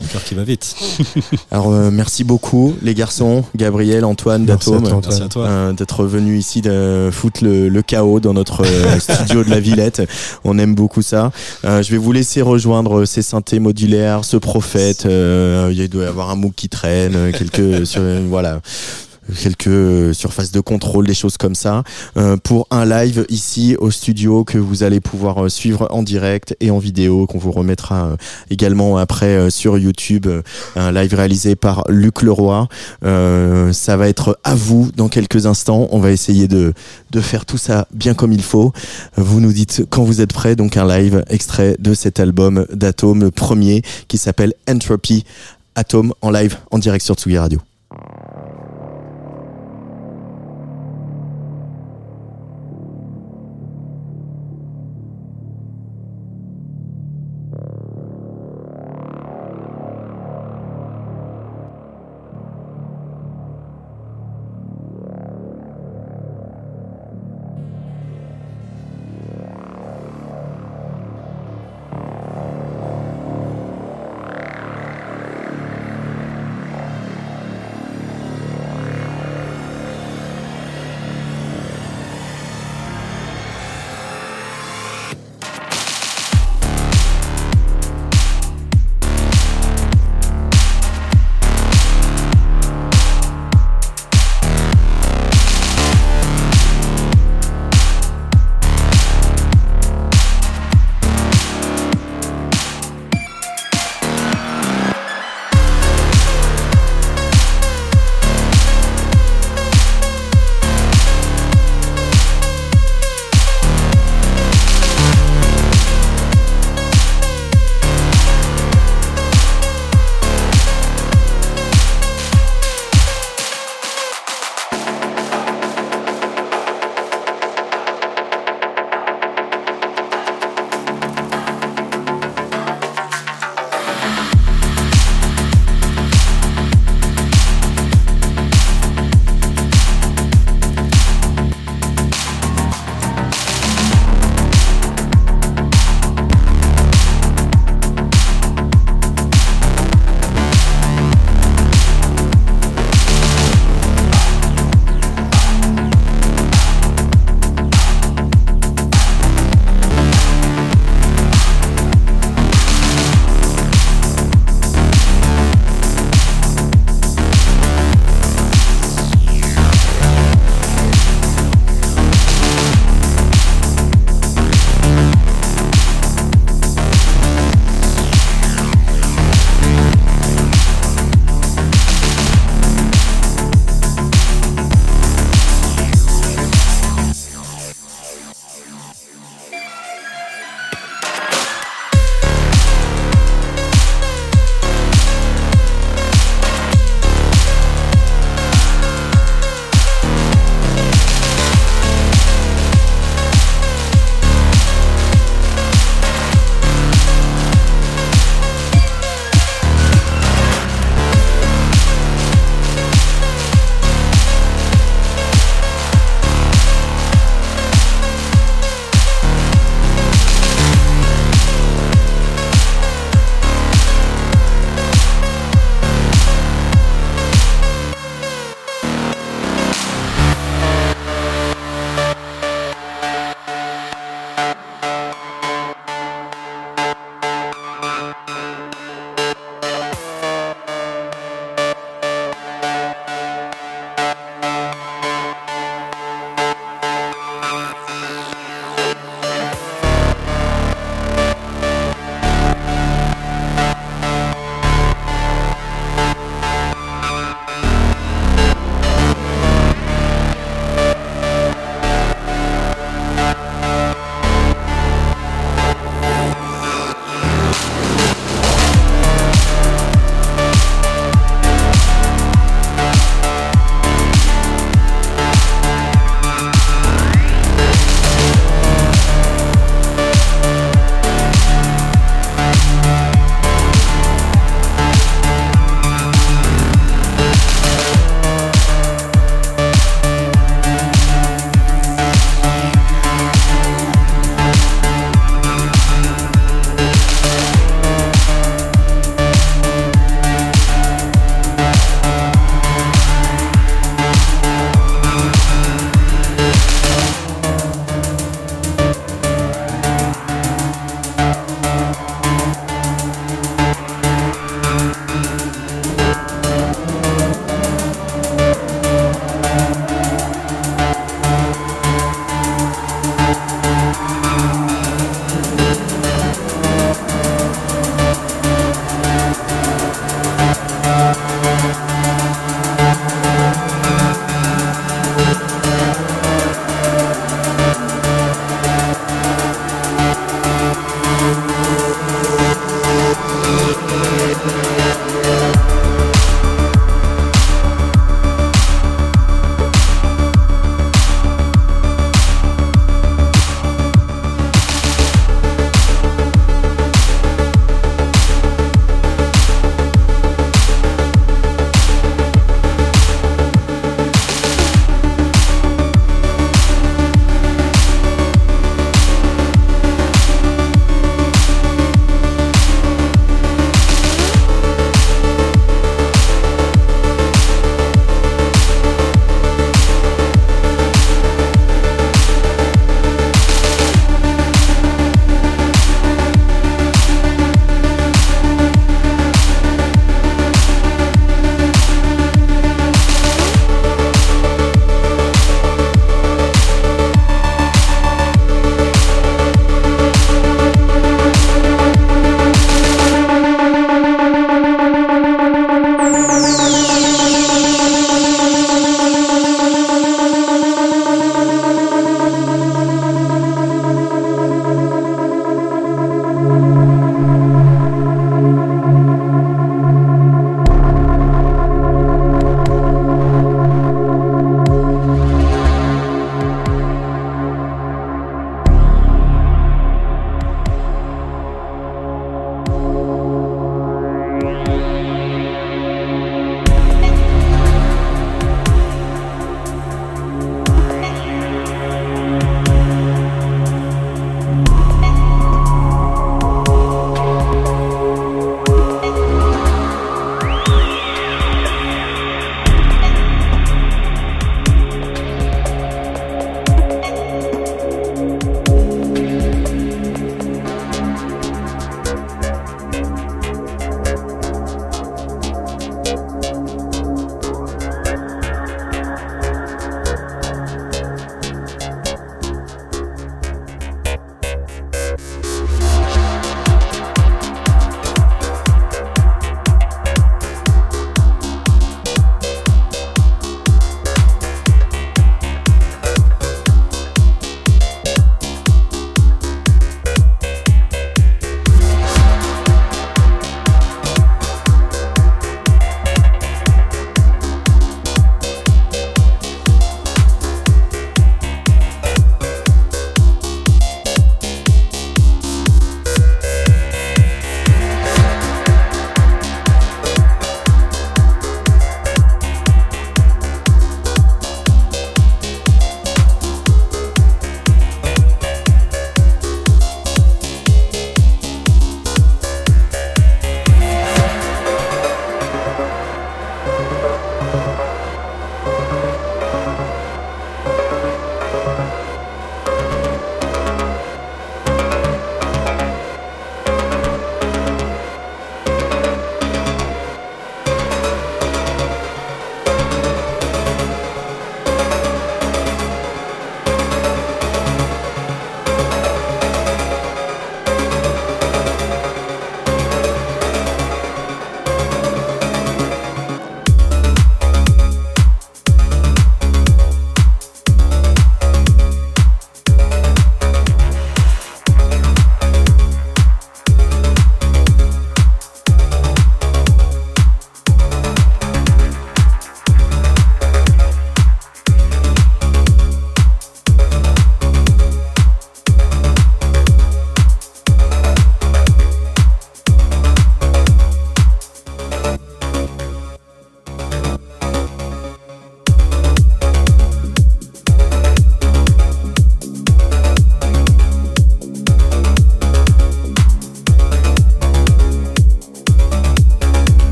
le 0.00 0.06
cœur 0.12 0.24
qui 0.24 0.34
va 0.34 0.44
vite. 0.44 0.74
Alors, 1.50 1.70
euh, 1.72 1.90
merci 1.92 2.24
beaucoup, 2.24 2.74
les 2.82 2.94
garçons, 2.94 3.44
Gabriel, 3.54 4.02
Antoine, 4.04 4.46
Datome. 4.46 4.82
toi, 4.88 5.00
Merci 5.04 5.22
à 5.22 5.28
toi. 5.28 5.46
euh, 5.46 5.72
d'être 5.74 6.04
venu 6.06 6.38
ici 6.38 6.62
de 6.62 7.10
foutre 7.12 7.44
le, 7.44 7.68
le 7.68 7.82
chaos 7.82 8.18
dans 8.18 8.32
notre 8.32 8.64
euh, 8.64 8.98
studio 8.98 9.44
de 9.44 9.50
la 9.50 9.60
Villette. 9.60 10.02
On 10.44 10.58
aime 10.58 10.74
beaucoup 10.74 11.02
ça. 11.02 11.32
Euh, 11.66 11.82
je 11.82 11.90
vais 11.90 11.98
vous 11.98 12.12
laisser 12.12 12.40
rejoindre 12.40 13.04
ces 13.04 13.20
synthés 13.22 13.58
modulaires, 13.60 14.24
ce 14.24 14.38
prophète. 14.38 15.04
euh, 15.04 15.70
il 15.76 15.86
doit 15.90 16.04
y 16.04 16.06
avoir 16.06 16.30
un 16.30 16.36
MOOC 16.36 16.54
qui 16.54 16.68
traîne, 16.70 17.14
euh, 17.14 17.30
quelques 17.30 17.86
sur, 17.86 18.00
euh, 18.00 18.24
voilà 18.28 18.60
quelques 19.34 19.66
euh, 19.68 20.12
surfaces 20.12 20.52
de 20.52 20.60
contrôle, 20.60 21.06
des 21.06 21.14
choses 21.14 21.36
comme 21.36 21.54
ça, 21.54 21.82
euh, 22.16 22.36
pour 22.36 22.66
un 22.70 22.84
live 22.84 23.26
ici 23.28 23.76
au 23.78 23.90
studio 23.90 24.44
que 24.44 24.58
vous 24.58 24.82
allez 24.82 25.00
pouvoir 25.00 25.44
euh, 25.44 25.48
suivre 25.48 25.86
en 25.90 26.02
direct 26.02 26.56
et 26.60 26.70
en 26.70 26.78
vidéo, 26.78 27.26
qu'on 27.26 27.38
vous 27.38 27.52
remettra 27.52 28.06
euh, 28.06 28.16
également 28.50 28.96
après 28.96 29.26
euh, 29.26 29.50
sur 29.50 29.78
YouTube, 29.78 30.26
un 30.74 30.92
live 30.92 31.14
réalisé 31.14 31.56
par 31.56 31.84
Luc 31.88 32.22
Leroy. 32.22 32.68
Ça 33.02 33.96
va 33.96 34.08
être 34.08 34.38
à 34.44 34.54
vous 34.54 34.90
dans 34.96 35.08
quelques 35.08 35.46
instants. 35.46 35.88
On 35.90 35.98
va 35.98 36.10
essayer 36.10 36.48
de, 36.48 36.72
de 37.10 37.20
faire 37.20 37.44
tout 37.44 37.58
ça 37.58 37.86
bien 37.92 38.14
comme 38.14 38.32
il 38.32 38.42
faut. 38.42 38.72
Vous 39.16 39.40
nous 39.40 39.52
dites 39.52 39.84
quand 39.88 40.04
vous 40.04 40.20
êtes 40.20 40.32
prêts, 40.32 40.56
donc 40.56 40.76
un 40.76 40.86
live 40.86 41.24
extrait 41.28 41.76
de 41.78 41.94
cet 41.94 42.20
album 42.20 42.66
d'Atome 42.72 43.30
premier 43.30 43.82
qui 44.08 44.18
s'appelle 44.18 44.54
Entropy. 44.68 45.24
Atome 45.74 46.14
en 46.22 46.30
live 46.30 46.56
en 46.70 46.78
direct 46.78 47.04
sur 47.04 47.14
Tsugi 47.16 47.38
Radio. 47.38 47.60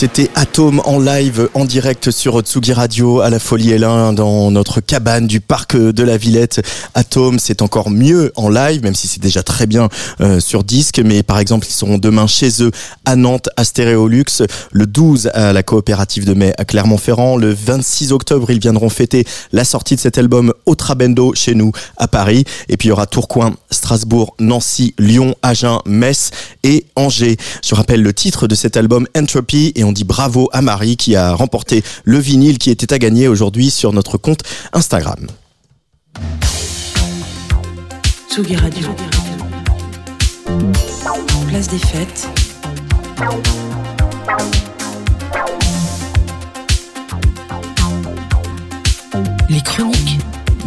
C'était 0.00 0.30
Atome 0.34 0.80
en 0.86 0.98
live, 0.98 1.50
en 1.52 1.66
direct 1.66 2.10
sur 2.10 2.40
Tsugi 2.40 2.72
Radio 2.72 3.20
à 3.20 3.28
la 3.28 3.38
Folie 3.38 3.72
L1 3.72 4.14
dans 4.14 4.50
notre 4.50 4.80
cabane 4.80 5.26
du 5.26 5.42
parc 5.42 5.76
de 5.76 6.02
la 6.02 6.16
Villette. 6.16 6.66
Atome, 6.94 7.38
c'est 7.38 7.60
encore 7.60 7.90
mieux 7.90 8.32
en 8.34 8.48
live, 8.48 8.82
même 8.82 8.94
si 8.94 9.08
c'est 9.08 9.20
déjà 9.20 9.42
très 9.42 9.66
bien 9.66 9.90
euh, 10.22 10.40
sur 10.40 10.64
disque. 10.64 11.02
Mais 11.04 11.22
par 11.22 11.38
exemple, 11.38 11.66
ils 11.68 11.74
seront 11.74 11.98
demain 11.98 12.26
chez 12.26 12.62
eux 12.62 12.70
à 13.04 13.14
Nantes, 13.14 13.50
à 13.58 13.64
Stéréolux, 13.64 14.24
le 14.72 14.86
12 14.86 15.32
à 15.34 15.52
la 15.52 15.62
coopérative 15.62 16.24
de 16.24 16.32
mai 16.32 16.54
à 16.56 16.64
Clermont-Ferrand. 16.64 17.36
Le 17.36 17.52
26 17.52 18.12
octobre, 18.12 18.50
ils 18.50 18.58
viendront 18.58 18.88
fêter 18.88 19.26
la 19.52 19.66
sortie 19.66 19.96
de 19.96 20.00
cet 20.00 20.16
album 20.16 20.54
au 20.64 20.76
Trabendo 20.76 21.34
chez 21.34 21.54
nous 21.54 21.72
à 21.98 22.08
Paris. 22.08 22.46
Et 22.70 22.78
puis 22.78 22.86
il 22.86 22.92
y 22.92 22.92
aura 22.92 23.04
Tourcoing, 23.04 23.54
Strasbourg, 23.70 24.34
Nancy, 24.38 24.94
Lyon, 24.98 25.34
Agen, 25.42 25.80
Metz 25.84 26.30
et 26.62 26.86
Angers. 26.96 27.36
Je 27.62 27.74
rappelle 27.74 28.02
le 28.02 28.14
titre 28.14 28.46
de 28.46 28.54
cet 28.54 28.78
album 28.78 29.06
Entropy 29.14 29.74
et 29.76 29.89
dit 29.92 30.04
bravo 30.04 30.48
à 30.52 30.62
Marie 30.62 30.96
qui 30.96 31.16
a 31.16 31.32
remporté 31.32 31.82
le 32.04 32.18
vinyle 32.18 32.58
qui 32.58 32.70
était 32.70 32.92
à 32.92 32.98
gagner 32.98 33.28
aujourd'hui 33.28 33.70
sur 33.70 33.92
notre 33.92 34.18
compte 34.18 34.40
Instagram. 34.72 35.26
Tsugi 38.30 38.56
Radio. 38.56 38.88
Place 41.48 41.68
des 41.68 41.78
fêtes. 41.78 42.28
Les 49.48 49.60
chroniques 49.62 50.18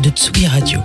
de 0.01 0.09
Tsugi 0.09 0.47
Radio. 0.47 0.80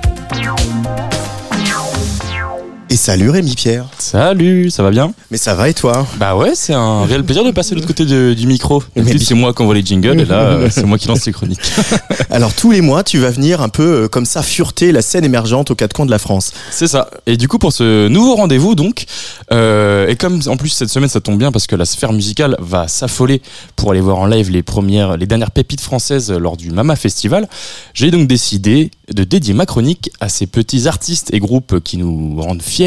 Et 2.90 2.96
salut 2.96 3.28
Rémi 3.28 3.54
Pierre. 3.54 3.84
Salut, 3.98 4.70
ça 4.70 4.82
va 4.82 4.90
bien 4.90 5.12
Mais 5.30 5.36
ça 5.36 5.54
va 5.54 5.68
et 5.68 5.74
toi 5.74 6.06
Bah 6.18 6.34
ouais, 6.36 6.52
c'est 6.54 6.72
un 6.72 7.04
réel 7.04 7.22
plaisir 7.22 7.44
de 7.44 7.50
passer 7.50 7.70
de 7.70 7.74
l'autre 7.74 7.86
côté 7.86 8.06
de- 8.06 8.32
du 8.32 8.46
micro. 8.46 8.82
Mais 8.96 9.02
D'habitude, 9.02 9.28
c'est 9.28 9.34
moi 9.34 9.52
qui 9.52 9.60
envoie 9.60 9.74
les 9.74 9.84
jingles 9.84 10.18
et 10.20 10.24
là, 10.24 10.40
euh, 10.52 10.68
c'est 10.70 10.84
moi 10.84 10.96
qui 10.96 11.06
lance 11.06 11.26
les 11.26 11.32
chroniques. 11.32 11.60
Alors 12.30 12.54
tous 12.54 12.70
les 12.70 12.80
mois, 12.80 13.04
tu 13.04 13.18
vas 13.18 13.28
venir 13.30 13.60
un 13.60 13.68
peu 13.68 14.04
euh, 14.04 14.08
comme 14.08 14.24
ça 14.24 14.42
fureter 14.42 14.90
la 14.90 15.02
scène 15.02 15.22
émergente 15.26 15.70
aux 15.70 15.74
quatre 15.74 15.92
coins 15.92 16.06
de 16.06 16.10
la 16.10 16.18
France. 16.18 16.52
C'est 16.70 16.86
ça. 16.86 17.10
Et 17.26 17.36
du 17.36 17.46
coup, 17.46 17.58
pour 17.58 17.74
ce 17.74 18.08
nouveau 18.08 18.36
rendez-vous, 18.36 18.74
donc, 18.74 19.04
euh, 19.52 20.08
et 20.08 20.16
comme 20.16 20.40
en 20.46 20.56
plus 20.56 20.70
cette 20.70 20.88
semaine 20.88 21.10
ça 21.10 21.20
tombe 21.20 21.36
bien 21.36 21.52
parce 21.52 21.66
que 21.66 21.76
la 21.76 21.84
sphère 21.84 22.14
musicale 22.14 22.56
va 22.58 22.88
s'affoler 22.88 23.42
pour 23.76 23.90
aller 23.90 24.00
voir 24.00 24.16
en 24.16 24.26
live 24.26 24.50
les 24.50 24.62
premières, 24.62 25.18
les 25.18 25.26
dernières 25.26 25.50
pépites 25.50 25.82
françaises 25.82 26.30
lors 26.32 26.56
du 26.56 26.70
Mama 26.70 26.96
Festival, 26.96 27.48
j'ai 27.92 28.10
donc 28.10 28.26
décidé 28.28 28.90
de 29.12 29.24
dédier 29.24 29.52
ma 29.52 29.66
chronique 29.66 30.10
à 30.20 30.30
ces 30.30 30.46
petits 30.46 30.88
artistes 30.88 31.34
et 31.34 31.38
groupes 31.38 31.80
qui 31.80 31.98
nous 31.98 32.40
rendent 32.40 32.62
fiers 32.62 32.77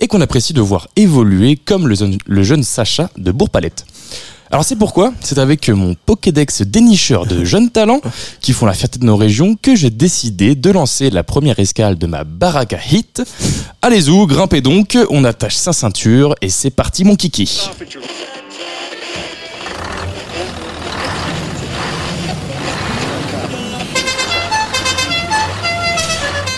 et 0.00 0.06
qu'on 0.08 0.20
apprécie 0.20 0.52
de 0.52 0.60
voir 0.60 0.88
évoluer 0.96 1.56
comme 1.56 1.88
le, 1.88 2.42
jeune 2.42 2.62
Sacha 2.62 3.10
de 3.16 3.32
Bourg-Palette. 3.32 3.84
Alors 4.50 4.64
c'est 4.64 4.76
pourquoi, 4.76 5.12
c'est 5.20 5.38
avec 5.38 5.68
mon 5.68 5.94
Pokédex 5.94 6.62
dénicheur 6.62 7.26
de 7.26 7.44
jeunes 7.44 7.70
talents 7.70 8.00
qui 8.40 8.52
font 8.52 8.66
la 8.66 8.74
fierté 8.74 8.98
de 8.98 9.04
nos 9.04 9.16
régions 9.16 9.56
que 9.60 9.74
j'ai 9.74 9.90
décidé 9.90 10.54
de 10.54 10.70
lancer 10.70 11.10
la 11.10 11.24
première 11.24 11.58
escale 11.58 11.98
de 11.98 12.06
ma 12.06 12.24
Baraka 12.24 12.78
Hit. 12.90 13.22
Allez-y, 13.82 14.26
grimpez 14.26 14.60
donc, 14.60 14.96
on 15.10 15.24
attache 15.24 15.56
sa 15.56 15.72
ceinture 15.72 16.34
et 16.40 16.50
c'est 16.50 16.70
parti 16.70 17.04
mon 17.04 17.16
kiki. 17.16 17.68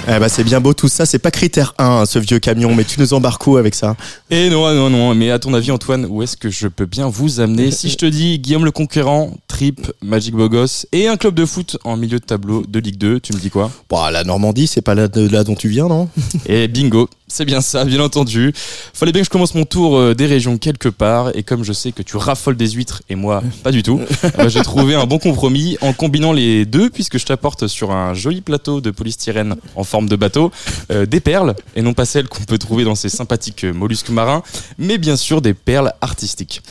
Eh 0.09 0.21
bah 0.21 0.29
c'est 0.29 0.45
bien 0.45 0.61
beau 0.61 0.73
tout 0.73 0.87
ça, 0.87 1.05
c'est 1.05 1.19
pas 1.19 1.33
critère 1.33 1.75
1 1.79 1.85
hein, 1.85 2.07
ce 2.07 2.21
vieux 2.21 2.39
camion, 2.39 2.73
mais 2.77 2.85
tu 2.85 3.01
nous 3.01 3.13
embarques 3.13 3.45
où 3.49 3.57
avec 3.57 3.75
ça? 3.75 3.97
Et 4.31 4.49
non, 4.51 4.73
non, 4.73 4.89
non, 4.89 5.17
mais 5.17 5.33
à 5.33 5.41
ton 5.41 5.53
avis 5.53 5.73
Antoine, 5.73 6.07
où 6.09 6.23
est-ce 6.23 6.37
que 6.37 6.49
je 6.49 6.69
peux 6.69 6.87
bien 6.87 7.09
vous 7.09 7.41
amener? 7.41 7.73
Si 7.73 7.91
je 7.91 7.97
te 7.97 8.07
dis 8.07 8.39
Guillaume 8.39 8.65
le 8.65 8.71
Conquérant, 8.71 9.37
Trip, 9.49 9.91
Magic 10.03 10.37
Bogos 10.37 10.87
et 10.93 11.09
un 11.09 11.17
club 11.17 11.35
de 11.35 11.45
foot 11.45 11.79
en 11.83 11.97
milieu 11.97 12.21
de 12.21 12.25
tableau 12.25 12.65
de 12.69 12.79
Ligue 12.79 12.99
2, 12.99 13.19
tu 13.19 13.33
me 13.33 13.41
dis 13.41 13.51
quoi? 13.51 13.73
Bah 13.91 14.13
la 14.13 14.23
Normandie, 14.23 14.69
c'est 14.69 14.81
pas 14.81 14.95
là, 14.95 15.09
de 15.09 15.29
là 15.29 15.43
dont 15.43 15.57
tu 15.57 15.69
viens, 15.69 15.89
non? 15.89 16.09
Et 16.47 16.69
bingo, 16.69 17.09
c'est 17.29 17.45
bien 17.45 17.61
ça, 17.61 17.85
bien 17.85 18.01
entendu. 18.01 18.53
Fallait 18.95 19.13
bien 19.13 19.23
que 19.23 19.27
je 19.27 19.31
commence 19.31 19.55
mon 19.55 19.65
tour 19.65 19.97
euh, 19.97 20.15
des 20.15 20.27
régions 20.27 20.59
quelque 20.59 20.89
part, 20.89 21.31
et 21.35 21.43
comme 21.43 21.65
je 21.65 21.73
sais 21.73 21.93
que 21.93 22.03
tu 22.03 22.17
raffoles 22.17 22.57
des 22.57 22.71
huîtres 22.71 23.03
et 23.09 23.15
moi 23.15 23.43
pas 23.63 23.73
du 23.73 23.83
tout, 23.83 24.01
euh, 24.39 24.49
j'ai 24.49 24.63
trouvé 24.63 24.95
un 24.95 25.07
bon 25.07 25.19
compromis 25.19 25.77
en 25.81 25.93
combinant 25.93 26.33
les 26.33 26.65
deux, 26.65 26.91
puisque 26.91 27.19
je 27.19 27.27
t'apporte 27.27 27.67
sur 27.67 27.91
un 27.91 28.15
joli 28.15 28.41
plateau 28.41 28.81
de 28.81 28.91
polystyrène 28.91 29.57
en 29.75 29.85
forme 29.85 30.09
de 30.09 30.17
bateau 30.17 30.53
euh, 30.91 31.07
des 31.07 31.21
perles, 31.21 31.55
et 31.75 31.83
non 31.83 31.95
pas 31.95 32.05
celles 32.05 32.29
qu'on 32.29 32.45
peut 32.45 32.59
trouver 32.59 32.85
dans 32.85 32.95
ces 32.95 33.09
sympathiques 33.09 33.65
euh, 33.65 33.73
mollusques 33.73 34.11
marins, 34.11 34.43
mais 34.79 34.99
bien 34.99 35.17
sûr 35.17 35.41
des 35.43 35.55
perles 35.55 35.93
artistiques. 36.01 36.63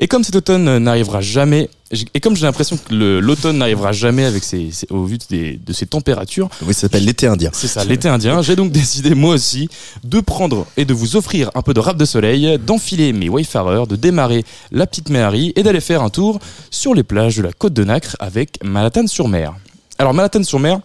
Et 0.00 0.06
comme 0.06 0.22
cet 0.22 0.36
automne 0.36 0.78
n'arrivera 0.78 1.20
jamais, 1.20 1.70
et 2.14 2.20
comme 2.20 2.36
j'ai 2.36 2.44
l'impression 2.44 2.76
que 2.76 2.92
l'automne 3.18 3.58
n'arrivera 3.58 3.92
jamais 3.92 4.24
avec 4.24 4.44
ses, 4.44 4.70
ses- 4.72 4.86
au 4.90 5.04
vu 5.04 5.16
des- 5.30 5.56
de 5.56 5.72
ces 5.72 5.86
températures, 5.86 6.48
Oui, 6.62 6.74
ça 6.74 6.82
s'appelle 6.82 7.04
l'été 7.04 7.26
indien. 7.26 7.50
c'est 7.54 7.66
ça, 7.66 7.84
l'été 7.84 8.08
indien. 8.08 8.42
J'ai 8.42 8.56
donc 8.56 8.70
décidé, 8.72 9.14
moi 9.14 9.34
aussi, 9.34 9.68
de 10.04 10.20
prendre 10.20 10.66
et 10.76 10.84
de 10.84 10.92
vous 10.92 11.16
offrir 11.16 11.50
un 11.54 11.62
peu 11.62 11.72
de 11.72 11.80
rap 11.80 11.96
de 11.96 12.04
soleil, 12.04 12.58
d'enfiler 12.58 13.12
mes 13.12 13.28
wayfarers, 13.28 13.86
de 13.86 13.96
démarrer 13.96 14.44
la 14.70 14.86
petite 14.86 15.08
Méhari 15.08 15.52
et 15.56 15.62
d'aller 15.62 15.80
faire 15.80 16.02
un 16.02 16.10
tour 16.10 16.38
sur 16.70 16.94
les 16.94 17.02
plages 17.04 17.36
de 17.36 17.42
la 17.42 17.52
côte 17.52 17.72
de 17.72 17.84
Nacre 17.84 18.16
avec 18.20 18.58
Manhattan-sur-Mer. 18.62 19.54
Alors, 19.98 20.12
Manhattan-sur-Mer, 20.14 20.80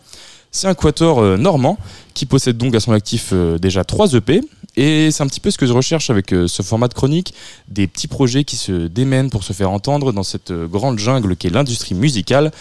c'est 0.51 0.67
un 0.67 0.73
quatuor 0.73 1.19
euh, 1.19 1.35
normand 1.37 1.77
qui 2.13 2.25
possède 2.25 2.57
donc 2.57 2.75
à 2.75 2.79
son 2.79 2.91
actif 2.93 3.29
euh, 3.33 3.57
déjà 3.57 3.83
3 3.83 4.13
EP. 4.13 4.41
Et 4.75 5.11
c'est 5.11 5.21
un 5.21 5.27
petit 5.27 5.39
peu 5.39 5.51
ce 5.51 5.57
que 5.57 5.67
je 5.67 5.73
recherche 5.73 6.09
avec 6.09 6.33
euh, 6.33 6.47
ce 6.47 6.63
format 6.63 6.87
de 6.87 6.93
chronique, 6.93 7.33
des 7.67 7.87
petits 7.87 8.07
projets 8.07 8.43
qui 8.43 8.55
se 8.55 8.87
démènent 8.87 9.29
pour 9.29 9.43
se 9.43 9.53
faire 9.53 9.69
entendre 9.69 10.11
dans 10.11 10.23
cette 10.23 10.51
euh, 10.51 10.67
grande 10.67 10.97
jungle 10.97 11.35
qu'est 11.35 11.51
l'industrie 11.51 11.93
musicale 11.93 12.51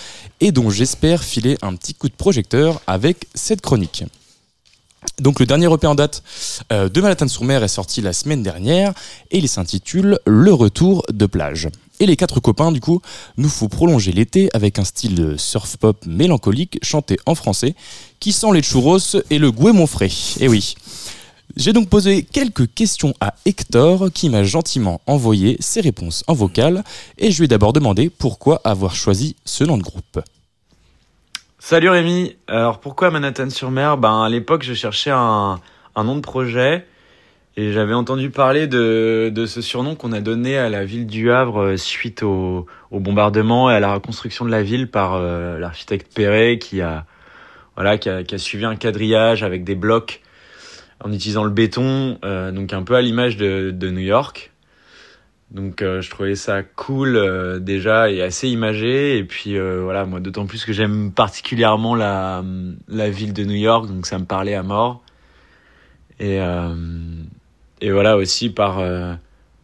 et 0.41 0.53
dont 0.53 0.69
j'espère 0.69 1.23
filer 1.25 1.57
un 1.63 1.75
petit 1.75 1.95
coup 1.95 2.09
de 2.09 2.15
projecteur 2.15 2.83
avec 2.87 3.29
cette 3.35 3.63
chronique. 3.63 4.05
Donc 5.21 5.41
le 5.41 5.47
dernier 5.47 5.73
EP 5.73 5.87
en 5.87 5.95
date 5.95 6.23
euh, 6.71 6.89
de 6.89 7.01
Manhattan-sur-Mer 7.01 7.65
est 7.65 7.69
sorti 7.69 8.03
la 8.03 8.13
semaine 8.13 8.43
dernière 8.43 8.93
et 9.31 9.39
il 9.39 9.49
s'intitule 9.49 10.19
Le 10.27 10.53
retour 10.53 11.05
de 11.11 11.27
plage. 11.27 11.69
Et 11.99 12.07
les 12.07 12.17
quatre 12.17 12.41
copains, 12.41 12.73
du 12.73 12.81
coup, 12.81 13.01
nous 13.37 13.49
faut 13.49 13.69
prolonger 13.69 14.13
l'été 14.13 14.51
avec 14.55 14.79
un 14.79 14.85
style 14.85 15.37
surf 15.39 15.77
pop 15.77 16.05
mélancolique 16.05 16.79
chanté 16.83 17.17
en 17.27 17.35
français 17.35 17.75
qui 18.21 18.33
sent 18.33 18.53
les 18.53 18.63
churros 18.63 18.99
et 19.31 19.39
le 19.39 19.51
goût 19.53 19.87
frais. 19.87 20.11
Et 20.41 20.49
oui. 20.49 20.75
J'ai 21.55 21.75
donc 21.75 21.91
posé 21.91 22.23
quelques 22.23 22.73
questions 22.73 23.13
à 23.21 23.35
Hector 23.45 24.11
qui 24.13 24.31
m'a 24.31 24.43
gentiment 24.43 25.03
envoyé 25.07 25.57
ses 25.61 25.83
réponses 25.83 26.25
en 26.27 26.33
vocal 26.33 26.83
et 27.19 27.31
je 27.31 27.39
lui 27.39 27.45
ai 27.45 27.49
d'abord 27.49 27.75
demandé 27.75 28.09
pourquoi 28.09 28.63
avoir 28.65 28.95
choisi 28.95 29.37
ce 29.45 29.63
nom 29.63 29.77
de 29.77 29.83
groupe. 29.83 30.21
Salut 31.59 31.91
Rémi. 31.91 32.37
Alors 32.49 32.81
pourquoi 32.81 33.11
Manhattan-sur-Mer 33.11 33.99
Ben 33.99 34.23
à 34.23 34.31
l'époque 34.31 34.63
je 34.63 34.73
cherchais 34.73 35.11
un, 35.11 35.61
un 35.95 36.05
nom 36.05 36.17
de 36.17 36.23
projet 36.23 36.87
et 37.59 37.73
j'avais 37.73 37.93
entendu 37.93 38.31
parler 38.31 38.67
de, 38.67 39.31
de 39.33 39.45
ce 39.45 39.61
surnom 39.61 39.95
qu'on 39.95 40.13
a 40.13 40.23
donné 40.23 40.57
à 40.57 40.71
la 40.71 40.87
ville 40.87 41.07
du 41.07 41.31
Havre 41.31 41.61
euh, 41.61 41.77
suite 41.77 42.23
au, 42.23 42.65
au 42.91 42.99
bombardement 42.99 43.71
et 43.71 43.75
à 43.75 43.81
la 43.81 43.93
reconstruction 43.93 44.47
de 44.47 44.51
la 44.51 44.63
ville 44.63 44.91
par 44.91 45.17
euh, 45.17 45.59
l'architecte 45.59 46.15
Perret 46.15 46.59
qui 46.59 46.81
a 46.81 47.05
voilà 47.77 47.99
qui 47.99 48.09
a 48.09 48.39
suivi 48.39 48.65
un 48.65 48.77
quadrillage 48.77 49.43
avec 49.43 49.65
des 49.65 49.75
blocs 49.75 50.22
en 51.03 51.13
utilisant 51.13 51.45
le 51.45 51.51
béton 51.51 52.19
euh, 52.25 52.53
donc 52.53 52.73
un 52.73 52.83
peu 52.83 52.95
à 52.95 53.03
l'image 53.03 53.37
de, 53.37 53.91
New 53.91 54.01
York. 54.01 54.53
Donc 55.51 55.83
euh, 55.83 56.01
je 56.01 56.09
trouvais 56.09 56.35
ça 56.35 56.63
cool 56.63 57.17
euh, 57.17 57.59
déjà 57.59 58.11
et 58.11 58.23
assez 58.23 58.49
imagé. 58.49 59.19
Et 59.19 59.25
puis 59.25 59.59
voilà 59.59 60.07
moi 60.07 60.21
d'autant 60.21 60.47
plus 60.47 60.65
que 60.65 60.73
j'aime 60.73 61.13
particulièrement 61.13 61.95
la 61.95 62.45
la 62.89 63.11
ville 63.11 63.33
de 63.33 63.45
New 63.45 63.57
York 63.57 63.87
donc 63.89 64.07
ça 64.07 64.19
me 64.19 64.25
parlait 64.25 64.55
à 64.55 64.63
mort. 64.63 65.03
Et 66.21 66.39
et 67.81 67.91
voilà 67.91 68.17
aussi 68.17 68.49
par 68.49 68.81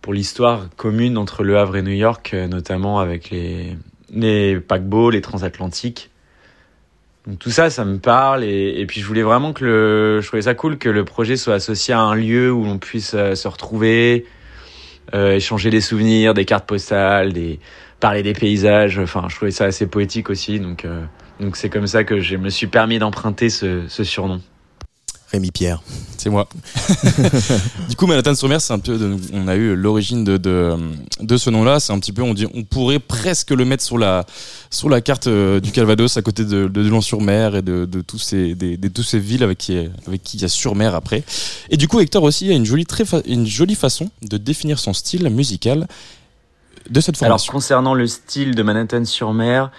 pour 0.03 0.13
l'histoire 0.13 0.69
commune 0.77 1.17
entre 1.17 1.45
Le 1.45 1.57
Havre 1.57 1.77
et 1.77 1.83
New 1.83 1.93
York 1.93 2.35
notamment 2.35 2.99
avec 2.99 3.31
les 3.31 3.77
les 4.11 4.59
paquebots 4.59 5.11
les 5.11 5.21
transatlantiques 5.21 6.11
tout 7.37 7.51
ça 7.51 7.69
ça 7.71 7.85
me 7.85 7.99
parle 7.99 8.45
et, 8.45 8.81
et 8.81 8.87
puis 8.87 9.01
je 9.01 9.07
voulais 9.07 9.23
vraiment 9.23 9.53
que 9.53 9.65
le 9.65 10.21
je 10.21 10.27
trouvais 10.27 10.43
ça 10.43 10.55
cool 10.55 10.79
que 10.79 10.89
le 10.89 11.05
projet 11.05 11.37
soit 11.37 11.55
associé 11.55 11.93
à 11.95 12.01
un 12.01 12.15
lieu 12.15 12.51
où 12.53 12.65
l'on 12.65 12.79
puisse 12.79 13.15
euh, 13.15 13.35
se 13.35 13.49
retrouver 13.49 14.25
euh, 15.15 15.37
échanger 15.37 15.71
des 15.71 15.81
souvenirs, 15.81 16.35
des 16.35 16.45
cartes 16.45 16.67
postales, 16.67 17.33
des 17.33 17.61
parler 18.01 18.23
des 18.23 18.35
paysages. 18.35 18.99
Enfin, 18.99 19.27
je 19.29 19.37
trouvais 19.37 19.51
ça 19.51 19.65
assez 19.65 19.87
poétique 19.87 20.31
aussi. 20.31 20.61
Donc, 20.61 20.85
euh, 20.85 21.03
donc 21.41 21.57
c'est 21.57 21.71
comme 21.71 21.87
ça 21.87 22.05
que 22.05 22.21
je 22.21 22.37
me 22.37 22.51
suis 22.51 22.67
permis 22.67 22.99
d'emprunter 22.99 23.49
ce, 23.49 23.89
ce 23.89 24.05
surnom. 24.05 24.41
Rémi 25.31 25.51
Pierre. 25.51 25.83
C'est 26.17 26.31
moi. 26.31 26.49
du 27.89 27.97
coup, 27.97 28.07
Manhattan-sur-Mer, 28.07 28.61
c'est 28.61 28.73
un 28.73 28.79
peu, 28.79 28.97
de- 28.97 29.17
on 29.35 29.47
a 29.47 29.57
eu 29.57 29.75
l'origine 29.77 30.25
de, 30.25 30.37
de, 30.39 30.75
de 31.21 31.37
ce 31.37 31.51
nom-là. 31.51 31.81
C'est 31.81 31.93
un 31.93 31.99
petit 31.99 32.13
peu, 32.13 32.23
on 32.23 32.33
dit, 32.33 32.47
on 32.55 32.63
pourrait 32.65 32.99
presque 32.99 33.51
le 33.51 33.65
mettre 33.67 33.85
sur 33.85 33.99
la, 33.99 34.25
sur 34.71 34.89
la 34.89 35.01
carte 35.03 35.27
euh, 35.27 35.61
du 35.61 35.71
Calvados, 35.71 36.17
à 36.17 36.23
côté 36.23 36.45
de, 36.47 36.67
de 36.67 36.81
Lyon-sur-Mer 36.81 37.57
et 37.57 37.63
de, 37.63 37.85
de 37.85 38.01
tous 38.01 38.19
ces, 38.19 38.55
des, 38.55 38.77
de 38.79 38.89
tous 38.89 39.03
ces 39.03 39.19
villes 39.19 39.43
avec 39.43 39.59
qui, 39.59 39.79
avec 40.07 40.23
qui 40.23 40.39
il 40.39 40.43
y 40.43 40.45
a 40.47 40.49
sur-mer 40.49 40.95
après. 40.95 41.23
Et 41.69 41.77
du 41.77 41.89
coup, 41.89 42.01
Hector 42.01 42.23
aussi 42.23 42.51
a 42.51 42.55
une 42.55 42.65
jolie, 42.65 42.87
très 42.87 43.05
fa- 43.05 43.23
une 43.27 43.47
jolie 43.47 43.75
façon 43.75 44.11
de 44.23 44.39
définir 44.39 44.79
son 44.79 44.95
style 44.95 45.29
musical. 45.29 45.87
de 46.89 47.01
cette 47.03 47.17
Alors 47.23 47.33
formation 47.39 47.53
concernant 47.53 47.93
le 47.95 48.07
style 48.07 48.55
de 48.55 48.63
Manhattan-sur-Mer, 48.63 49.71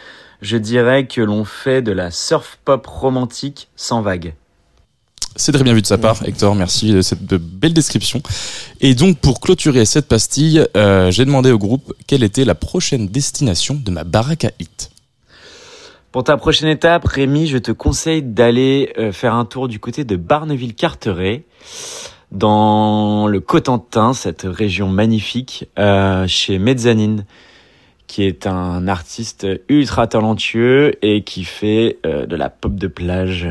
je 0.43 0.57
dirais 0.57 1.07
que 1.07 1.21
l'on 1.21 1.43
fait 1.43 1.81
de 1.81 1.91
la 1.91 2.11
surf 2.11 2.59
pop 2.63 2.85
romantique 2.85 3.67
sans 3.75 4.01
vagues. 4.03 4.35
C'est 5.35 5.51
très 5.51 5.63
bien 5.63 5.73
vu 5.73 5.81
de 5.81 5.87
sa 5.87 5.97
part, 5.97 6.17
Hector. 6.25 6.55
Merci 6.55 6.91
de 6.91 7.01
cette 7.01 7.23
belle 7.23 7.73
description. 7.73 8.21
Et 8.81 8.95
donc, 8.95 9.19
pour 9.19 9.39
clôturer 9.39 9.85
cette 9.85 10.07
pastille, 10.07 10.65
euh, 10.75 11.11
j'ai 11.11 11.23
demandé 11.23 11.51
au 11.51 11.57
groupe 11.57 11.93
quelle 12.07 12.23
était 12.23 12.45
la 12.45 12.55
prochaine 12.55 13.07
destination 13.07 13.79
de 13.81 13.91
ma 13.91 14.03
baraque 14.03 14.45
à 14.45 14.51
hit. 14.59 14.91
Pour 16.11 16.23
ta 16.23 16.37
prochaine 16.37 16.69
étape, 16.69 17.05
Rémi, 17.05 17.47
je 17.47 17.57
te 17.57 17.71
conseille 17.71 18.23
d'aller 18.23 18.91
euh, 18.97 19.11
faire 19.11 19.35
un 19.35 19.45
tour 19.45 19.67
du 19.67 19.79
côté 19.79 20.03
de 20.03 20.15
Barneville-Carteret, 20.15 21.43
dans 22.31 23.27
le 23.27 23.39
Cotentin, 23.39 24.13
cette 24.13 24.43
région 24.43 24.89
magnifique, 24.89 25.67
euh, 25.77 26.27
chez 26.27 26.59
Mezzanine, 26.59 27.25
qui 28.07 28.23
est 28.23 28.47
un 28.47 28.87
artiste 28.87 29.47
ultra 29.67 30.07
talentueux 30.07 30.93
et 31.03 31.23
qui 31.23 31.43
fait 31.43 31.99
de 32.03 32.35
la 32.35 32.49
pop 32.49 32.75
de 32.75 32.87
plage 32.87 33.47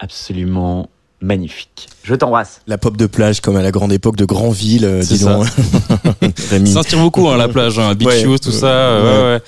absolument 0.00 0.90
magnifique. 1.20 1.88
Je 2.02 2.14
t'embrasse. 2.14 2.60
La 2.66 2.78
pop 2.78 2.96
de 2.96 3.06
plage 3.06 3.40
comme 3.40 3.56
à 3.56 3.62
la 3.62 3.70
grande 3.70 3.92
époque 3.92 4.16
de 4.16 4.24
Grandville, 4.24 4.84
euh, 4.84 5.02
dis 5.02 5.18
donc. 5.20 5.46
Rémi. 6.50 6.68
Ça 6.68 6.74
s'inspire 6.82 6.98
beaucoup, 7.00 7.28
hein, 7.28 7.36
la 7.36 7.48
plage, 7.48 7.78
hein, 7.78 7.94
beach 7.94 8.08
Ouais, 8.08 8.22
shoes, 8.22 8.38
tout 8.38 8.50
ouais, 8.50 8.54
ça. 8.58 8.66
euh, 8.66 9.02
ouais. 9.02 9.22
ouais, 9.22 9.34
ouais. 9.36 9.42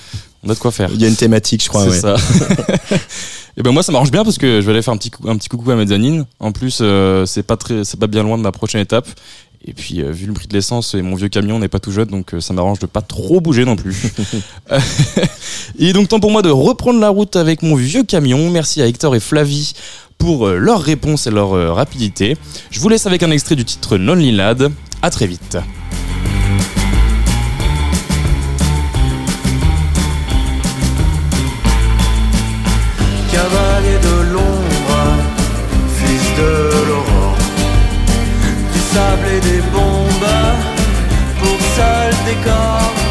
On 0.44 0.50
a 0.50 0.54
de 0.54 0.58
quoi 0.58 0.72
faire. 0.72 0.90
Il 0.92 1.00
y 1.00 1.04
a 1.04 1.08
une 1.08 1.16
thématique, 1.16 1.62
je 1.62 1.68
crois. 1.68 1.84
C'est 1.84 2.04
ouais. 2.04 2.16
ça. 2.16 2.16
Et 3.56 3.62
ben 3.62 3.70
moi 3.70 3.82
ça 3.82 3.92
m'arrange 3.92 4.10
bien 4.10 4.24
parce 4.24 4.38
que 4.38 4.60
je 4.62 4.66
vais 4.66 4.72
aller 4.72 4.80
faire 4.80 4.94
un 4.94 4.96
petit 4.96 5.10
cou- 5.10 5.28
un 5.28 5.36
petit 5.36 5.50
coucou 5.50 5.70
à 5.70 5.76
Mezzanine. 5.76 6.24
En 6.40 6.52
plus 6.52 6.78
euh, 6.80 7.26
c'est 7.26 7.42
pas 7.42 7.58
très 7.58 7.84
c'est 7.84 8.00
pas 8.00 8.06
bien 8.06 8.22
loin 8.22 8.38
de 8.38 8.42
ma 8.42 8.50
prochaine 8.50 8.80
étape. 8.80 9.06
Et 9.64 9.74
puis 9.74 10.00
euh, 10.02 10.10
vu 10.10 10.24
le 10.26 10.32
prix 10.32 10.48
de 10.48 10.54
l'essence 10.54 10.94
et 10.94 11.02
mon 11.02 11.14
vieux 11.16 11.28
camion 11.28 11.58
n'est 11.58 11.68
pas 11.68 11.78
tout 11.78 11.92
jeune 11.92 12.06
donc 12.08 12.32
euh, 12.32 12.40
ça 12.40 12.54
m'arrange 12.54 12.78
de 12.78 12.86
pas 12.86 13.02
trop 13.02 13.42
bouger 13.42 13.66
non 13.66 13.76
plus. 13.76 14.10
Il 15.78 15.88
est 15.88 15.92
donc 15.92 16.08
temps 16.08 16.18
pour 16.18 16.30
moi 16.30 16.42
de 16.42 16.48
reprendre 16.50 16.98
la 16.98 17.10
route 17.10 17.36
avec 17.36 17.62
mon 17.62 17.74
vieux 17.76 18.02
camion. 18.04 18.50
Merci 18.50 18.80
à 18.82 18.86
Hector 18.86 19.14
et 19.14 19.20
Flavie 19.20 19.74
pour 20.22 20.46
euh, 20.46 20.56
leurs 20.56 20.80
réponses 20.80 21.26
et 21.26 21.32
leur 21.32 21.56
euh, 21.56 21.72
rapidité. 21.72 22.36
Je 22.70 22.78
vous 22.78 22.88
laisse 22.88 23.06
avec 23.06 23.24
un 23.24 23.30
extrait 23.32 23.56
du 23.56 23.64
titre 23.64 23.96
Lonely 23.96 24.30
Lad. 24.30 24.70
À 25.02 25.10
très 25.10 25.26
vite. 25.26 25.58
Cavalier 33.32 33.98
de 33.98 34.32
l'ombre, 34.32 35.00
fils 35.96 36.26
de 36.38 36.86
l'aurore, 36.86 37.36
du 38.72 38.78
sable 38.78 39.26
et 39.26 39.40
des 39.40 39.60
bombes, 39.72 40.30
pour 41.40 41.58
seul 41.74 42.14
décor, 42.26 43.01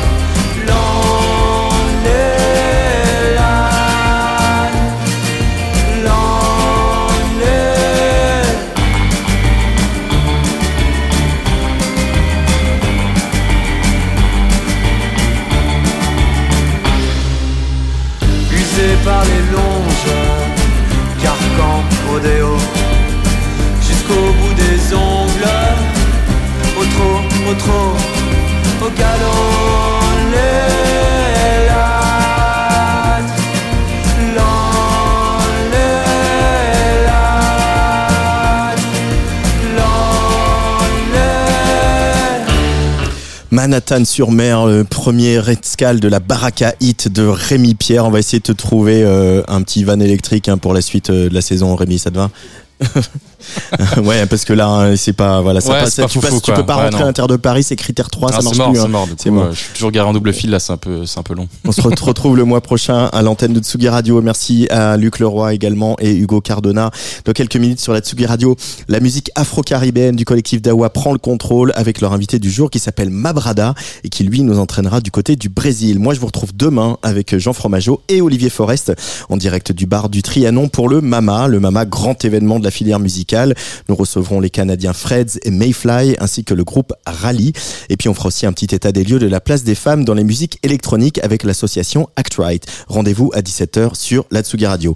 Manhattan-sur-Mer, 43.61 44.67
euh, 44.67 44.83
première 44.83 45.47
escale 45.47 45.99
de 45.99 46.07
la 46.07 46.19
Baraka 46.19 46.73
Hit 46.79 47.09
de 47.09 47.27
Rémi 47.27 47.75
Pierre. 47.75 48.07
On 48.07 48.09
va 48.09 48.17
essayer 48.17 48.39
de 48.39 48.43
te 48.43 48.51
trouver 48.53 49.03
euh, 49.03 49.43
un 49.47 49.61
petit 49.61 49.83
van 49.83 49.99
électrique 49.99 50.49
hein, 50.49 50.57
pour 50.57 50.73
la 50.73 50.81
suite 50.81 51.11
euh, 51.11 51.29
de 51.29 51.33
la 51.35 51.41
saison. 51.41 51.75
Rémi, 51.75 51.99
ça 51.99 52.09
te 52.09 52.15
va? 52.15 52.31
Ouais, 54.03 54.25
parce 54.27 54.45
que 54.45 54.53
là, 54.53 54.67
hein, 54.67 54.95
c'est 54.95 55.13
pas 55.13 55.41
voilà, 55.41 55.61
ça 55.61 55.71
Ouais, 55.71 55.79
passe- 55.81 55.95
c'est 55.95 56.01
pas 56.03 56.07
tu, 56.07 56.19
passes- 56.19 56.41
tu 56.41 56.51
peux 56.53 56.65
pas 56.65 56.77
Ouais, 56.77 56.83
rentrer 56.83 56.99
non. 56.99 57.03
à 57.05 57.07
l'intérieur 57.07 57.27
de 57.27 57.35
Paris, 57.37 57.63
c'est 57.63 57.75
critère 57.75 58.09
3, 58.09 58.29
Ah, 58.31 58.37
ça 58.37 58.41
marche 58.43 58.57
mort, 58.57 58.71
plus. 58.71 58.79
hein. 58.79 58.83
c'est 58.83 58.89
mort. 58.89 59.07
Coup, 59.17 59.31
mort. 59.31 59.43
euh, 59.45 59.51
je 59.53 59.57
suis 59.59 59.73
toujours 59.73 59.91
garé 59.91 60.07
en 60.07 60.13
double 60.13 60.31
fil 60.33 60.51
là, 60.51 60.59
c'est 60.59 60.71
un 60.73 60.77
peu 60.77 61.05
c'est 61.05 61.19
un 61.19 61.23
peu 61.23 61.33
long. 61.33 61.47
On 61.65 61.71
se 61.71 61.81
re- 61.81 61.99
retrouve 62.03 62.37
le 62.37 62.43
mois 62.43 62.61
prochain 62.61 63.05
à 63.11 63.21
l'antenne 63.23 63.53
de 63.53 63.59
Tsugi 63.59 63.89
Radio. 63.89 64.21
Merci 64.21 64.67
à 64.69 64.95
Luc 64.97 65.19
Leroy 65.19 65.53
également 65.53 65.95
et 65.99 66.11
Hugo 66.15 66.39
Cardona. 66.41 66.91
Dans 67.25 67.31
quelques 67.33 67.55
minutes 67.55 67.79
sur 67.79 67.93
la 67.93 67.99
Tsugi 67.99 68.25
Radio, 68.25 68.55
la 68.87 68.99
musique 68.99 69.31
afro-caribéenne 69.35 70.15
du 70.15 70.25
collectif 70.25 70.61
Dawa 70.61 70.89
prend 70.91 71.11
le 71.11 71.17
contrôle 71.19 71.73
avec 71.75 71.99
leur 72.01 72.13
invité 72.13 72.37
du 72.39 72.51
jour 72.51 72.69
qui 72.69 72.79
s'appelle 72.79 73.09
Mabrada 73.09 73.73
et 74.03 74.09
qui 74.09 74.23
lui 74.23 74.41
nous 74.43 74.59
entraînera 74.59 75.01
du 75.01 75.09
côté 75.11 75.35
du 75.35 75.49
Brésil. 75.49 75.99
Moi, 75.99 76.13
je 76.13 76.19
vous 76.19 76.27
retrouve 76.27 76.51
demain 76.55 76.97
avec 77.01 77.37
Jean 77.37 77.53
Fromageau 77.53 78.01
et 78.07 78.21
Olivier 78.21 78.49
Forest 78.49 78.93
en 79.29 79.37
direct 79.37 79.71
du 79.71 79.87
bar 79.87 80.09
du 80.09 80.21
Trianon 80.21 80.67
pour 80.69 80.89
le 80.89 81.01
Mama, 81.01 81.47
le 81.47 81.59
Mama 81.59 81.85
grand 81.85 82.23
événement 82.23 82.59
de 82.59 82.63
la 82.63 82.70
filière 82.71 82.99
musicale. 82.99 83.55
Nous 83.89 83.95
recevrons 83.95 84.39
les 84.39 84.49
Canadiens 84.49 84.93
Freds 84.93 85.39
et 85.43 85.51
Mayfly 85.51 86.15
ainsi 86.19 86.43
que 86.43 86.53
le 86.53 86.63
groupe 86.63 86.93
Rally. 87.05 87.53
Et 87.89 87.97
puis 87.97 88.09
on 88.09 88.13
fera 88.13 88.27
aussi 88.27 88.45
un 88.45 88.53
petit 88.53 88.73
état 88.73 88.91
des 88.91 89.03
lieux 89.03 89.19
de 89.19 89.27
la 89.27 89.39
place 89.39 89.63
des 89.63 89.75
femmes 89.75 90.05
dans 90.05 90.13
les 90.13 90.23
musiques 90.23 90.59
électroniques 90.63 91.19
avec 91.23 91.43
l'association 91.43 92.09
Act 92.15 92.35
Right. 92.35 92.65
Rendez-vous 92.87 93.31
à 93.33 93.41
17h 93.41 93.95
sur 93.95 94.25
la 94.31 94.41
Tsugi 94.41 94.65
Radio. 94.65 94.95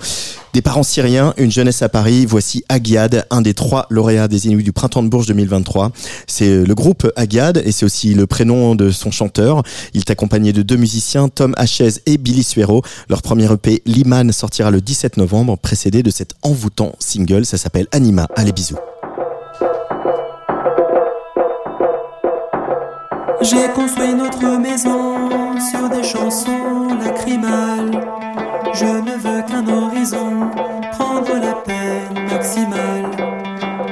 Des 0.55 0.61
parents 0.61 0.83
syriens, 0.83 1.33
une 1.35 1.51
jeunesse 1.51 1.81
à 1.81 1.89
Paris, 1.89 2.25
voici 2.25 2.63
Agiad, 2.69 3.27
un 3.29 3.41
des 3.41 3.53
trois 3.53 3.87
lauréats 3.89 4.29
des 4.29 4.47
Inuits 4.47 4.63
du 4.63 4.71
Printemps 4.71 5.03
de 5.03 5.09
Bourges 5.09 5.27
2023. 5.27 5.91
C'est 6.27 6.63
le 6.63 6.73
groupe 6.73 7.11
Agiad 7.17 7.61
et 7.65 7.73
c'est 7.73 7.83
aussi 7.83 8.13
le 8.13 8.25
prénom 8.25 8.73
de 8.73 8.89
son 8.89 9.11
chanteur. 9.11 9.63
Il 9.93 9.99
est 9.99 10.09
accompagné 10.11 10.53
de 10.53 10.61
deux 10.61 10.77
musiciens, 10.77 11.27
Tom 11.27 11.53
Hachez 11.57 11.89
et 12.05 12.17
Billy 12.17 12.41
Suero. 12.41 12.83
Leur 13.09 13.21
premier 13.21 13.51
EP, 13.51 13.81
Liman, 13.85 14.31
sortira 14.31 14.71
le 14.71 14.79
17 14.79 15.17
novembre, 15.17 15.57
précédé 15.57 16.03
de 16.03 16.09
cet 16.09 16.35
envoûtant 16.41 16.95
single. 16.99 17.45
Ça 17.45 17.57
s'appelle 17.57 17.87
Anima. 17.91 18.29
Allez, 18.37 18.53
bisous. 18.53 18.77
Prendre 30.91 31.33
la 31.39 31.53
peine 31.53 32.25
maximale. 32.29 33.09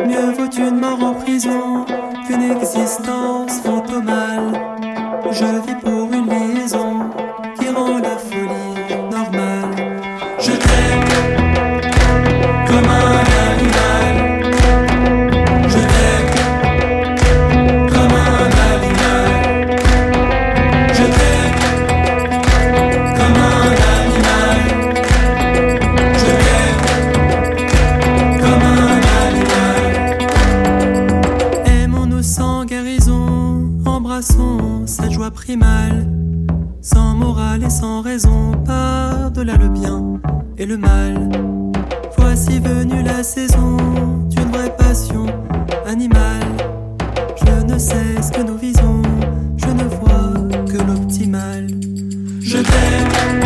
Mieux 0.08 0.32
vaut 0.32 0.52
une 0.52 0.80
mort 0.80 1.04
en 1.04 1.14
prison 1.14 1.86
qu'une 2.26 2.52
existence 2.52 3.60
fantomale. 3.62 4.52
Je 5.32 5.46
vis 5.66 5.80
pour 5.82 6.12
une 6.14 6.32
sans 36.82 37.16
morale 37.16 37.64
et 37.64 37.70
sans 37.70 38.02
raison, 38.02 38.52
par-delà 38.66 39.56
le 39.56 39.70
bien 39.70 40.20
et 40.58 40.66
le 40.66 40.78
mal. 40.78 41.30
Voici 42.18 42.60
venue 42.60 43.04
la 43.04 43.24
saison 43.24 43.78
d'une 44.30 44.52
vraie 44.52 44.76
passion 44.76 45.26
animale. 45.86 46.42
Je 47.46 47.74
ne 47.74 47.78
sais 47.78 48.22
ce 48.22 48.32
que 48.32 48.42
nous 48.42 48.58
visons, 48.58 49.02
je 49.58 49.68
ne 49.68 49.84
vois 49.84 50.34
que 50.66 50.78
l'optimal. 50.78 51.68
Je 52.42 52.58
t'aime 52.58 53.43